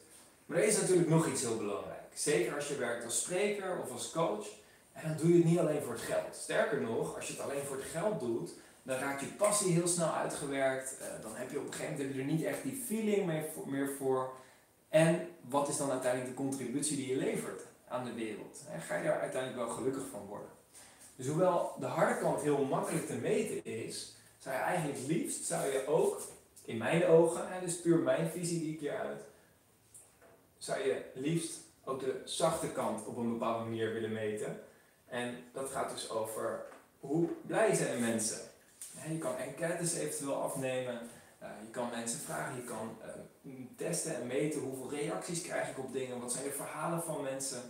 Maar 0.46 0.58
er 0.58 0.64
is 0.64 0.80
natuurlijk 0.82 1.10
nog 1.10 1.28
iets 1.28 1.42
heel 1.42 1.58
belangrijks. 1.58 2.24
Zeker 2.24 2.56
als 2.56 2.68
je 2.68 2.76
werkt 2.76 3.06
als 3.06 3.22
spreker 3.22 3.80
of 3.84 3.92
als 3.92 4.12
coach. 4.12 4.48
En 4.94 5.08
dan 5.08 5.18
doe 5.18 5.30
je 5.30 5.36
het 5.36 5.46
niet 5.46 5.60
alleen 5.60 5.82
voor 5.82 5.94
het 5.94 6.02
geld. 6.02 6.36
Sterker 6.36 6.82
nog, 6.82 7.16
als 7.16 7.28
je 7.28 7.34
het 7.34 7.42
alleen 7.42 7.64
voor 7.64 7.76
het 7.76 7.86
geld 7.86 8.20
doet, 8.20 8.52
dan 8.84 8.98
raakt 8.98 9.22
je 9.22 9.28
passie 9.28 9.74
heel 9.74 9.88
snel 9.88 10.14
uitgewerkt. 10.14 10.98
Uh, 11.00 11.22
dan 11.22 11.36
heb 11.36 11.52
je 11.52 11.60
op 11.60 11.68
een 11.68 11.74
gegeven 11.74 11.98
moment 11.98 12.18
er 12.18 12.24
niet 12.24 12.44
echt 12.44 12.64
die 12.64 12.84
feeling 12.86 13.46
meer 13.66 13.90
voor. 13.98 14.34
En 14.90 15.28
wat 15.50 15.68
is 15.68 15.78
dan 15.78 15.92
uiteindelijk 15.92 16.38
de 16.38 16.44
contributie 16.44 16.96
die 16.96 17.08
je 17.08 17.16
levert 17.16 17.62
aan 17.88 18.06
de 18.06 18.14
wereld? 18.14 18.64
En 18.72 18.82
ga 18.82 18.96
je 18.96 19.04
daar 19.04 19.20
uiteindelijk 19.20 19.66
wel 19.66 19.76
gelukkig 19.76 20.04
van 20.12 20.26
worden? 20.26 20.50
Dus 21.16 21.28
hoewel 21.28 21.76
de 21.80 21.86
harde 21.86 22.20
kant 22.20 22.42
heel 22.42 22.66
makkelijk 22.66 23.06
te 23.06 23.16
meten 23.16 23.66
is, 23.66 24.16
zou 24.38 24.56
je 24.56 24.62
eigenlijk 24.62 25.08
liefst, 25.08 25.46
zou 25.46 25.66
je 25.66 25.88
ook, 25.88 26.22
in 26.66 26.78
mijn 26.78 27.06
ogen, 27.06 27.52
en 27.52 27.66
dus 27.66 27.82
puur 27.82 27.98
mijn 27.98 28.30
visie 28.30 28.60
die 28.60 28.74
ik 28.74 28.80
hier 28.80 28.98
uit, 28.98 29.22
zou 30.58 30.80
je 30.80 31.02
liefst 31.14 31.60
ook 31.84 32.00
de 32.00 32.22
zachte 32.26 32.68
kant 32.72 33.06
op 33.06 33.18
een 33.18 33.32
bepaalde 33.32 33.64
manier 33.64 33.94
willen 33.94 34.12
meten. 34.12 34.64
En 35.08 35.36
dat 35.54 35.70
gaat 35.70 35.90
dus 35.90 36.10
over 36.10 36.66
hoe 37.00 37.30
blij 37.46 37.74
zijn 37.74 38.00
mensen. 38.00 38.51
Je 39.10 39.18
kan 39.18 39.38
enquêtes 39.38 39.94
eventueel 39.94 40.42
afnemen, 40.42 41.00
eh, 41.40 41.50
je 41.66 41.72
kan 41.72 41.90
mensen 41.90 42.20
vragen, 42.20 42.56
je 42.56 42.64
kan 42.64 42.98
eh, 43.02 43.52
testen 43.76 44.16
en 44.16 44.28
meten 44.28 44.60
hoeveel 44.60 44.90
reacties 44.90 45.42
krijg 45.42 45.70
ik 45.70 45.78
op 45.80 45.94
dingen, 45.94 46.20
wat 46.20 46.32
zijn 46.32 46.44
de 46.44 46.52
verhalen 46.52 47.04
van 47.04 47.22
mensen. 47.22 47.62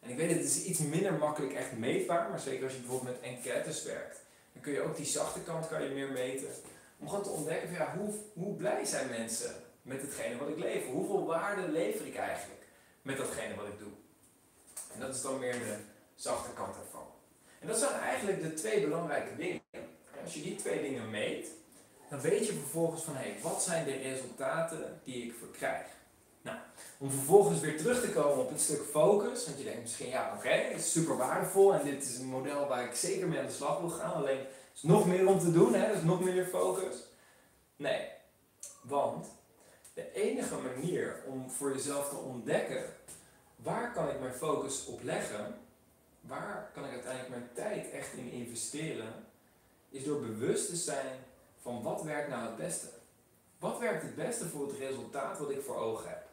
En 0.00 0.10
ik 0.10 0.16
weet 0.16 0.30
het 0.30 0.44
is 0.44 0.64
iets 0.64 0.78
minder 0.78 1.12
makkelijk 1.12 1.52
echt 1.52 1.76
meetbaar, 1.76 2.30
maar 2.30 2.40
zeker 2.40 2.64
als 2.64 2.72
je 2.72 2.80
bijvoorbeeld 2.80 3.20
met 3.20 3.30
enquêtes 3.30 3.82
werkt, 3.82 4.20
dan 4.52 4.62
kun 4.62 4.72
je 4.72 4.82
ook 4.82 4.96
die 4.96 5.06
zachte 5.06 5.40
kant 5.40 5.68
kan 5.68 5.82
je 5.82 5.94
meer 5.94 6.12
meten. 6.12 6.48
Om 6.98 7.08
gewoon 7.08 7.24
te 7.24 7.30
ontdekken 7.30 7.68
van, 7.68 7.78
ja, 7.78 7.96
hoe, 7.98 8.14
hoe 8.32 8.54
blij 8.54 8.84
zijn 8.84 9.08
mensen 9.08 9.54
met 9.82 10.02
hetgene 10.02 10.36
wat 10.36 10.48
ik 10.48 10.58
lever? 10.58 10.90
Hoeveel 10.90 11.26
waarde 11.26 11.68
lever 11.68 12.06
ik 12.06 12.16
eigenlijk 12.16 12.62
met 13.02 13.16
datgene 13.16 13.54
wat 13.54 13.66
ik 13.66 13.78
doe? 13.78 13.92
En 14.94 15.00
dat 15.00 15.14
is 15.14 15.22
dan 15.22 15.38
meer 15.38 15.52
de 15.52 15.76
zachte 16.14 16.50
kant 16.54 16.76
ervan. 16.76 17.06
En 17.60 17.66
dat 17.66 17.78
zijn 17.78 18.00
eigenlijk 18.00 18.42
de 18.42 18.52
twee 18.52 18.80
belangrijke 18.80 19.36
dingen. 19.36 19.60
Als 20.26 20.34
je 20.34 20.42
die 20.42 20.56
twee 20.56 20.82
dingen 20.82 21.10
meet, 21.10 21.48
dan 22.10 22.20
weet 22.20 22.46
je 22.46 22.52
vervolgens 22.52 23.02
van 23.02 23.16
hé, 23.16 23.30
hey, 23.30 23.38
wat 23.42 23.62
zijn 23.62 23.84
de 23.84 23.96
resultaten 23.96 25.00
die 25.04 25.24
ik 25.24 25.34
verkrijg. 25.38 25.86
Nou, 26.42 26.58
om 26.98 27.10
vervolgens 27.10 27.60
weer 27.60 27.76
terug 27.76 28.00
te 28.00 28.10
komen 28.10 28.38
op 28.38 28.50
het 28.50 28.60
stuk 28.60 28.82
focus, 28.82 29.44
want 29.44 29.58
je 29.58 29.64
denkt 29.64 29.80
misschien 29.80 30.08
ja 30.08 30.34
oké, 30.36 30.48
het 30.48 30.78
is 30.78 30.92
super 30.92 31.16
waardevol 31.16 31.74
en 31.74 31.84
dit 31.84 32.02
is 32.02 32.18
een 32.18 32.26
model 32.26 32.66
waar 32.66 32.84
ik 32.84 32.94
zeker 32.94 33.28
mee 33.28 33.38
aan 33.38 33.46
de 33.46 33.52
slag 33.52 33.80
wil 33.80 33.90
gaan, 33.90 34.14
alleen 34.14 34.46
is 34.74 34.82
nog 34.82 35.06
meer 35.06 35.26
om 35.26 35.38
te 35.38 35.52
doen, 35.52 35.74
hè, 35.74 35.92
dus 35.92 36.02
nog 36.02 36.20
meer 36.20 36.46
focus. 36.46 36.96
Nee, 37.76 38.08
want 38.82 39.26
de 39.94 40.12
enige 40.12 40.56
manier 40.56 41.22
om 41.26 41.50
voor 41.50 41.72
jezelf 41.72 42.08
te 42.08 42.16
ontdekken 42.16 42.84
waar 43.56 43.92
kan 43.92 44.08
ik 44.08 44.20
mijn 44.20 44.34
focus 44.34 44.86
op 44.86 45.02
leggen, 45.02 45.58
waar 46.20 46.70
kan 46.74 46.84
ik 46.84 46.90
uiteindelijk 46.90 47.30
mijn 47.30 47.50
tijd 47.54 47.90
echt 47.90 48.12
in 48.12 48.30
investeren, 48.30 49.25
is 49.96 50.04
door 50.04 50.20
bewust 50.20 50.68
te 50.68 50.76
zijn 50.76 51.18
van 51.60 51.82
wat 51.82 52.02
werkt 52.02 52.28
nou 52.28 52.46
het 52.46 52.56
beste. 52.56 52.86
Wat 53.58 53.78
werkt 53.78 54.02
het 54.02 54.14
beste 54.14 54.48
voor 54.48 54.66
het 54.66 54.76
resultaat 54.78 55.38
wat 55.38 55.50
ik 55.50 55.62
voor 55.62 55.76
ogen 55.76 56.08
heb? 56.08 56.26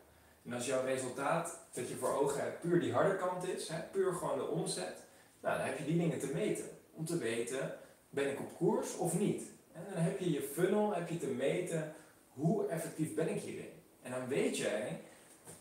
En 0.46 0.54
als 0.54 0.66
jouw 0.66 0.86
resultaat 0.86 1.60
dat 1.72 1.90
je 1.90 1.96
voor 1.96 2.14
ogen 2.14 2.42
hebt 2.42 2.62
puur 2.62 2.80
die 2.80 2.94
harde 2.94 3.16
kant 3.16 3.48
is, 3.48 3.68
hè, 3.68 3.82
puur 3.92 4.14
gewoon 4.14 4.38
de 4.38 4.48
omzet, 4.48 4.96
nou, 5.42 5.58
dan 5.58 5.66
heb 5.66 5.78
je 5.78 5.86
die 5.86 5.98
dingen 5.98 6.20
te 6.20 6.32
meten. 6.34 6.66
Om 6.94 7.06
te 7.06 7.18
weten, 7.18 7.78
ben 8.10 8.32
ik 8.32 8.40
op 8.40 8.58
koers 8.58 8.96
of 8.98 9.14
niet? 9.20 9.44
En 9.74 9.84
dan 9.94 10.04
heb 10.04 10.20
je 10.20 10.32
je 10.32 10.42
funnel, 10.42 10.94
heb 10.94 11.10
je 11.10 11.18
te 11.18 11.28
meten, 11.28 11.96
hoe 12.34 12.68
effectief 12.68 13.14
ben 13.14 13.30
ik 13.30 13.42
hierin? 13.42 13.82
En 14.02 14.12
dan 14.12 14.28
weet 14.28 14.58
jij, 14.58 15.02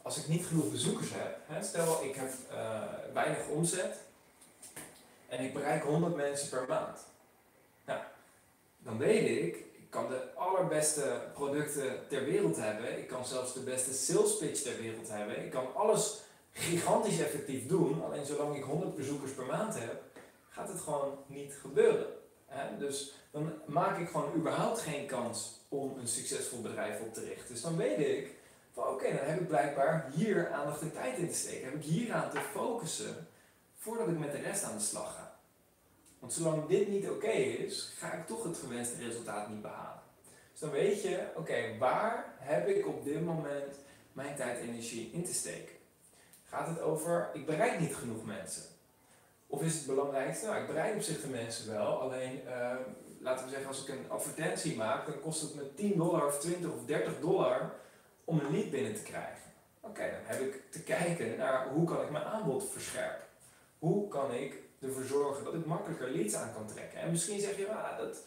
als 0.02 0.16
ik 0.16 0.28
niet 0.28 0.46
genoeg 0.46 0.70
bezoekers 0.70 1.10
heb, 1.12 1.38
hè, 1.46 1.62
stel 1.62 2.04
ik 2.04 2.14
heb 2.14 2.32
uh, 2.52 2.82
weinig 3.12 3.48
omzet 3.48 3.96
en 5.28 5.44
ik 5.44 5.54
bereik 5.54 5.82
100 5.82 6.16
mensen 6.16 6.48
per 6.48 6.64
maand. 6.68 7.11
Dan 8.84 8.98
weet 8.98 9.44
ik, 9.44 9.56
ik 9.56 9.90
kan 9.90 10.08
de 10.08 10.34
allerbeste 10.34 11.20
producten 11.34 12.08
ter 12.08 12.24
wereld 12.24 12.56
hebben. 12.56 12.98
Ik 12.98 13.08
kan 13.08 13.26
zelfs 13.26 13.54
de 13.54 13.62
beste 13.62 13.92
sales 13.92 14.38
pitch 14.38 14.62
ter 14.62 14.76
wereld 14.80 15.08
hebben. 15.08 15.44
Ik 15.44 15.50
kan 15.50 15.74
alles 15.74 16.22
gigantisch 16.52 17.20
effectief 17.20 17.66
doen. 17.66 18.04
Alleen 18.04 18.26
zolang 18.26 18.56
ik 18.56 18.64
100 18.64 18.96
bezoekers 18.96 19.32
per 19.32 19.46
maand 19.46 19.78
heb, 19.78 20.02
gaat 20.48 20.68
het 20.68 20.80
gewoon 20.80 21.18
niet 21.26 21.54
gebeuren. 21.60 22.06
Dus 22.78 23.14
dan 23.30 23.52
maak 23.66 23.98
ik 23.98 24.08
gewoon 24.08 24.34
überhaupt 24.34 24.80
geen 24.80 25.06
kans 25.06 25.60
om 25.68 25.98
een 25.98 26.08
succesvol 26.08 26.60
bedrijf 26.60 27.00
op 27.00 27.14
te 27.14 27.24
richten. 27.24 27.48
Dus 27.48 27.62
dan 27.62 27.76
weet 27.76 27.98
ik 27.98 28.34
van 28.72 28.88
oké, 28.88 29.04
dan 29.04 29.26
heb 29.26 29.40
ik 29.40 29.48
blijkbaar 29.48 30.10
hier 30.14 30.50
aandacht 30.50 30.80
en 30.80 30.92
tijd 30.92 31.18
in 31.18 31.28
te 31.28 31.34
steken. 31.34 31.64
Heb 31.64 31.74
ik 31.74 31.82
hier 31.82 32.12
aan 32.12 32.30
te 32.30 32.40
focussen 32.40 33.26
voordat 33.76 34.08
ik 34.08 34.18
met 34.18 34.32
de 34.32 34.38
rest 34.38 34.62
aan 34.62 34.76
de 34.76 34.82
slag 34.82 35.14
ga. 35.14 35.31
Want 36.22 36.34
zolang 36.34 36.66
dit 36.66 36.88
niet 36.88 37.08
oké 37.08 37.30
is, 37.30 37.92
ga 37.98 38.12
ik 38.12 38.26
toch 38.26 38.44
het 38.44 38.56
gewenste 38.56 39.04
resultaat 39.04 39.48
niet 39.48 39.62
behalen. 39.62 40.02
Dus 40.50 40.60
dan 40.60 40.70
weet 40.70 41.02
je, 41.02 41.26
oké, 41.36 41.78
waar 41.78 42.34
heb 42.38 42.68
ik 42.68 42.86
op 42.86 43.04
dit 43.04 43.24
moment 43.24 43.78
mijn 44.12 44.36
tijd 44.36 44.58
en 44.60 44.68
energie 44.68 45.10
in 45.12 45.24
te 45.24 45.34
steken? 45.34 45.74
Gaat 46.44 46.68
het 46.68 46.80
over, 46.80 47.30
ik 47.32 47.46
bereik 47.46 47.80
niet 47.80 47.94
genoeg 47.94 48.24
mensen? 48.24 48.62
Of 49.46 49.62
is 49.62 49.74
het 49.74 49.86
belangrijkste, 49.86 50.46
nou 50.46 50.60
ik 50.60 50.66
bereik 50.66 50.94
op 50.94 51.02
zich 51.02 51.20
de 51.20 51.28
mensen 51.28 51.72
wel, 51.72 52.00
alleen 52.00 52.40
uh, 52.46 52.74
laten 53.20 53.44
we 53.44 53.50
zeggen 53.50 53.68
als 53.68 53.86
ik 53.86 53.88
een 53.88 54.10
advertentie 54.10 54.76
maak, 54.76 55.06
dan 55.06 55.20
kost 55.20 55.42
het 55.42 55.54
me 55.54 55.74
10 55.74 55.96
dollar 55.96 56.26
of 56.26 56.38
20 56.38 56.72
of 56.72 56.84
30 56.84 57.20
dollar 57.20 57.74
om 58.24 58.38
een 58.38 58.52
lead 58.52 58.70
binnen 58.70 58.94
te 58.94 59.02
krijgen. 59.02 59.52
Oké, 59.80 60.10
dan 60.10 60.36
heb 60.36 60.40
ik 60.40 60.62
te 60.70 60.82
kijken 60.82 61.36
naar 61.36 61.68
hoe 61.68 61.86
kan 61.86 62.02
ik 62.02 62.10
mijn 62.10 62.24
aanbod 62.24 62.70
verscherpen? 62.70 63.30
Hoe 63.82 64.08
kan 64.08 64.34
ik 64.34 64.62
ervoor 64.80 65.04
zorgen 65.04 65.44
dat 65.44 65.54
ik 65.54 65.66
makkelijker 65.66 66.10
leads 66.10 66.34
aan 66.34 66.52
kan 66.52 66.66
trekken? 66.66 67.00
En 67.00 67.10
misschien 67.10 67.40
zeg 67.40 67.56
je, 67.56 67.72
ah, 67.72 67.98
dat 67.98 68.22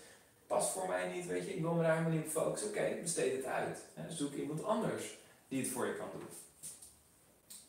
past 0.47 0.71
voor 0.71 0.87
mij 0.87 1.13
niet, 1.13 1.27
weet 1.27 1.45
je, 1.45 1.55
ik 1.55 1.61
wil 1.61 1.73
me 1.73 1.81
daar 1.81 1.91
helemaal 1.91 2.17
niet 2.17 2.25
op 2.25 2.31
focussen. 2.31 2.69
Oké, 2.69 2.97
besteed 3.01 3.35
het 3.35 3.45
uit. 3.45 3.79
Hè. 3.93 4.11
Zoek 4.11 4.33
iemand 4.33 4.63
anders 4.63 5.17
die 5.47 5.61
het 5.61 5.71
voor 5.71 5.85
je 5.85 5.95
kan 5.95 6.07
doen. 6.11 6.27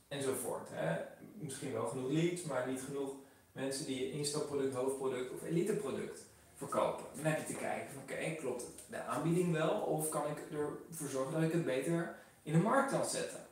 Enzovoort. 0.09 0.69
Hè. 0.71 1.05
Misschien 1.35 1.73
wel 1.73 1.87
genoeg 1.87 2.11
leads, 2.11 2.43
maar 2.43 2.69
niet 2.69 2.83
genoeg 2.83 3.11
mensen 3.53 3.87
die 3.87 4.01
je 4.01 4.13
instapproduct, 4.13 4.75
hoofdproduct 4.75 5.33
of 5.33 5.43
eliteproduct 5.43 6.25
verkopen. 6.57 7.05
Dan 7.15 7.25
heb 7.25 7.39
je 7.39 7.55
te 7.55 7.61
kijken 7.61 7.89
van 7.93 8.03
oké, 8.03 8.35
klopt 8.35 8.65
de 8.89 9.03
aanbieding 9.03 9.53
wel 9.53 9.81
of 9.81 10.09
kan 10.09 10.31
ik 10.31 10.39
ervoor 10.51 11.09
zorgen 11.09 11.33
dat 11.33 11.43
ik 11.43 11.53
het 11.53 11.65
beter 11.65 12.17
in 12.43 12.53
de 12.53 12.59
markt 12.59 12.91
kan 12.91 13.07
zetten? 13.07 13.46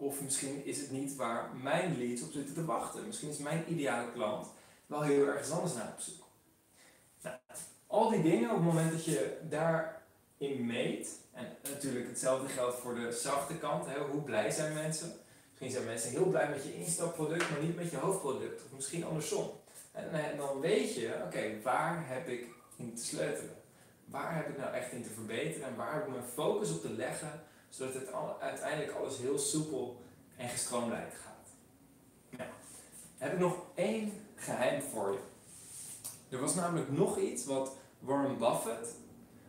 Of 0.00 0.20
misschien 0.20 0.64
is 0.64 0.80
het 0.80 0.90
niet 0.90 1.16
waar 1.16 1.50
mijn 1.62 1.98
leads 1.98 2.22
op 2.22 2.32
zitten 2.32 2.54
te 2.54 2.64
wachten. 2.64 3.06
Misschien 3.06 3.28
is 3.28 3.38
mijn 3.38 3.64
ideale 3.68 4.12
klant 4.12 4.46
wel 4.86 5.02
heel 5.02 5.26
erg 5.26 5.50
anders 5.50 5.74
naar 5.74 5.92
op 5.92 6.00
zoek. 6.00 6.24
Nou, 7.22 7.36
al 7.86 8.10
die 8.10 8.22
dingen 8.22 8.50
op 8.50 8.56
het 8.56 8.64
moment 8.64 8.92
dat 8.92 9.04
je 9.04 9.38
daarin 9.48 10.66
meet, 10.66 11.08
en 11.32 11.46
natuurlijk 11.70 12.08
hetzelfde 12.08 12.48
geldt 12.48 12.78
voor 12.78 12.94
de 12.94 13.12
zachte 13.12 13.54
kant, 13.54 13.86
hè, 13.86 13.98
hoe 13.98 14.22
blij 14.22 14.50
zijn 14.50 14.74
mensen? 14.74 15.12
Misschien 15.48 15.70
zijn 15.70 15.84
mensen 15.84 16.10
heel 16.10 16.26
blij 16.26 16.48
met 16.48 16.64
je 16.64 16.76
instapproduct, 16.76 17.50
maar 17.50 17.62
niet 17.62 17.76
met 17.76 17.90
je 17.90 17.96
hoofdproduct. 17.96 18.64
Of 18.64 18.72
misschien 18.74 19.04
andersom. 19.04 19.50
En, 19.92 20.12
en 20.12 20.36
dan 20.36 20.60
weet 20.60 20.94
je, 20.94 21.22
oké, 21.26 21.62
waar 21.62 22.08
heb 22.08 22.28
ik 22.28 22.46
in 22.76 22.94
te 22.94 23.04
sleutelen? 23.04 23.56
Waar 24.04 24.36
heb 24.36 24.48
ik 24.48 24.58
nou 24.58 24.74
echt 24.74 24.92
in 24.92 25.02
te 25.02 25.10
verbeteren 25.10 25.68
en 25.68 25.76
waar 25.76 25.94
heb 25.94 26.06
ik 26.06 26.12
mijn 26.12 26.32
focus 26.34 26.70
op 26.70 26.80
te 26.80 26.90
leggen, 26.90 27.42
zodat 27.70 27.94
het 27.94 28.08
uiteindelijk 28.40 28.98
alles 28.98 29.18
heel 29.18 29.38
soepel 29.38 30.00
en 30.36 30.48
gestroomlijnd 30.48 31.12
gaat. 31.14 31.48
Nou, 32.28 32.50
heb 33.18 33.32
ik 33.32 33.38
nog 33.38 33.56
één 33.74 34.12
geheim 34.34 34.82
voor 34.82 35.12
je. 35.12 35.18
Er 36.28 36.40
was 36.40 36.54
namelijk 36.54 36.90
nog 36.92 37.18
iets 37.18 37.44
wat 37.44 37.76
Warren 37.98 38.38
Buffett 38.38 38.94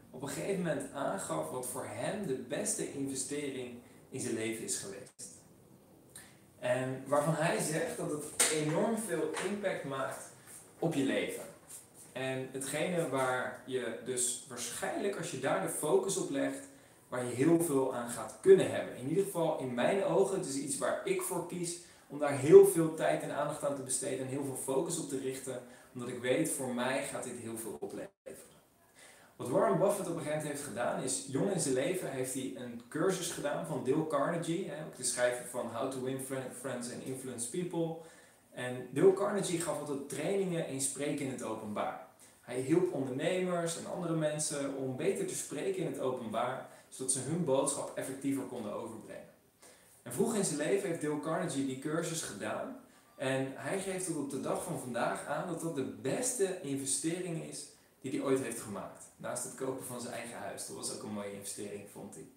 op 0.09 0.22
een 0.22 0.30
gegeven 0.30 0.57
moment 0.57 0.93
aangaf 0.93 1.49
wat 1.49 1.67
voor 1.67 1.86
hem 1.86 2.28
de 2.28 2.34
beste 2.38 2.93
investering 2.93 3.80
in 4.09 4.19
zijn 4.19 4.34
leven 4.34 4.63
is 4.63 4.78
geweest. 4.78 5.39
En 6.59 7.03
waarvan 7.07 7.36
hij 7.36 7.59
zegt 7.59 7.97
dat 7.97 8.11
het 8.11 8.51
enorm 8.53 8.97
veel 8.97 9.30
impact 9.49 9.84
maakt 9.84 10.24
op 10.80 10.93
je 10.93 11.03
leven. 11.03 11.43
En 12.11 12.49
hetgene 12.51 13.09
waar 13.09 13.63
je 13.65 13.99
dus 14.05 14.45
waarschijnlijk, 14.49 15.17
als 15.17 15.32
je 15.32 15.39
daar 15.39 15.61
de 15.61 15.69
focus 15.69 16.17
op 16.17 16.30
legt, 16.30 16.67
waar 17.12 17.26
je 17.26 17.34
heel 17.34 17.62
veel 17.62 17.95
aan 17.95 18.09
gaat 18.09 18.38
kunnen 18.41 18.72
hebben. 18.72 18.97
In 18.97 19.09
ieder 19.09 19.24
geval 19.24 19.59
in 19.59 19.74
mijn 19.74 20.03
ogen, 20.03 20.38
het 20.38 20.47
is 20.47 20.55
iets 20.55 20.78
waar 20.78 21.01
ik 21.03 21.22
voor 21.22 21.47
kies 21.47 21.80
om 22.07 22.20
daar 22.20 22.38
heel 22.38 22.66
veel 22.66 22.93
tijd 22.93 23.22
en 23.22 23.36
aandacht 23.36 23.64
aan 23.64 23.76
te 23.76 23.82
besteden 23.82 24.20
en 24.20 24.28
heel 24.28 24.43
veel 24.43 24.55
focus 24.55 24.99
op 24.99 25.09
te 25.09 25.20
richten, 25.20 25.62
omdat 25.93 26.09
ik 26.09 26.20
weet, 26.22 26.49
voor 26.49 26.74
mij 26.74 27.03
gaat 27.03 27.24
dit 27.24 27.38
heel 27.38 27.57
veel 27.57 27.78
opleveren. 27.80 28.59
Wat 29.36 29.49
Warren 29.49 29.80
Buffett 29.80 30.09
op 30.09 30.16
een 30.16 30.22
gegeven 30.22 30.38
moment 30.38 30.57
heeft 30.57 30.68
gedaan, 30.68 31.03
is 31.03 31.26
jong 31.28 31.51
in 31.51 31.59
zijn 31.59 31.74
leven 31.74 32.12
heeft 32.12 32.34
hij 32.34 32.53
een 32.55 32.82
cursus 32.89 33.32
gedaan 33.32 33.66
van 33.66 33.84
Dale 33.86 34.07
Carnegie, 34.07 34.70
hè, 34.70 34.86
ook 34.86 34.95
de 34.95 35.03
schrijver 35.03 35.45
van 35.45 35.70
How 35.74 35.91
to 35.91 36.01
Win 36.01 36.20
Friends 36.59 36.93
and 36.93 37.03
Influence 37.03 37.49
People. 37.49 37.95
En 38.51 38.88
Dale 38.91 39.14
Carnegie 39.14 39.62
gaf 39.62 39.80
altijd 39.80 40.09
trainingen 40.09 40.68
in 40.68 40.82
spreken 40.82 41.26
in 41.26 41.32
het 41.32 41.43
openbaar. 41.43 42.07
Hij 42.41 42.59
hielp 42.59 42.93
ondernemers 42.93 43.78
en 43.78 43.91
andere 43.91 44.16
mensen 44.16 44.76
om 44.76 44.95
beter 44.95 45.26
te 45.26 45.36
spreken 45.36 45.84
in 45.84 45.91
het 45.91 45.99
openbaar, 45.99 46.70
zodat 46.91 47.11
ze 47.11 47.19
hun 47.19 47.45
boodschap 47.45 47.97
effectiever 47.97 48.43
konden 48.43 48.73
overbrengen. 48.73 49.29
En 50.01 50.13
vroeg 50.13 50.35
in 50.35 50.45
zijn 50.45 50.57
leven 50.57 50.89
heeft 50.89 51.01
Dale 51.01 51.19
Carnegie 51.19 51.65
die 51.65 51.79
cursus 51.79 52.21
gedaan. 52.21 52.79
En 53.15 53.51
hij 53.55 53.79
geeft 53.79 54.05
tot 54.05 54.15
op 54.15 54.29
de 54.29 54.41
dag 54.41 54.63
van 54.63 54.79
vandaag 54.79 55.25
aan 55.25 55.47
dat 55.47 55.61
dat 55.61 55.75
de 55.75 55.83
beste 55.83 56.61
investering 56.61 57.43
is 57.43 57.65
die 58.01 58.11
hij 58.11 58.21
ooit 58.21 58.41
heeft 58.41 58.59
gemaakt. 58.59 59.03
Naast 59.17 59.43
het 59.43 59.55
kopen 59.55 59.85
van 59.85 60.01
zijn 60.01 60.13
eigen 60.13 60.37
huis. 60.37 60.67
Dat 60.67 60.75
was 60.75 60.95
ook 60.95 61.03
een 61.03 61.13
mooie 61.13 61.33
investering, 61.33 61.89
vond 61.91 62.15
hij. 62.15 62.27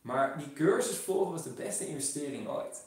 Maar 0.00 0.38
die 0.38 0.52
cursus 0.52 0.96
volgen 0.96 1.32
was 1.32 1.42
de 1.42 1.50
beste 1.50 1.86
investering 1.86 2.48
ooit. 2.48 2.84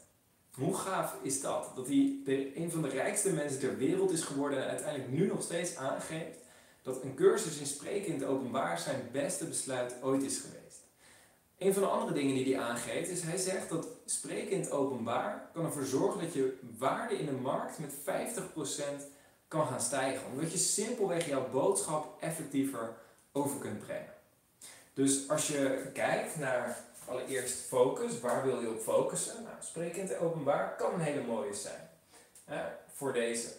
Hoe 0.54 0.76
gaaf 0.76 1.16
is 1.22 1.42
dat? 1.42 1.72
Dat 1.76 1.88
hij 1.88 2.20
de, 2.26 2.58
een 2.58 2.72
van 2.72 2.82
de 2.82 2.90
rijkste 2.90 3.34
mensen 3.34 3.60
ter 3.60 3.78
wereld 3.78 4.12
is 4.12 4.22
geworden 4.22 4.64
en 4.64 4.70
uiteindelijk 4.70 5.12
nu 5.12 5.28
nog 5.28 5.42
steeds 5.42 5.76
aangeeft 5.76 6.38
dat 6.82 7.04
een 7.04 7.16
cursus 7.16 7.58
in 7.58 7.66
spreken 7.66 8.14
in 8.14 8.20
het 8.20 8.30
openbaar 8.30 8.80
zijn 8.80 9.10
beste 9.12 9.46
besluit 9.46 9.96
ooit 10.02 10.24
is 10.24 10.38
geweest. 10.38 10.60
Een 11.58 11.74
van 11.74 11.84
de 11.84 11.90
andere 11.90 12.14
dingen 12.14 12.36
die 12.36 12.56
hij 12.56 12.64
aangeeft 12.64 13.10
is, 13.10 13.22
hij 13.22 13.38
zegt 13.38 13.70
dat 13.70 13.88
spreken 14.06 14.52
in 14.52 14.60
het 14.60 14.72
openbaar 14.72 15.50
kan 15.54 15.66
ervoor 15.66 15.86
zorgen 15.86 16.22
dat 16.22 16.34
je 16.34 16.60
waarde 16.78 17.18
in 17.18 17.26
de 17.26 17.32
markt 17.32 17.80
met 17.80 17.94
50% 17.94 17.98
kan 19.48 19.68
gaan 19.68 19.82
stijgen. 19.82 20.32
Omdat 20.32 20.52
je 20.52 20.58
simpelweg 20.58 21.28
jouw 21.28 21.50
boodschap 21.50 22.22
effectiever 22.22 22.98
over 23.32 23.60
kunt 23.60 23.80
brengen. 23.80 24.14
Dus 24.94 25.30
als 25.30 25.48
je 25.48 25.90
kijkt 25.94 26.38
naar 26.38 26.78
allereerst 27.06 27.60
focus, 27.60 28.20
waar 28.20 28.46
wil 28.46 28.62
je 28.62 28.70
op 28.70 28.82
focussen? 28.82 29.44
Nou, 29.44 29.56
spreken 29.60 30.02
in 30.02 30.08
het 30.08 30.18
openbaar 30.18 30.76
kan 30.76 30.94
een 30.94 31.00
hele 31.00 31.22
mooie 31.22 31.54
zijn. 31.54 31.90
voor 32.94 33.14
deze. 33.14 33.50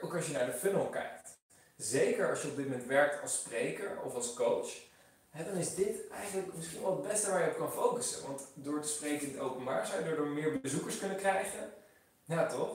Ook 0.00 0.14
als 0.14 0.26
je 0.26 0.32
naar 0.32 0.46
de 0.46 0.52
funnel 0.52 0.86
kijkt. 0.86 1.35
Zeker 1.76 2.30
als 2.30 2.42
je 2.42 2.48
op 2.48 2.56
dit 2.56 2.68
moment 2.68 2.86
werkt 2.86 3.22
als 3.22 3.34
spreker 3.34 3.98
of 4.04 4.14
als 4.14 4.34
coach 4.34 4.84
dan 5.44 5.56
is 5.56 5.74
dit 5.74 6.08
eigenlijk 6.08 6.56
misschien 6.56 6.82
wel 6.82 6.96
het 6.96 7.08
beste 7.08 7.30
waar 7.30 7.44
je 7.44 7.50
op 7.50 7.56
kan 7.56 7.72
focussen. 7.72 8.26
Want 8.26 8.42
door 8.54 8.80
te 8.80 8.88
spreken 8.88 9.26
in 9.26 9.32
het 9.32 9.42
openbaar 9.42 9.86
zou 9.86 9.98
je 9.98 10.04
daardoor 10.04 10.26
meer 10.26 10.60
bezoekers 10.60 10.98
kunnen 10.98 11.16
krijgen. 11.16 11.72
Ja, 12.24 12.46
toch? 12.46 12.70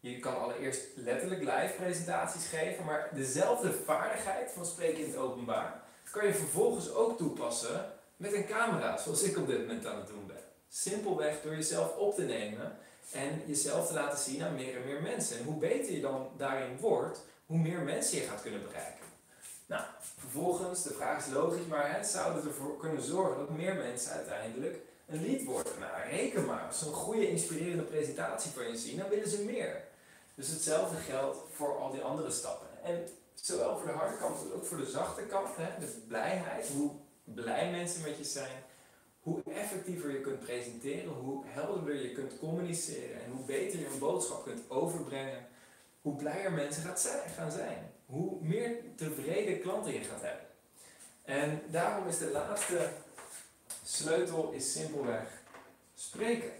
Je 0.00 0.18
kan 0.18 0.40
allereerst 0.40 0.82
letterlijk 0.94 1.40
live 1.40 1.74
presentaties 1.76 2.46
geven, 2.46 2.84
maar 2.84 3.08
dezelfde 3.14 3.72
vaardigheid 3.72 4.50
van 4.50 4.66
spreken 4.66 5.04
in 5.04 5.10
het 5.10 5.16
openbaar 5.16 5.82
kan 6.10 6.26
je 6.26 6.34
vervolgens 6.34 6.92
ook 6.92 7.18
toepassen 7.18 7.92
met 8.16 8.32
een 8.32 8.46
camera, 8.46 8.96
zoals 8.96 9.22
ik 9.22 9.36
op 9.36 9.46
dit 9.46 9.58
moment 9.58 9.86
aan 9.86 9.98
het 9.98 10.06
doen 10.06 10.26
ben. 10.26 10.42
Simpelweg 10.68 11.42
door 11.42 11.54
jezelf 11.54 11.96
op 11.96 12.14
te 12.14 12.22
nemen 12.22 12.76
en 13.12 13.42
jezelf 13.46 13.86
te 13.86 13.94
laten 13.94 14.18
zien 14.18 14.42
aan 14.42 14.54
meer 14.54 14.76
en 14.76 14.84
meer 14.84 15.02
mensen. 15.02 15.38
En 15.38 15.44
hoe 15.44 15.58
beter 15.58 15.92
je 15.92 16.00
dan 16.00 16.30
daarin 16.36 16.76
wordt, 16.78 17.20
hoe 17.52 17.60
meer 17.60 17.80
mensen 17.80 18.18
je 18.18 18.24
gaat 18.24 18.42
kunnen 18.42 18.62
bereiken. 18.62 19.06
Nou, 19.66 19.82
vervolgens, 20.18 20.82
de 20.82 20.94
vraag 20.94 21.26
is 21.26 21.32
logisch, 21.32 21.66
maar 21.66 21.96
het 21.96 22.06
zou 22.06 22.46
ervoor 22.46 22.76
kunnen 22.76 23.02
zorgen 23.02 23.38
dat 23.38 23.56
meer 23.56 23.74
mensen 23.74 24.12
uiteindelijk 24.12 24.78
een 25.08 25.22
lied 25.22 25.44
worden. 25.44 25.72
Nou, 25.78 25.92
reken 26.10 26.44
maar, 26.44 26.66
als 26.66 26.78
ze 26.78 26.86
een 26.86 26.92
goede, 26.92 27.28
inspirerende 27.28 27.82
presentatie 27.82 28.50
van 28.50 28.68
je 28.68 28.76
zien, 28.76 28.98
dan 28.98 29.08
willen 29.08 29.28
ze 29.28 29.44
meer. 29.44 29.84
Dus 30.34 30.48
hetzelfde 30.48 30.96
geldt 30.96 31.38
voor 31.50 31.78
al 31.78 31.90
die 31.90 32.02
andere 32.02 32.30
stappen. 32.30 32.68
En 32.82 33.08
zowel 33.34 33.78
voor 33.78 33.86
de 33.86 33.92
harde 33.92 34.16
kant 34.16 34.38
als 34.38 34.52
ook 34.52 34.64
voor 34.64 34.78
de 34.78 34.90
zachte 34.90 35.22
kant, 35.22 35.56
hè, 35.56 35.80
de 35.80 36.02
blijheid, 36.08 36.68
hoe 36.68 36.90
blij 37.24 37.70
mensen 37.70 38.02
met 38.02 38.16
je 38.16 38.24
zijn, 38.24 38.62
hoe 39.20 39.42
effectiever 39.54 40.10
je 40.10 40.20
kunt 40.20 40.40
presenteren, 40.40 41.12
hoe 41.12 41.44
helderder 41.46 42.02
je 42.02 42.12
kunt 42.12 42.38
communiceren 42.38 43.24
en 43.24 43.30
hoe 43.30 43.44
beter 43.44 43.78
je 43.78 43.86
een 43.86 43.98
boodschap 43.98 44.44
kunt 44.44 44.70
overbrengen, 44.70 45.50
hoe 46.02 46.16
blijer 46.16 46.52
mensen 46.52 46.96
gaan 47.36 47.50
zijn 47.50 47.92
hoe 48.12 48.36
meer 48.40 48.76
tevreden 48.96 49.60
klanten 49.60 49.92
je 49.92 50.00
gaat 50.00 50.22
hebben. 50.22 50.46
En 51.24 51.62
daarom 51.66 52.08
is 52.08 52.18
de 52.18 52.30
laatste 52.30 52.88
sleutel 53.84 54.50
is 54.50 54.72
simpelweg 54.72 55.42
spreken. 55.94 56.50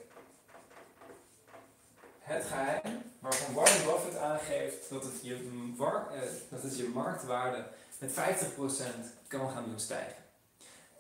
Het 2.19 2.45
geheim 2.45 3.03
waarvan 3.19 3.55
Warren 3.55 3.85
Buffett 3.85 4.17
aangeeft 4.17 4.91
dat 4.91 5.05
het 5.05 5.23
je, 5.23 5.35
eh, 5.79 6.21
dat 6.51 6.63
het 6.63 6.77
je 6.77 6.89
marktwaarde 6.89 7.65
met 7.99 8.13
50% 8.13 9.05
kan 9.27 9.51
gaan 9.51 9.65
doen 9.65 9.81
stijgen. 9.81 10.23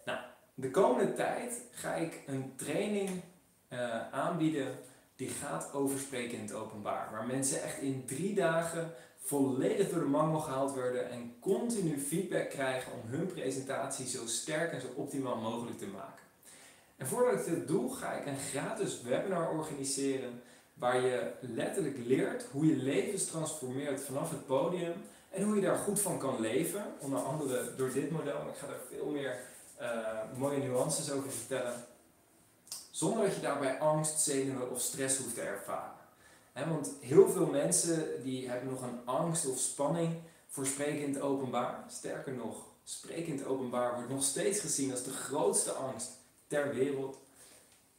Nou, 0.05 0.19
de 0.55 0.71
komende 0.71 1.15
tijd 1.15 1.61
ga 1.71 1.95
ik 1.95 2.21
een 2.27 2.53
training 2.57 3.23
uh, 3.69 4.13
aanbieden 4.13 4.79
die 5.23 5.31
gaat 5.31 5.73
over 5.73 5.99
spreken 5.99 6.39
in 6.39 6.45
het 6.45 6.55
openbaar. 6.55 7.09
Waar 7.13 7.27
mensen 7.27 7.63
echt 7.63 7.79
in 7.79 8.05
drie 8.07 8.35
dagen 8.35 8.95
volledig 9.17 9.91
door 9.91 10.01
de 10.01 10.09
mangel 10.09 10.41
gehaald 10.41 10.75
worden 10.75 11.11
en 11.11 11.35
continu 11.41 11.99
feedback 11.99 12.51
krijgen 12.51 12.93
om 12.93 13.01
hun 13.09 13.27
presentatie 13.27 14.07
zo 14.07 14.27
sterk 14.27 14.73
en 14.73 14.81
zo 14.81 14.87
optimaal 14.95 15.37
mogelijk 15.37 15.79
te 15.79 15.87
maken. 15.87 16.25
En 16.97 17.07
voordat 17.07 17.47
ik 17.47 17.55
dit 17.55 17.69
doe, 17.69 17.95
ga 17.95 18.13
ik 18.13 18.27
een 18.27 18.39
gratis 18.39 19.03
webinar 19.03 19.51
organiseren 19.51 20.43
waar 20.75 21.01
je 21.01 21.33
letterlijk 21.41 21.99
leert 21.99 22.47
hoe 22.51 22.67
je 22.67 22.77
levens 22.77 23.25
transformeert 23.25 24.01
vanaf 24.01 24.31
het 24.31 24.47
podium 24.47 24.95
en 25.31 25.43
hoe 25.43 25.55
je 25.55 25.61
daar 25.61 25.79
goed 25.79 26.01
van 26.01 26.19
kan 26.19 26.41
leven. 26.41 26.85
Onder 26.99 27.19
andere 27.19 27.75
door 27.77 27.93
dit 27.93 28.11
model, 28.11 28.49
ik 28.49 28.57
ga 28.57 28.67
daar 28.67 28.85
veel 28.91 29.11
meer 29.11 29.37
uh, 29.81 30.39
mooie 30.39 30.59
nuances 30.59 31.11
over 31.11 31.31
vertellen. 31.31 31.75
Zonder 32.93 33.25
dat 33.25 33.35
je 33.35 33.41
daarbij 33.41 33.79
angst, 33.79 34.21
zenuwen 34.21 34.71
of 34.71 34.81
stress 34.81 35.19
hoeft 35.19 35.35
te 35.35 35.41
ervaren 35.41 36.01
want 36.53 36.93
heel 37.01 37.29
veel 37.29 37.47
mensen 37.47 38.23
die 38.23 38.49
hebben 38.49 38.71
nog 38.71 38.83
een 38.83 39.01
angst 39.05 39.47
of 39.47 39.59
spanning 39.59 40.15
voor 40.49 40.67
spreken 40.67 41.03
in 41.03 41.15
het 41.15 41.23
openbaar. 41.23 41.85
Sterker 41.89 42.33
nog, 42.33 42.57
spreken 42.85 43.27
in 43.27 43.39
het 43.39 43.47
openbaar 43.47 43.95
wordt 43.95 44.11
nog 44.11 44.23
steeds 44.23 44.61
gezien 44.61 44.91
als 44.91 45.03
de 45.03 45.11
grootste 45.11 45.73
angst 45.73 46.11
ter 46.47 46.75
wereld. 46.75 47.19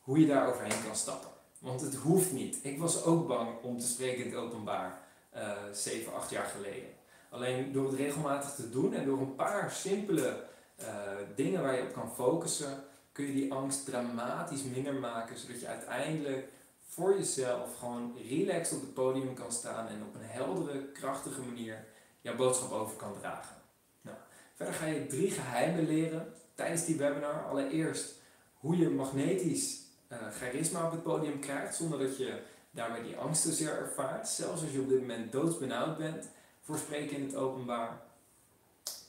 Hoe 0.01 0.19
je 0.19 0.27
daar 0.27 0.47
overheen 0.47 0.83
kan 0.85 0.95
stappen. 0.95 1.29
Want 1.59 1.81
het 1.81 1.95
hoeft 1.95 2.31
niet. 2.31 2.57
Ik 2.61 2.79
was 2.79 3.03
ook 3.03 3.27
bang 3.27 3.49
om 3.61 3.79
te 3.79 3.87
spreken 3.87 4.25
in 4.25 4.31
het 4.31 4.39
openbaar, 4.39 5.01
uh, 5.35 5.51
7, 5.71 6.13
8 6.13 6.29
jaar 6.29 6.45
geleden. 6.45 6.89
Alleen 7.29 7.71
door 7.71 7.87
het 7.87 7.95
regelmatig 7.95 8.55
te 8.55 8.69
doen 8.69 8.93
en 8.93 9.05
door 9.05 9.19
een 9.19 9.35
paar 9.35 9.71
simpele 9.71 10.43
uh, 10.81 10.87
dingen 11.35 11.61
waar 11.61 11.75
je 11.75 11.81
op 11.81 11.93
kan 11.93 12.13
focussen, 12.15 12.83
kun 13.13 13.25
je 13.25 13.33
die 13.33 13.53
angst 13.53 13.85
dramatisch 13.85 14.63
minder 14.63 14.93
maken, 14.93 15.37
zodat 15.37 15.59
je 15.59 15.67
uiteindelijk 15.67 16.47
voor 16.87 17.17
jezelf 17.17 17.77
gewoon 17.77 18.17
relaxed 18.29 18.77
op 18.77 18.81
het 18.81 18.93
podium 18.93 19.33
kan 19.33 19.51
staan 19.51 19.87
en 19.87 20.03
op 20.03 20.15
een 20.15 20.25
heldere, 20.25 20.91
krachtige 20.91 21.41
manier 21.41 21.85
jouw 22.21 22.35
boodschap 22.35 22.71
over 22.71 22.95
kan 22.95 23.13
dragen. 23.19 23.55
Nou, 24.01 24.17
verder 24.55 24.73
ga 24.73 24.85
je 24.85 25.07
drie 25.07 25.31
geheimen 25.31 25.87
leren 25.87 26.33
tijdens 26.55 26.85
die 26.85 26.97
webinar. 26.97 27.45
Allereerst 27.45 28.13
hoe 28.53 28.77
je 28.77 28.89
magnetisch 28.89 29.81
uh, 30.09 30.17
charisma 30.31 30.85
op 30.85 30.91
het 30.91 31.03
podium 31.03 31.39
krijgt 31.39 31.75
zonder 31.75 31.99
dat 31.99 32.17
je 32.17 32.41
daarmee 32.71 33.03
die 33.03 33.17
angst 33.17 33.43
zeer 33.43 33.77
ervaart. 33.77 34.27
Zelfs 34.27 34.61
als 34.61 34.71
je 34.71 34.79
op 34.79 34.89
dit 34.89 34.99
moment 34.99 35.31
doodsbenauwd 35.31 35.97
bent 35.97 36.29
voor 36.61 36.77
spreken 36.77 37.17
in 37.17 37.25
het 37.25 37.35
openbaar. 37.35 38.01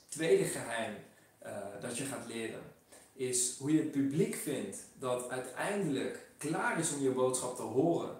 Tweede 0.07 0.43
geheim 0.43 0.95
uh, 1.45 1.57
dat 1.81 1.97
je 1.97 2.03
gaat 2.03 2.27
leren 2.27 2.61
is 3.15 3.57
hoe 3.59 3.71
je 3.71 3.79
het 3.79 3.91
publiek 3.91 4.35
vindt 4.35 4.77
dat 4.99 5.29
uiteindelijk 5.29 6.29
klaar 6.37 6.79
is 6.79 6.93
om 6.93 7.01
je 7.01 7.09
boodschap 7.09 7.55
te 7.55 7.61
horen 7.61 8.17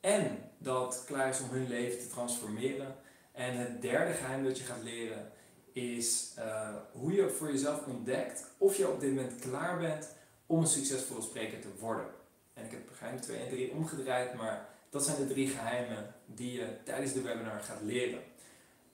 en 0.00 0.38
dat 0.58 1.02
klaar 1.06 1.28
is 1.28 1.40
om 1.40 1.48
hun 1.50 1.68
leven 1.68 1.98
te 1.98 2.08
transformeren. 2.08 2.96
En 3.32 3.56
het 3.56 3.82
derde 3.82 4.12
geheim 4.12 4.44
dat 4.44 4.58
je 4.58 4.64
gaat 4.64 4.82
leren 4.82 5.32
is 5.72 6.34
uh, 6.38 6.68
hoe 6.92 7.12
je 7.12 7.30
voor 7.30 7.50
jezelf 7.50 7.86
ontdekt 7.86 8.44
of 8.58 8.76
je 8.76 8.88
op 8.88 9.00
dit 9.00 9.14
moment 9.14 9.40
klaar 9.40 9.78
bent 9.78 10.08
om 10.46 10.60
een 10.60 10.66
succesvolle 10.66 11.22
spreker 11.22 11.60
te 11.60 11.68
worden. 11.78 12.06
En 12.54 12.64
ik 12.64 12.70
heb 12.70 12.90
geheim 12.92 13.20
2 13.20 13.38
en 13.38 13.48
3 13.48 13.72
omgedraaid, 13.72 14.34
maar 14.34 14.68
dat 14.90 15.04
zijn 15.04 15.16
de 15.16 15.26
drie 15.26 15.48
geheimen 15.48 16.14
die 16.26 16.52
je 16.52 16.66
tijdens 16.84 17.12
de 17.12 17.22
webinar 17.22 17.60
gaat 17.60 17.82
leren. 17.82 18.20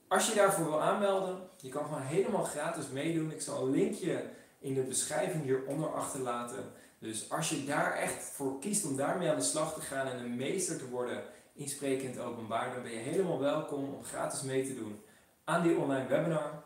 Als 0.09 0.29
je 0.29 0.35
daarvoor 0.35 0.65
wil 0.65 0.83
aanmelden, 0.83 1.49
je 1.61 1.69
kan 1.69 1.85
gewoon 1.85 2.03
helemaal 2.03 2.45
gratis 2.45 2.89
meedoen. 2.89 3.31
Ik 3.31 3.41
zal 3.41 3.63
een 3.63 3.71
linkje 3.71 4.25
in 4.65 4.75
de 4.75 4.83
beschrijving 4.83 5.43
hieronder 5.43 5.89
achterlaten. 5.89 6.73
Dus 6.99 7.31
als 7.31 7.49
je 7.49 7.65
daar 7.65 7.97
echt 7.97 8.25
voor 8.25 8.59
kiest 8.59 8.85
om 8.85 8.97
daarmee 8.97 9.31
aan 9.31 9.39
de 9.39 9.43
slag 9.43 9.75
te 9.75 9.81
gaan 9.81 10.07
en 10.07 10.19
een 10.19 10.37
meester 10.37 10.79
te 10.79 10.89
worden 10.89 11.23
in 11.55 11.69
spreken 11.69 12.05
in 12.05 12.11
het 12.11 12.21
openbaar, 12.21 12.73
dan 12.75 12.83
ben 12.83 12.93
je 12.93 12.99
helemaal 12.99 13.41
welkom 13.41 13.95
om 13.95 14.05
gratis 14.05 14.43
mee 14.43 14.67
te 14.67 14.75
doen 14.75 15.03
aan 15.45 15.63
die 15.63 15.77
online 15.77 16.07
webinar. 16.07 16.63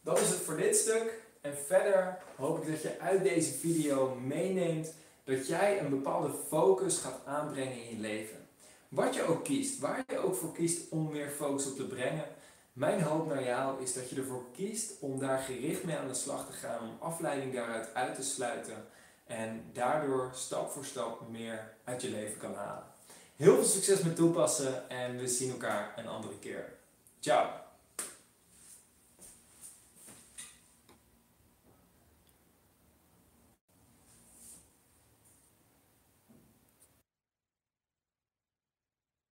Dat 0.00 0.20
is 0.20 0.28
het 0.28 0.38
voor 0.38 0.56
dit 0.56 0.76
stuk. 0.76 1.20
En 1.40 1.56
verder 1.66 2.18
hoop 2.36 2.62
ik 2.62 2.70
dat 2.70 2.82
je 2.82 3.00
uit 3.00 3.22
deze 3.22 3.52
video 3.52 4.14
meeneemt 4.14 4.94
dat 5.24 5.46
jij 5.46 5.80
een 5.80 5.90
bepaalde 5.90 6.30
focus 6.48 6.98
gaat 6.98 7.20
aanbrengen 7.24 7.82
in 7.84 7.96
je 7.96 8.00
leven. 8.00 8.36
Wat 8.88 9.14
je 9.14 9.22
ook 9.22 9.44
kiest, 9.44 9.78
waar 9.78 10.04
je 10.08 10.18
ook 10.18 10.34
voor 10.34 10.52
kiest 10.52 10.90
om 10.90 11.10
meer 11.10 11.30
focus 11.30 11.66
op 11.66 11.76
te 11.76 11.86
brengen, 11.86 12.24
mijn 12.72 13.02
hoop 13.02 13.26
naar 13.26 13.44
jou 13.44 13.82
is 13.82 13.92
dat 13.92 14.10
je 14.10 14.16
ervoor 14.16 14.44
kiest 14.52 14.92
om 15.00 15.18
daar 15.18 15.38
gericht 15.38 15.84
mee 15.84 15.96
aan 15.96 16.08
de 16.08 16.14
slag 16.14 16.46
te 16.46 16.52
gaan, 16.52 16.80
om 16.80 16.96
afleiding 17.00 17.54
daaruit 17.54 17.94
uit 17.94 18.14
te 18.14 18.22
sluiten 18.22 18.84
en 19.26 19.64
daardoor 19.72 20.30
stap 20.34 20.70
voor 20.70 20.84
stap 20.84 21.28
meer 21.28 21.74
uit 21.84 22.02
je 22.02 22.10
leven 22.10 22.38
kan 22.38 22.54
halen. 22.54 22.84
Heel 23.36 23.54
veel 23.54 23.64
succes 23.64 24.02
met 24.02 24.16
toepassen 24.16 24.88
en 24.90 25.16
we 25.16 25.28
zien 25.28 25.50
elkaar 25.50 25.92
een 25.96 26.08
andere 26.08 26.38
keer. 26.38 26.72
Ciao! 27.20 27.61